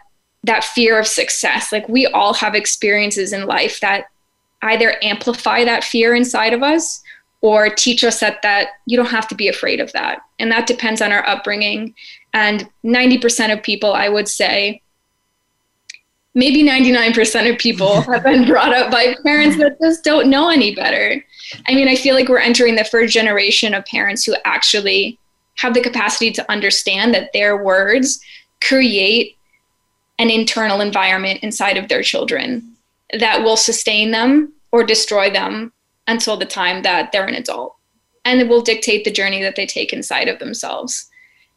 that 0.45 0.63
fear 0.63 0.97
of 0.97 1.05
success. 1.05 1.71
Like 1.71 1.87
we 1.89 2.07
all 2.07 2.33
have 2.33 2.55
experiences 2.55 3.33
in 3.33 3.45
life 3.45 3.81
that 3.81 4.05
either 4.61 4.95
amplify 5.03 5.65
that 5.65 5.83
fear 5.83 6.15
inside 6.15 6.53
of 6.53 6.63
us 6.63 7.03
or 7.41 7.69
teach 7.69 8.03
us 8.03 8.19
that 8.21 8.41
that 8.41 8.69
you 8.85 8.97
don't 8.97 9.07
have 9.07 9.27
to 9.27 9.35
be 9.35 9.47
afraid 9.47 9.79
of 9.79 9.91
that. 9.93 10.21
And 10.39 10.51
that 10.51 10.67
depends 10.67 11.01
on 11.01 11.11
our 11.11 11.25
upbringing. 11.27 11.93
And 12.33 12.69
90% 12.85 13.53
of 13.53 13.63
people, 13.63 13.93
I 13.93 14.09
would 14.09 14.27
say, 14.27 14.81
maybe 16.35 16.63
99% 16.63 17.51
of 17.51 17.57
people 17.57 18.01
have 18.13 18.23
been 18.23 18.45
brought 18.45 18.73
up 18.73 18.91
by 18.91 19.15
parents 19.23 19.57
that 19.57 19.79
just 19.81 20.03
don't 20.03 20.29
know 20.29 20.49
any 20.49 20.75
better. 20.75 21.23
I 21.67 21.75
mean, 21.75 21.87
I 21.87 21.95
feel 21.95 22.15
like 22.15 22.29
we're 22.29 22.39
entering 22.39 22.75
the 22.75 22.83
first 22.83 23.13
generation 23.13 23.73
of 23.73 23.85
parents 23.85 24.23
who 24.23 24.35
actually 24.45 25.17
have 25.55 25.73
the 25.73 25.81
capacity 25.81 26.31
to 26.31 26.51
understand 26.51 27.13
that 27.13 27.33
their 27.33 27.63
words 27.63 28.19
create 28.63 29.37
an 30.19 30.29
internal 30.29 30.81
environment 30.81 31.39
inside 31.43 31.77
of 31.77 31.87
their 31.87 32.03
children 32.03 32.75
that 33.17 33.41
will 33.41 33.57
sustain 33.57 34.11
them 34.11 34.53
or 34.71 34.83
destroy 34.83 35.29
them 35.29 35.71
until 36.07 36.37
the 36.37 36.45
time 36.45 36.83
that 36.83 37.11
they're 37.11 37.25
an 37.25 37.35
adult. 37.35 37.75
And 38.25 38.39
it 38.39 38.47
will 38.47 38.61
dictate 38.61 39.05
the 39.05 39.11
journey 39.11 39.41
that 39.41 39.55
they 39.55 39.65
take 39.65 39.93
inside 39.93 40.27
of 40.27 40.39
themselves. 40.39 41.09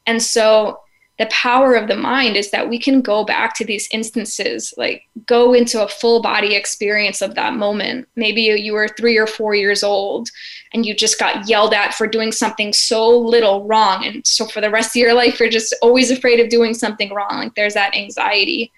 And 0.06 0.22
so 0.22 0.80
the 1.18 1.26
power 1.26 1.74
of 1.74 1.88
the 1.88 1.96
mind 1.96 2.36
is 2.36 2.50
that 2.50 2.68
we 2.68 2.78
can 2.78 3.02
go 3.02 3.22
back 3.24 3.54
to 3.54 3.64
these 3.64 3.88
instances, 3.92 4.72
like 4.78 5.06
go 5.26 5.52
into 5.52 5.82
a 5.82 5.88
full 5.88 6.22
body 6.22 6.54
experience 6.54 7.20
of 7.20 7.34
that 7.34 7.54
moment. 7.54 8.08
Maybe 8.16 8.42
you 8.42 8.72
were 8.72 8.88
three 8.88 9.18
or 9.18 9.26
four 9.26 9.54
years 9.54 9.82
old 9.82 10.30
and 10.72 10.86
you 10.86 10.94
just 10.94 11.18
got 11.18 11.46
yelled 11.46 11.74
at 11.74 11.94
for 11.94 12.06
doing 12.06 12.32
something 12.32 12.72
so 12.72 13.08
little 13.10 13.64
wrong. 13.64 14.06
And 14.06 14.26
so 14.26 14.46
for 14.46 14.62
the 14.62 14.70
rest 14.70 14.96
of 14.96 15.00
your 15.00 15.12
life, 15.12 15.38
you're 15.38 15.50
just 15.50 15.74
always 15.82 16.10
afraid 16.10 16.40
of 16.40 16.48
doing 16.48 16.72
something 16.72 17.12
wrong. 17.12 17.30
Like 17.30 17.54
there's 17.54 17.74
that 17.74 17.94
anxiety. 17.94 18.72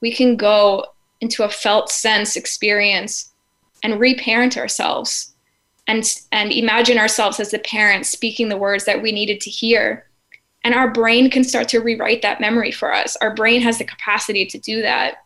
We 0.00 0.12
can 0.12 0.36
go 0.36 0.86
into 1.20 1.42
a 1.42 1.50
felt 1.50 1.90
sense 1.90 2.36
experience 2.36 3.32
and 3.82 3.98
reparent 3.98 4.56
ourselves 4.56 5.34
and, 5.88 6.04
and 6.30 6.52
imagine 6.52 6.98
ourselves 6.98 7.40
as 7.40 7.50
the 7.50 7.58
parent 7.58 8.06
speaking 8.06 8.48
the 8.48 8.56
words 8.56 8.84
that 8.84 9.02
we 9.02 9.10
needed 9.10 9.40
to 9.40 9.50
hear 9.50 10.06
and 10.64 10.74
our 10.74 10.90
brain 10.90 11.30
can 11.30 11.44
start 11.44 11.68
to 11.68 11.80
rewrite 11.80 12.22
that 12.22 12.40
memory 12.40 12.70
for 12.70 12.92
us. 12.92 13.16
Our 13.16 13.34
brain 13.34 13.60
has 13.62 13.78
the 13.78 13.84
capacity 13.84 14.44
to 14.46 14.58
do 14.58 14.82
that. 14.82 15.24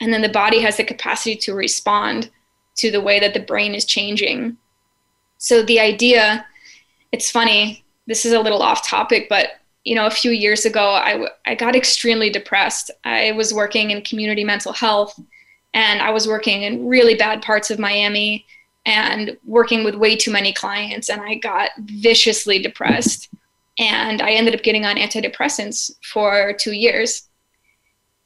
And 0.00 0.12
then 0.12 0.22
the 0.22 0.28
body 0.28 0.60
has 0.60 0.76
the 0.76 0.84
capacity 0.84 1.36
to 1.36 1.54
respond 1.54 2.30
to 2.76 2.90
the 2.90 3.00
way 3.00 3.20
that 3.20 3.34
the 3.34 3.40
brain 3.40 3.74
is 3.74 3.84
changing. 3.84 4.56
So 5.38 5.62
the 5.62 5.80
idea, 5.80 6.46
it's 7.12 7.30
funny, 7.30 7.84
this 8.06 8.24
is 8.24 8.32
a 8.32 8.40
little 8.40 8.62
off 8.62 8.86
topic, 8.86 9.28
but 9.28 9.50
you 9.84 9.94
know, 9.94 10.06
a 10.06 10.10
few 10.10 10.30
years 10.30 10.64
ago, 10.64 10.90
I, 10.90 11.26
I 11.44 11.54
got 11.56 11.74
extremely 11.74 12.30
depressed. 12.30 12.90
I 13.04 13.32
was 13.32 13.52
working 13.52 13.90
in 13.90 14.02
community 14.02 14.44
mental 14.44 14.72
health 14.72 15.18
and 15.74 16.00
I 16.00 16.10
was 16.10 16.28
working 16.28 16.62
in 16.62 16.86
really 16.86 17.16
bad 17.16 17.42
parts 17.42 17.70
of 17.70 17.78
Miami 17.78 18.46
and 18.86 19.36
working 19.44 19.84
with 19.84 19.96
way 19.96 20.16
too 20.16 20.30
many 20.30 20.52
clients. 20.52 21.08
And 21.08 21.20
I 21.20 21.34
got 21.34 21.70
viciously 21.78 22.60
depressed 22.60 23.28
and 23.78 24.20
I 24.20 24.32
ended 24.32 24.54
up 24.54 24.62
getting 24.62 24.84
on 24.84 24.96
antidepressants 24.96 25.92
for 26.02 26.52
two 26.52 26.72
years. 26.72 27.28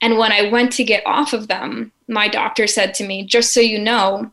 And 0.01 0.19
when 0.19 0.33
I 0.33 0.51
went 0.51 0.73
to 0.73 0.85
get 0.85 1.07
off 1.07 1.33
of 1.33 1.49
them, 1.49 1.93
my 2.09 2.29
doctor 2.29 2.67
said 2.67 2.95
to 2.95 3.07
me, 3.07 3.25
just 3.25 3.53
so 3.53 3.61
you 3.61 3.79
know, 3.79 4.31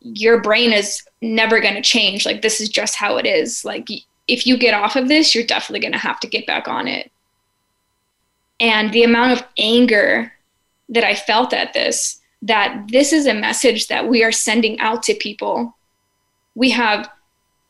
your 0.00 0.40
brain 0.40 0.72
is 0.72 1.02
never 1.22 1.60
going 1.60 1.74
to 1.74 1.82
change. 1.82 2.24
Like, 2.26 2.42
this 2.42 2.60
is 2.60 2.68
just 2.68 2.96
how 2.96 3.16
it 3.16 3.26
is. 3.26 3.64
Like, 3.64 3.88
if 4.26 4.46
you 4.46 4.56
get 4.56 4.74
off 4.74 4.96
of 4.96 5.08
this, 5.08 5.34
you're 5.34 5.44
definitely 5.44 5.80
going 5.80 5.92
to 5.92 5.98
have 5.98 6.20
to 6.20 6.28
get 6.28 6.46
back 6.46 6.68
on 6.68 6.88
it. 6.88 7.10
And 8.60 8.92
the 8.92 9.04
amount 9.04 9.32
of 9.32 9.46
anger 9.56 10.32
that 10.88 11.04
I 11.04 11.14
felt 11.14 11.52
at 11.52 11.72
this, 11.72 12.20
that 12.42 12.86
this 12.90 13.12
is 13.12 13.26
a 13.26 13.34
message 13.34 13.88
that 13.88 14.08
we 14.08 14.24
are 14.24 14.32
sending 14.32 14.78
out 14.80 15.02
to 15.04 15.14
people. 15.14 15.76
We 16.54 16.70
have 16.70 17.08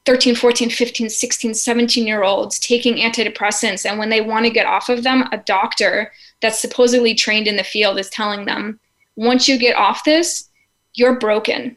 13, 0.05 0.35
14, 0.35 0.71
15, 0.71 1.11
16, 1.11 1.55
17 1.55 2.07
year 2.07 2.23
olds 2.23 2.59
taking 2.59 2.97
antidepressants. 2.97 3.89
And 3.89 3.99
when 3.99 4.09
they 4.09 4.21
want 4.21 4.47
to 4.47 4.51
get 4.51 4.67
off 4.67 4.89
of 4.89 5.03
them, 5.03 5.29
a 5.33 5.39
doctor 5.39 6.13
that's 6.41 6.61
supposedly 6.61 7.15
trained 7.15 7.47
in 7.47 7.57
the 7.57 7.65
field 7.65 7.99
is 7.99 8.09
telling 8.09 8.45
them, 8.45 8.81
once 9.17 9.49
you 9.49 9.59
get 9.59 9.77
off 9.77 10.05
this, 10.05 10.49
you're 10.95 11.19
broken. 11.19 11.77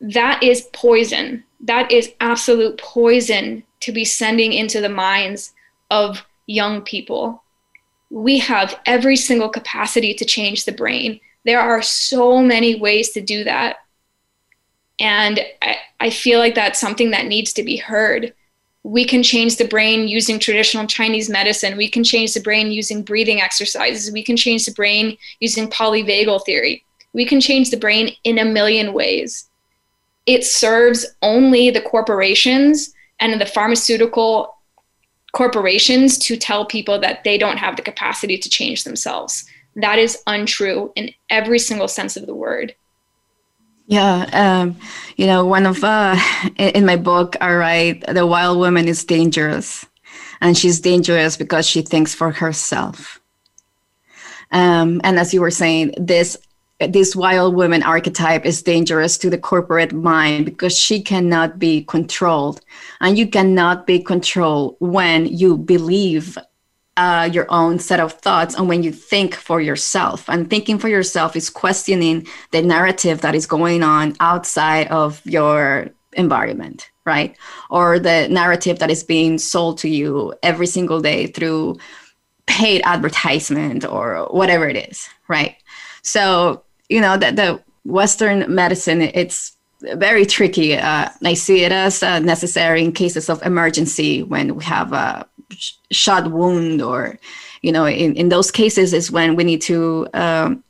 That 0.00 0.42
is 0.42 0.68
poison. 0.72 1.44
That 1.60 1.90
is 1.90 2.12
absolute 2.20 2.78
poison 2.78 3.64
to 3.80 3.92
be 3.92 4.04
sending 4.04 4.52
into 4.52 4.80
the 4.80 4.88
minds 4.88 5.52
of 5.90 6.24
young 6.46 6.82
people. 6.82 7.42
We 8.10 8.38
have 8.40 8.78
every 8.86 9.16
single 9.16 9.48
capacity 9.48 10.12
to 10.14 10.24
change 10.24 10.64
the 10.64 10.72
brain. 10.72 11.20
There 11.44 11.60
are 11.60 11.82
so 11.82 12.42
many 12.42 12.74
ways 12.78 13.10
to 13.10 13.20
do 13.20 13.44
that 13.44 13.76
and 15.00 15.40
I, 15.62 15.76
I 16.00 16.10
feel 16.10 16.38
like 16.38 16.54
that's 16.54 16.80
something 16.80 17.10
that 17.10 17.26
needs 17.26 17.52
to 17.54 17.62
be 17.62 17.76
heard. 17.76 18.34
We 18.82 19.04
can 19.04 19.22
change 19.22 19.56
the 19.56 19.66
brain 19.66 20.08
using 20.08 20.38
traditional 20.38 20.86
Chinese 20.86 21.30
medicine. 21.30 21.76
We 21.76 21.88
can 21.88 22.04
change 22.04 22.34
the 22.34 22.40
brain 22.40 22.70
using 22.70 23.02
breathing 23.02 23.40
exercises. 23.40 24.12
We 24.12 24.22
can 24.22 24.36
change 24.36 24.66
the 24.66 24.72
brain 24.72 25.16
using 25.40 25.70
polyvagal 25.70 26.44
theory. 26.44 26.84
We 27.14 27.24
can 27.24 27.40
change 27.40 27.70
the 27.70 27.78
brain 27.78 28.14
in 28.24 28.38
a 28.38 28.44
million 28.44 28.92
ways. 28.92 29.48
It 30.26 30.44
serves 30.44 31.06
only 31.22 31.70
the 31.70 31.80
corporations 31.80 32.92
and 33.20 33.40
the 33.40 33.46
pharmaceutical 33.46 34.54
corporations 35.32 36.18
to 36.18 36.36
tell 36.36 36.64
people 36.64 36.98
that 37.00 37.24
they 37.24 37.38
don't 37.38 37.56
have 37.56 37.76
the 37.76 37.82
capacity 37.82 38.38
to 38.38 38.48
change 38.48 38.84
themselves. 38.84 39.44
That 39.76 39.98
is 39.98 40.22
untrue 40.26 40.92
in 40.94 41.12
every 41.30 41.58
single 41.58 41.88
sense 41.88 42.16
of 42.16 42.26
the 42.26 42.34
word. 42.34 42.74
Yeah, 43.86 44.26
um, 44.32 44.76
you 45.16 45.26
know, 45.26 45.44
one 45.44 45.66
of 45.66 45.84
uh, 45.84 46.16
in 46.56 46.86
my 46.86 46.96
book, 46.96 47.36
I 47.40 47.54
write 47.54 48.04
the 48.06 48.26
wild 48.26 48.58
woman 48.58 48.88
is 48.88 49.04
dangerous, 49.04 49.84
and 50.40 50.56
she's 50.56 50.80
dangerous 50.80 51.36
because 51.36 51.66
she 51.66 51.82
thinks 51.82 52.14
for 52.14 52.32
herself. 52.32 53.20
Um, 54.52 55.00
and 55.04 55.18
as 55.18 55.34
you 55.34 55.40
were 55.40 55.50
saying, 55.50 55.94
this 55.98 56.36
this 56.80 57.14
wild 57.14 57.54
woman 57.54 57.82
archetype 57.82 58.44
is 58.44 58.62
dangerous 58.62 59.16
to 59.18 59.30
the 59.30 59.38
corporate 59.38 59.92
mind 59.92 60.44
because 60.44 60.76
she 60.76 61.00
cannot 61.00 61.58
be 61.58 61.84
controlled, 61.84 62.60
and 63.00 63.18
you 63.18 63.28
cannot 63.28 63.86
be 63.86 64.02
controlled 64.02 64.76
when 64.80 65.26
you 65.26 65.58
believe 65.58 66.38
uh, 66.96 67.28
your 67.32 67.46
own 67.48 67.78
set 67.78 68.00
of 68.00 68.12
thoughts 68.12 68.54
and 68.54 68.68
when 68.68 68.82
you 68.82 68.92
think 68.92 69.34
for 69.34 69.60
yourself. 69.60 70.28
And 70.28 70.48
thinking 70.48 70.78
for 70.78 70.88
yourself 70.88 71.36
is 71.36 71.50
questioning 71.50 72.26
the 72.52 72.62
narrative 72.62 73.20
that 73.22 73.34
is 73.34 73.46
going 73.46 73.82
on 73.82 74.14
outside 74.20 74.88
of 74.88 75.20
your 75.24 75.90
environment, 76.12 76.90
right? 77.04 77.36
Or 77.70 77.98
the 77.98 78.28
narrative 78.28 78.78
that 78.78 78.90
is 78.90 79.02
being 79.02 79.38
sold 79.38 79.78
to 79.78 79.88
you 79.88 80.34
every 80.42 80.66
single 80.66 81.00
day 81.00 81.26
through 81.26 81.78
paid 82.46 82.82
advertisement 82.84 83.84
or 83.84 84.28
whatever 84.30 84.68
it 84.68 84.88
is, 84.90 85.08
right? 85.28 85.56
So, 86.02 86.62
you 86.88 87.00
know, 87.00 87.16
the, 87.16 87.32
the 87.32 87.62
Western 87.84 88.54
medicine, 88.54 89.02
it's 89.02 89.56
very 89.80 90.24
tricky. 90.24 90.76
Uh, 90.76 91.08
I 91.22 91.34
see 91.34 91.64
it 91.64 91.72
as 91.72 92.02
uh, 92.02 92.18
necessary 92.20 92.84
in 92.84 92.92
cases 92.92 93.28
of 93.28 93.42
emergency 93.42 94.22
when 94.22 94.54
we 94.54 94.64
have 94.64 94.92
a 94.92 95.26
shot 95.90 96.30
wound 96.30 96.82
or 96.82 97.18
you 97.62 97.72
know 97.72 97.86
in, 97.86 98.14
in 98.14 98.28
those 98.28 98.50
cases 98.50 98.92
is 98.92 99.10
when 99.10 99.36
we 99.36 99.44
need 99.44 99.62
to 99.62 100.06
um, 100.14 100.62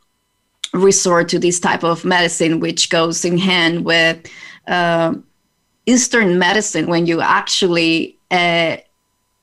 resort 0.73 1.29
to 1.29 1.39
this 1.39 1.61
type 1.61 1.85
of 1.85 2.05
medicine 2.05 2.61
which 2.61 2.91
goes 2.91 3.25
in 3.25 3.39
hand 3.39 3.85
with 3.85 4.19
uh, 4.67 5.15
eastern 5.87 6.39
medicine 6.39 6.87
when 6.87 7.07
you 7.07 7.21
actually 7.21 8.19
uh, 8.31 8.77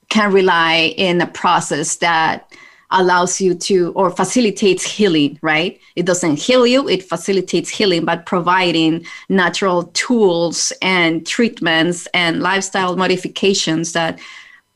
can 0.10 0.32
rely 0.34 0.94
in 0.98 1.22
a 1.22 1.28
process 1.28 1.98
that 1.98 2.52
allows 2.94 3.39
you 3.39 3.56
to 3.56 3.94
or 3.94 4.12
facilitates 4.12 4.84
healing 4.84 5.39
right? 5.42 5.80
It 5.96 6.06
doesn't 6.06 6.38
heal 6.38 6.68
you 6.68 6.89
it 6.89 7.04
facilitates 7.04 7.70
healing 7.70 8.04
but 8.04 8.26
providing 8.26 9.06
natural 9.30 9.84
tools 9.94 10.74
and 10.82 11.26
treatments 11.26 12.08
and 12.14 12.42
lifestyle 12.42 12.98
modifications 12.98 13.94
that 13.94 14.20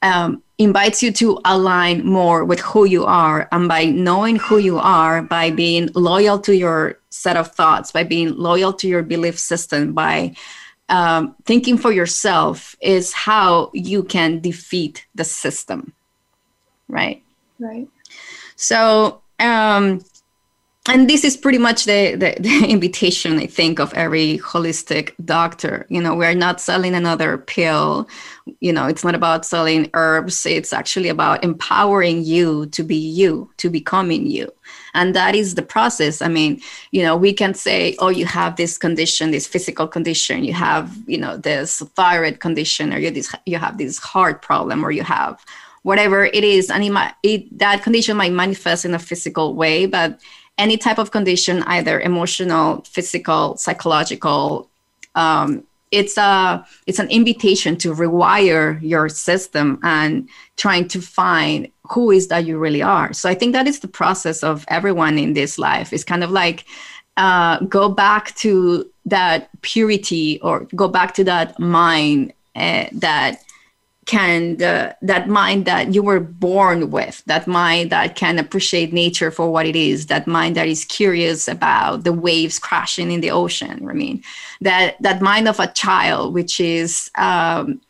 um, 0.06 0.43
invites 0.58 1.01
you 1.03 1.12
to 1.12 1.39
align 1.45 2.06
more 2.06 2.45
with 2.45 2.60
who 2.62 2.86
you 2.86 3.06
are. 3.06 3.47
And 3.51 3.68
by 3.68 3.86
knowing 3.86 4.38
who 4.38 4.58
you 4.58 4.78
are, 4.78 5.22
by 5.22 5.51
being 5.51 5.89
loyal 5.95 6.39
to 6.39 6.56
your 6.56 6.99
set 7.10 7.36
of 7.36 7.51
thoughts, 7.51 7.91
by 7.91 8.03
being 8.03 8.36
loyal 8.36 8.72
to 8.74 8.88
your 8.88 9.03
belief 9.03 9.38
system, 9.39 9.93
by 9.93 10.36
um, 10.89 11.36
thinking 11.45 11.78
for 11.78 11.91
yourself 11.91 12.76
is 12.80 13.12
how 13.12 13.72
you 13.74 14.03
can 14.03 14.39
defeat 14.39 15.08
the 15.16 15.24
system. 15.24 15.93
Right? 16.88 17.24
Right. 17.60 17.88
So 18.56 19.22
um, 19.39 20.06
and 20.88 21.09
this 21.09 21.23
is 21.23 21.36
pretty 21.36 21.57
much 21.57 21.86
the, 21.86 22.15
the, 22.15 22.36
the, 22.39 22.65
invitation 22.67 23.38
i 23.39 23.45
think 23.45 23.79
of 23.79 23.93
every 23.93 24.38
holistic 24.39 25.13
doctor. 25.23 25.86
You 25.89 26.01
know 26.01 26.15
we're 26.15 26.33
not 26.33 26.61
selling 26.61 26.95
another 26.95 27.38
pill. 27.38 28.07
You 28.59 28.73
know 28.73 28.86
it's 28.86 29.03
not 29.03 29.15
about 29.15 29.45
selling 29.45 29.89
herbs. 29.93 30.45
It's 30.45 30.73
actually 30.73 31.09
about 31.09 31.43
empowering 31.43 32.23
you 32.23 32.67
to 32.67 32.83
be 32.83 32.95
you 32.95 33.49
to 33.57 33.69
becoming 33.69 34.27
you. 34.27 34.51
And 34.93 35.15
that 35.15 35.36
is 35.36 35.55
the 35.55 35.63
process. 35.63 36.21
I 36.21 36.27
mean 36.27 36.61
you 36.91 37.03
know 37.03 37.15
we 37.15 37.33
can 37.33 37.53
say 37.53 37.95
oh 37.99 38.09
you 38.09 38.25
have 38.25 38.55
this 38.55 38.77
condition 38.77 39.31
this 39.31 39.47
physical 39.47 39.88
condition. 39.88 40.43
You 40.43 40.53
have 40.53 40.95
you 41.07 41.17
know 41.17 41.38
this 41.38 41.81
thyroid 41.95 42.39
condition 42.39 42.93
or 42.93 42.99
you 42.99 43.11
this 43.11 43.33
you 43.45 43.57
have 43.57 43.77
this 43.77 43.97
heart 43.97 44.41
problem 44.41 44.83
or 44.83 44.91
you 44.91 45.03
have 45.03 45.43
whatever 45.83 46.25
it 46.25 46.43
is. 46.43 46.71
And 46.71 46.83
it 46.83 46.89
might, 46.89 47.13
it, 47.21 47.59
that 47.59 47.83
condition 47.83 48.17
might 48.17 48.31
manifest 48.31 48.86
in 48.86 48.95
a 48.95 48.99
physical 48.99 49.53
way 49.53 49.86
but 49.86 50.19
any 50.58 50.78
type 50.78 50.97
of 50.97 51.12
condition, 51.12 51.64
either 51.64 51.99
emotional, 51.99 52.82
physical, 52.82 53.58
psychological. 53.58 54.70
Um, 55.16 55.64
it's 55.91 56.18
a 56.18 56.66
it's 56.88 56.99
an 56.99 57.10
invitation 57.10 57.78
to 57.78 57.93
rewire 57.93 58.82
your 58.82 59.08
system 59.08 59.80
and 59.84 60.28
trying 60.58 60.88
to 60.89 61.01
find 61.01 61.70
who 61.91 62.12
is 62.12 62.28
that 62.28 62.45
you 62.45 62.58
really 62.58 62.82
are. 62.82 63.14
So 63.14 63.30
I 63.30 63.36
think 63.36 63.53
that 63.53 63.68
is 63.68 63.80
the 63.80 63.88
process 63.88 64.43
of 64.43 64.66
everyone 64.68 65.18
in 65.20 65.34
this 65.34 65.58
life. 65.58 65.93
It's 65.93 66.03
kind 66.03 66.24
of 66.24 66.32
like 66.32 66.66
uh, 67.18 67.60
go 67.60 67.89
back 67.89 68.36
to 68.36 68.89
that 69.06 69.49
purity 69.62 70.39
or 70.41 70.68
go 70.76 70.88
back 70.88 71.14
to 71.16 71.24
that 71.26 71.60
mind 71.60 72.34
uh, 72.56 72.86
that 72.93 73.45
can 74.06 74.62
uh, 74.62 74.93
that 75.01 75.28
mind 75.28 75.66
that 75.66 75.93
you 75.93 76.03
were 76.03 76.20
born 76.20 76.91
with 76.91 77.24
that 77.26 77.47
mind 77.47 77.89
that 77.89 78.16
can 78.16 78.38
appreciate 78.38 78.93
nature 78.93 79.32
for 79.32 79.51
what 79.51 79.66
it 79.66 79.76
is 79.76 80.08
that 80.08 80.28
mind 80.28 80.56
that 80.56 80.68
is 80.68 80.86
curious 80.86 81.47
about 81.47 82.03
the 82.03 82.14
waves 82.14 82.60
crashing 82.60 83.12
in 83.12 83.22
the 83.22 83.32
ocean 83.32 83.88
i 83.89 83.93
mean 83.93 84.24
that 84.62 84.95
that 85.01 85.22
mind 85.22 85.47
of 85.47 85.60
a 85.60 85.68
child 85.68 86.34
which 86.34 86.60
is 86.60 87.10
um, 87.18 87.82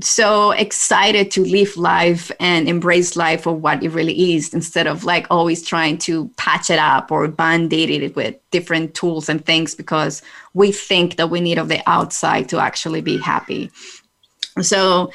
so 0.00 0.50
excited 0.50 1.30
to 1.30 1.42
live 1.42 1.74
life 1.76 2.30
and 2.38 2.68
embrace 2.68 3.16
life 3.16 3.42
for 3.42 3.54
what 3.54 3.82
it 3.82 3.88
really 3.88 4.34
is 4.34 4.52
instead 4.52 4.86
of 4.86 5.04
like 5.04 5.26
always 5.30 5.66
trying 5.66 5.96
to 5.96 6.28
patch 6.36 6.68
it 6.68 6.78
up 6.78 7.10
or 7.10 7.26
band-aid 7.28 7.90
it 7.90 8.14
with 8.14 8.36
different 8.50 8.94
tools 8.94 9.28
and 9.28 9.46
things 9.46 9.74
because 9.74 10.20
we 10.52 10.70
think 10.70 11.16
that 11.16 11.30
we 11.30 11.40
need 11.40 11.56
of 11.56 11.68
the 11.68 11.80
outside 11.88 12.46
to 12.50 12.58
actually 12.58 13.00
be 13.00 13.16
happy. 13.16 13.70
So 14.60 15.10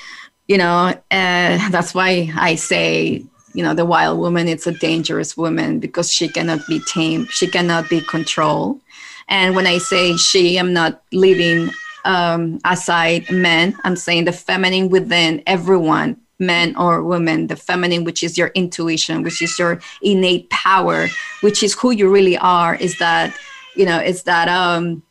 you 0.52 0.58
know, 0.58 0.88
uh, 1.12 1.70
that's 1.70 1.94
why 1.94 2.30
I 2.36 2.56
say, 2.56 3.24
you 3.54 3.64
know, 3.64 3.74
the 3.74 3.86
wild 3.86 4.20
woman, 4.20 4.50
it's 4.50 4.68
a 4.68 4.74
dangerous 4.74 5.38
woman 5.38 5.80
because 5.80 6.12
she 6.12 6.28
cannot 6.28 6.60
be 6.68 6.82
tamed, 6.82 7.30
she 7.30 7.48
cannot 7.48 7.90
be 7.90 8.02
controlled. 8.02 8.82
And 9.30 9.56
when 9.56 9.66
I 9.66 9.78
say 9.78 10.18
she, 10.18 10.58
I'm 10.58 10.74
not 10.74 11.04
leaving 11.14 11.70
um, 12.04 12.60
aside 12.66 13.32
men, 13.32 13.78
I'm 13.86 13.96
saying 13.96 14.26
the 14.26 14.34
feminine 14.34 14.90
within 14.90 15.42
everyone, 15.48 16.18
men 16.38 16.76
or 16.76 17.02
women, 17.02 17.48
the 17.48 17.56
feminine, 17.56 18.04
which 18.04 18.22
is 18.22 18.38
your 18.38 18.52
intuition, 18.54 19.24
which 19.24 19.42
is 19.42 19.58
your 19.58 19.80
innate 20.02 20.50
power, 20.50 21.08
which 21.40 21.64
is 21.64 21.74
who 21.76 21.92
you 21.92 22.12
really 22.12 22.38
are, 22.38 22.76
is 22.76 22.98
that, 22.98 23.34
you 23.78 23.86
know, 23.86 24.00
it's 24.00 24.24
that, 24.24 24.50
um, 24.50 25.02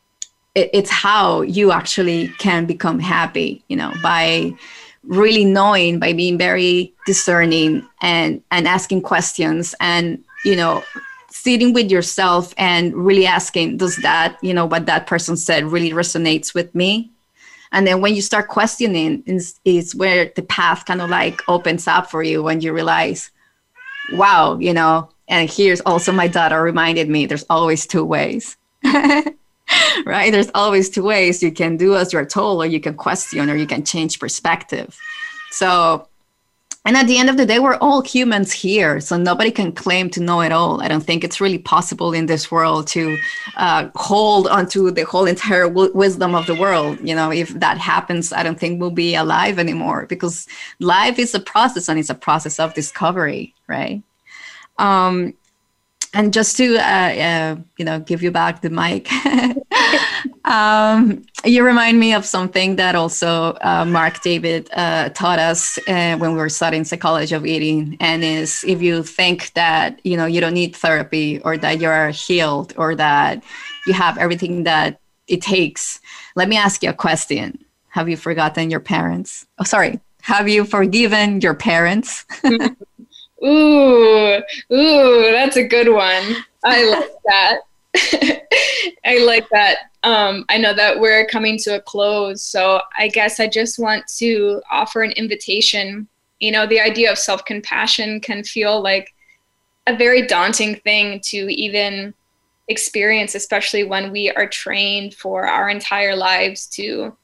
it, 0.53 0.69
it's 0.71 0.91
how 0.91 1.41
you 1.41 1.71
actually 1.71 2.27
can 2.37 2.67
become 2.67 2.99
happy, 2.99 3.63
you 3.69 3.75
know, 3.75 3.91
by, 4.03 4.53
really 5.03 5.45
knowing 5.45 5.99
by 5.99 6.13
being 6.13 6.37
very 6.37 6.93
discerning 7.05 7.87
and 8.01 8.41
and 8.51 8.67
asking 8.67 9.01
questions 9.01 9.73
and 9.79 10.23
you 10.45 10.55
know 10.55 10.83
sitting 11.29 11.73
with 11.73 11.89
yourself 11.89 12.53
and 12.57 12.93
really 12.93 13.25
asking 13.25 13.77
does 13.77 13.95
that 13.97 14.37
you 14.41 14.53
know 14.53 14.65
what 14.65 14.85
that 14.85 15.07
person 15.07 15.35
said 15.35 15.65
really 15.65 15.91
resonates 15.91 16.53
with 16.53 16.73
me? 16.75 17.11
And 17.73 17.87
then 17.87 18.01
when 18.01 18.15
you 18.15 18.21
start 18.21 18.49
questioning 18.49 19.23
is, 19.25 19.57
is 19.63 19.95
where 19.95 20.29
the 20.35 20.41
path 20.41 20.85
kind 20.85 21.01
of 21.01 21.09
like 21.09 21.39
opens 21.47 21.87
up 21.87 22.11
for 22.11 22.21
you 22.21 22.43
when 22.43 22.61
you 22.61 22.73
realize 22.73 23.31
wow 24.13 24.57
you 24.57 24.73
know 24.73 25.09
and 25.27 25.49
here's 25.49 25.79
also 25.81 26.11
my 26.11 26.27
daughter 26.27 26.61
reminded 26.61 27.07
me 27.07 27.25
there's 27.25 27.45
always 27.49 27.87
two 27.87 28.03
ways 28.03 28.57
right? 30.05 30.31
There's 30.31 30.51
always 30.53 30.89
two 30.89 31.03
ways 31.03 31.41
you 31.43 31.51
can 31.51 31.77
do 31.77 31.95
as 31.95 32.13
you're 32.13 32.25
told, 32.25 32.61
or 32.61 32.65
you 32.65 32.79
can 32.79 32.95
question, 32.95 33.49
or 33.49 33.55
you 33.55 33.67
can 33.67 33.83
change 33.83 34.19
perspective. 34.19 34.97
So, 35.51 36.07
and 36.83 36.97
at 36.97 37.05
the 37.05 37.19
end 37.19 37.29
of 37.29 37.37
the 37.37 37.45
day, 37.45 37.59
we're 37.59 37.75
all 37.75 38.01
humans 38.01 38.51
here. 38.51 38.99
So 38.99 39.15
nobody 39.15 39.51
can 39.51 39.71
claim 39.71 40.09
to 40.11 40.19
know 40.19 40.41
it 40.41 40.51
all. 40.51 40.81
I 40.81 40.87
don't 40.87 41.03
think 41.03 41.23
it's 41.23 41.39
really 41.39 41.59
possible 41.59 42.11
in 42.11 42.25
this 42.25 42.49
world 42.49 42.87
to 42.87 43.17
uh, 43.55 43.89
hold 43.93 44.47
onto 44.47 44.89
the 44.89 45.03
whole 45.03 45.25
entire 45.25 45.67
w- 45.67 45.91
wisdom 45.93 46.33
of 46.33 46.47
the 46.47 46.55
world. 46.55 46.97
You 47.07 47.13
know, 47.13 47.31
if 47.31 47.49
that 47.49 47.77
happens, 47.77 48.33
I 48.33 48.41
don't 48.41 48.59
think 48.59 48.79
we'll 48.79 48.89
be 48.89 49.13
alive 49.13 49.59
anymore 49.59 50.07
because 50.07 50.47
life 50.79 51.19
is 51.19 51.35
a 51.35 51.39
process 51.39 51.87
and 51.87 51.99
it's 51.99 52.09
a 52.09 52.15
process 52.15 52.59
of 52.59 52.73
discovery, 52.73 53.53
right? 53.67 54.01
Um, 54.79 55.35
and 56.13 56.33
just 56.33 56.57
to 56.57 56.77
uh, 56.77 56.81
uh, 56.81 57.55
you 57.77 57.85
know 57.85 57.99
give 57.99 58.21
you 58.21 58.31
back 58.31 58.61
the 58.61 58.69
mic 58.69 59.09
um, 60.45 61.23
you 61.45 61.63
remind 61.63 61.99
me 61.99 62.13
of 62.13 62.25
something 62.25 62.75
that 62.75 62.95
also 62.95 63.57
uh, 63.61 63.85
Marc 63.85 64.21
David 64.21 64.69
uh, 64.73 65.09
taught 65.09 65.39
us 65.39 65.77
uh, 65.87 66.17
when 66.17 66.33
we 66.33 66.37
were 66.37 66.49
studying 66.49 66.83
psychology 66.83 67.33
of 67.33 67.45
eating. 67.45 67.97
And 67.99 68.23
is 68.23 68.63
if 68.67 68.81
you 68.81 69.03
think 69.03 69.53
that 69.53 69.99
you 70.05 70.17
know 70.17 70.25
you 70.25 70.41
don't 70.41 70.53
need 70.53 70.75
therapy 70.75 71.39
or 71.39 71.57
that 71.57 71.79
you're 71.79 72.09
healed 72.09 72.73
or 72.77 72.95
that 72.95 73.43
you 73.87 73.93
have 73.93 74.17
everything 74.17 74.63
that 74.63 74.99
it 75.27 75.41
takes 75.41 75.99
let 76.35 76.47
me 76.49 76.57
ask 76.57 76.83
you 76.83 76.89
a 76.89 76.93
question. 76.93 77.63
Have 77.89 78.07
you 78.07 78.17
forgotten 78.17 78.69
your 78.69 78.79
parents? 78.79 79.45
Oh 79.59 79.63
sorry. 79.63 79.99
Have 80.21 80.47
you 80.47 80.63
forgiven 80.65 81.41
your 81.41 81.55
parents 81.55 82.25
Ooh, 83.43 84.37
ooh, 84.71 85.31
that's 85.31 85.57
a 85.57 85.63
good 85.63 85.89
one. 85.89 86.35
I 86.63 86.83
like 86.89 87.11
that. 87.25 87.59
I 89.05 89.19
like 89.25 89.47
that. 89.49 89.91
Um, 90.03 90.45
I 90.49 90.57
know 90.57 90.73
that 90.73 90.99
we're 90.99 91.25
coming 91.27 91.57
to 91.59 91.75
a 91.75 91.81
close, 91.81 92.41
so 92.41 92.81
I 92.97 93.07
guess 93.07 93.39
I 93.39 93.47
just 93.47 93.79
want 93.79 94.07
to 94.17 94.61
offer 94.71 95.01
an 95.03 95.11
invitation. 95.11 96.07
You 96.39 96.51
know, 96.51 96.65
the 96.65 96.79
idea 96.79 97.11
of 97.11 97.17
self 97.17 97.45
compassion 97.45 98.19
can 98.19 98.43
feel 98.43 98.81
like 98.81 99.13
a 99.87 99.95
very 99.95 100.25
daunting 100.25 100.75
thing 100.75 101.19
to 101.25 101.37
even 101.53 102.13
experience, 102.67 103.35
especially 103.35 103.83
when 103.83 104.11
we 104.11 104.31
are 104.31 104.47
trained 104.47 105.13
for 105.15 105.45
our 105.45 105.69
entire 105.69 106.15
lives 106.15 106.67
to 106.67 107.15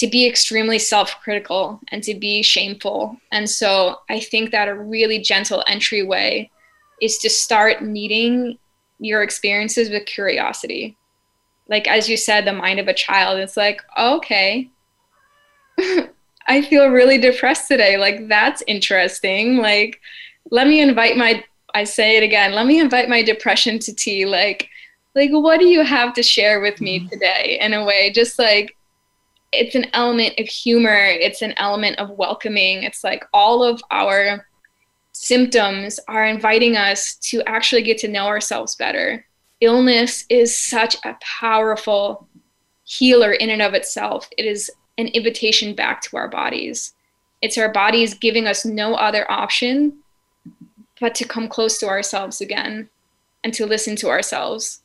to 0.00 0.06
be 0.06 0.26
extremely 0.26 0.78
self-critical 0.78 1.78
and 1.88 2.02
to 2.02 2.14
be 2.14 2.42
shameful. 2.42 3.18
And 3.32 3.48
so 3.48 4.00
I 4.08 4.18
think 4.18 4.50
that 4.50 4.66
a 4.66 4.74
really 4.74 5.18
gentle 5.18 5.62
entryway 5.66 6.50
is 7.02 7.18
to 7.18 7.28
start 7.28 7.82
meeting 7.82 8.58
your 8.98 9.22
experiences 9.22 9.90
with 9.90 10.06
curiosity. 10.06 10.96
Like 11.68 11.86
as 11.86 12.08
you 12.08 12.16
said, 12.16 12.46
the 12.46 12.54
mind 12.54 12.80
of 12.80 12.88
a 12.88 12.94
child, 12.94 13.40
it's 13.40 13.58
like, 13.58 13.82
okay, 13.98 14.70
I 16.48 16.62
feel 16.62 16.88
really 16.88 17.18
depressed 17.18 17.68
today. 17.68 17.98
Like 17.98 18.26
that's 18.26 18.62
interesting. 18.66 19.58
Like 19.58 20.00
let 20.50 20.66
me 20.66 20.80
invite 20.80 21.18
my 21.18 21.44
I 21.74 21.84
say 21.84 22.16
it 22.16 22.22
again, 22.22 22.52
let 22.52 22.66
me 22.66 22.80
invite 22.80 23.10
my 23.10 23.22
depression 23.22 23.78
to 23.80 23.94
tea. 23.94 24.24
Like 24.24 24.66
like 25.14 25.30
what 25.30 25.60
do 25.60 25.66
you 25.66 25.84
have 25.84 26.14
to 26.14 26.22
share 26.22 26.62
with 26.62 26.80
me 26.80 27.00
mm-hmm. 27.00 27.08
today 27.08 27.58
in 27.60 27.74
a 27.74 27.84
way 27.84 28.10
just 28.14 28.38
like 28.38 28.74
it's 29.52 29.74
an 29.74 29.86
element 29.92 30.38
of 30.38 30.46
humor. 30.46 31.04
It's 31.06 31.42
an 31.42 31.54
element 31.56 31.98
of 31.98 32.10
welcoming. 32.10 32.82
It's 32.82 33.02
like 33.02 33.24
all 33.32 33.62
of 33.62 33.82
our 33.90 34.46
symptoms 35.12 35.98
are 36.08 36.24
inviting 36.24 36.76
us 36.76 37.16
to 37.16 37.42
actually 37.46 37.82
get 37.82 37.98
to 37.98 38.08
know 38.08 38.26
ourselves 38.26 38.76
better. 38.76 39.26
Illness 39.60 40.24
is 40.28 40.56
such 40.56 40.96
a 41.04 41.16
powerful 41.20 42.28
healer 42.84 43.32
in 43.32 43.50
and 43.50 43.60
of 43.60 43.74
itself. 43.74 44.28
It 44.38 44.46
is 44.46 44.70
an 44.98 45.08
invitation 45.08 45.74
back 45.74 46.00
to 46.02 46.16
our 46.16 46.28
bodies. 46.28 46.94
It's 47.42 47.58
our 47.58 47.72
bodies 47.72 48.14
giving 48.14 48.46
us 48.46 48.64
no 48.64 48.94
other 48.94 49.30
option 49.30 49.98
but 51.00 51.14
to 51.14 51.26
come 51.26 51.48
close 51.48 51.78
to 51.78 51.88
ourselves 51.88 52.40
again 52.40 52.88
and 53.42 53.54
to 53.54 53.66
listen 53.66 53.96
to 53.96 54.08
ourselves. 54.08 54.82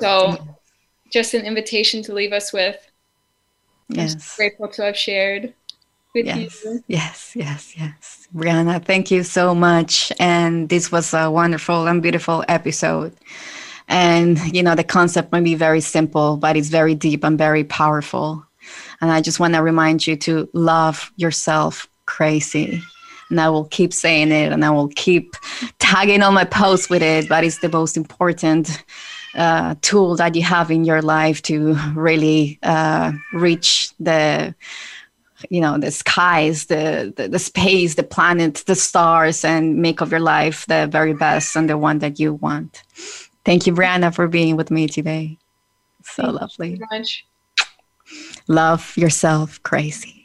So 0.00 0.38
just 1.12 1.34
an 1.34 1.44
invitation 1.44 2.02
to 2.04 2.14
leave 2.14 2.32
us 2.32 2.52
with 2.52 2.89
Yes. 3.90 4.14
I'm 4.14 4.36
grateful 4.36 4.68
to 4.68 4.84
have 4.84 4.96
shared 4.96 5.52
with 6.14 6.26
yes. 6.26 6.64
you. 6.64 6.84
Yes, 6.88 7.32
yes, 7.34 7.76
yes. 7.76 8.28
Brianna, 8.34 8.84
thank 8.84 9.10
you 9.10 9.22
so 9.22 9.54
much. 9.54 10.12
And 10.18 10.68
this 10.68 10.90
was 10.90 11.14
a 11.14 11.30
wonderful 11.30 11.86
and 11.86 12.02
beautiful 12.02 12.44
episode. 12.48 13.14
And, 13.88 14.38
you 14.54 14.62
know, 14.62 14.74
the 14.74 14.84
concept 14.84 15.32
might 15.32 15.44
be 15.44 15.56
very 15.56 15.80
simple, 15.80 16.36
but 16.36 16.56
it's 16.56 16.68
very 16.68 16.94
deep 16.94 17.24
and 17.24 17.36
very 17.36 17.64
powerful. 17.64 18.46
And 19.00 19.10
I 19.10 19.20
just 19.20 19.40
want 19.40 19.54
to 19.54 19.62
remind 19.62 20.06
you 20.06 20.16
to 20.16 20.48
love 20.52 21.12
yourself 21.16 21.88
crazy. 22.06 22.82
And 23.30 23.40
I 23.40 23.48
will 23.48 23.64
keep 23.66 23.92
saying 23.92 24.32
it 24.32 24.52
and 24.52 24.64
I 24.64 24.70
will 24.70 24.88
keep 24.88 25.34
tagging 25.78 26.22
on 26.22 26.34
my 26.34 26.44
posts 26.44 26.90
with 26.90 27.02
it, 27.02 27.28
but 27.28 27.44
it's 27.44 27.58
the 27.58 27.68
most 27.68 27.96
important 27.96 28.82
uh, 29.34 29.74
tool 29.80 30.16
that 30.16 30.34
you 30.34 30.42
have 30.42 30.70
in 30.70 30.84
your 30.84 31.02
life 31.02 31.42
to 31.42 31.74
really 31.94 32.58
uh, 32.62 33.12
reach 33.32 33.92
the 34.00 34.54
you 35.48 35.60
know 35.60 35.78
the 35.78 35.90
skies 35.90 36.66
the, 36.66 37.12
the, 37.16 37.28
the 37.28 37.38
space 37.38 37.94
the 37.94 38.02
planet 38.02 38.62
the 38.66 38.74
stars 38.74 39.42
and 39.42 39.76
make 39.76 40.02
of 40.02 40.10
your 40.10 40.20
life 40.20 40.66
the 40.66 40.86
very 40.86 41.14
best 41.14 41.56
and 41.56 41.70
the 41.70 41.78
one 41.78 41.98
that 42.00 42.20
you 42.20 42.34
want. 42.34 42.82
Thank 43.44 43.66
you 43.66 43.72
brianna 43.72 44.14
for 44.14 44.28
being 44.28 44.56
with 44.56 44.70
me 44.70 44.86
today. 44.86 45.38
So 46.02 46.24
thank 46.24 46.40
lovely 46.40 46.76
so 46.76 46.86
much. 46.90 47.24
love 48.48 48.92
yourself 48.96 49.62
crazy 49.62 50.20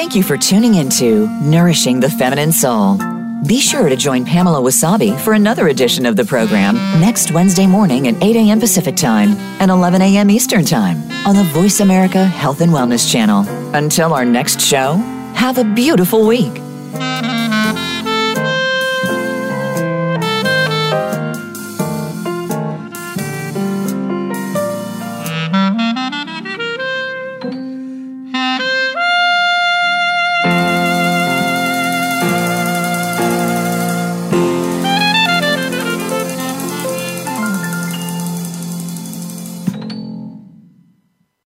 Thank 0.00 0.14
you 0.14 0.22
for 0.22 0.38
tuning 0.38 0.76
into 0.76 1.28
Nourishing 1.42 2.00
the 2.00 2.08
Feminine 2.08 2.52
Soul. 2.52 2.96
Be 3.46 3.60
sure 3.60 3.90
to 3.90 3.96
join 3.96 4.24
Pamela 4.24 4.58
Wasabi 4.58 5.20
for 5.20 5.34
another 5.34 5.68
edition 5.68 6.06
of 6.06 6.16
the 6.16 6.24
program 6.24 6.76
next 6.98 7.32
Wednesday 7.32 7.66
morning 7.66 8.08
at 8.08 8.14
8 8.22 8.34
a.m. 8.34 8.60
Pacific 8.60 8.96
Time 8.96 9.36
and 9.60 9.70
11 9.70 10.00
a.m. 10.00 10.30
Eastern 10.30 10.64
Time 10.64 11.02
on 11.26 11.36
the 11.36 11.44
Voice 11.52 11.80
America 11.80 12.24
Health 12.24 12.62
and 12.62 12.72
Wellness 12.72 13.12
Channel. 13.12 13.44
Until 13.74 14.14
our 14.14 14.24
next 14.24 14.62
show, 14.62 14.94
have 15.34 15.58
a 15.58 15.64
beautiful 15.64 16.26
week. 16.26 16.54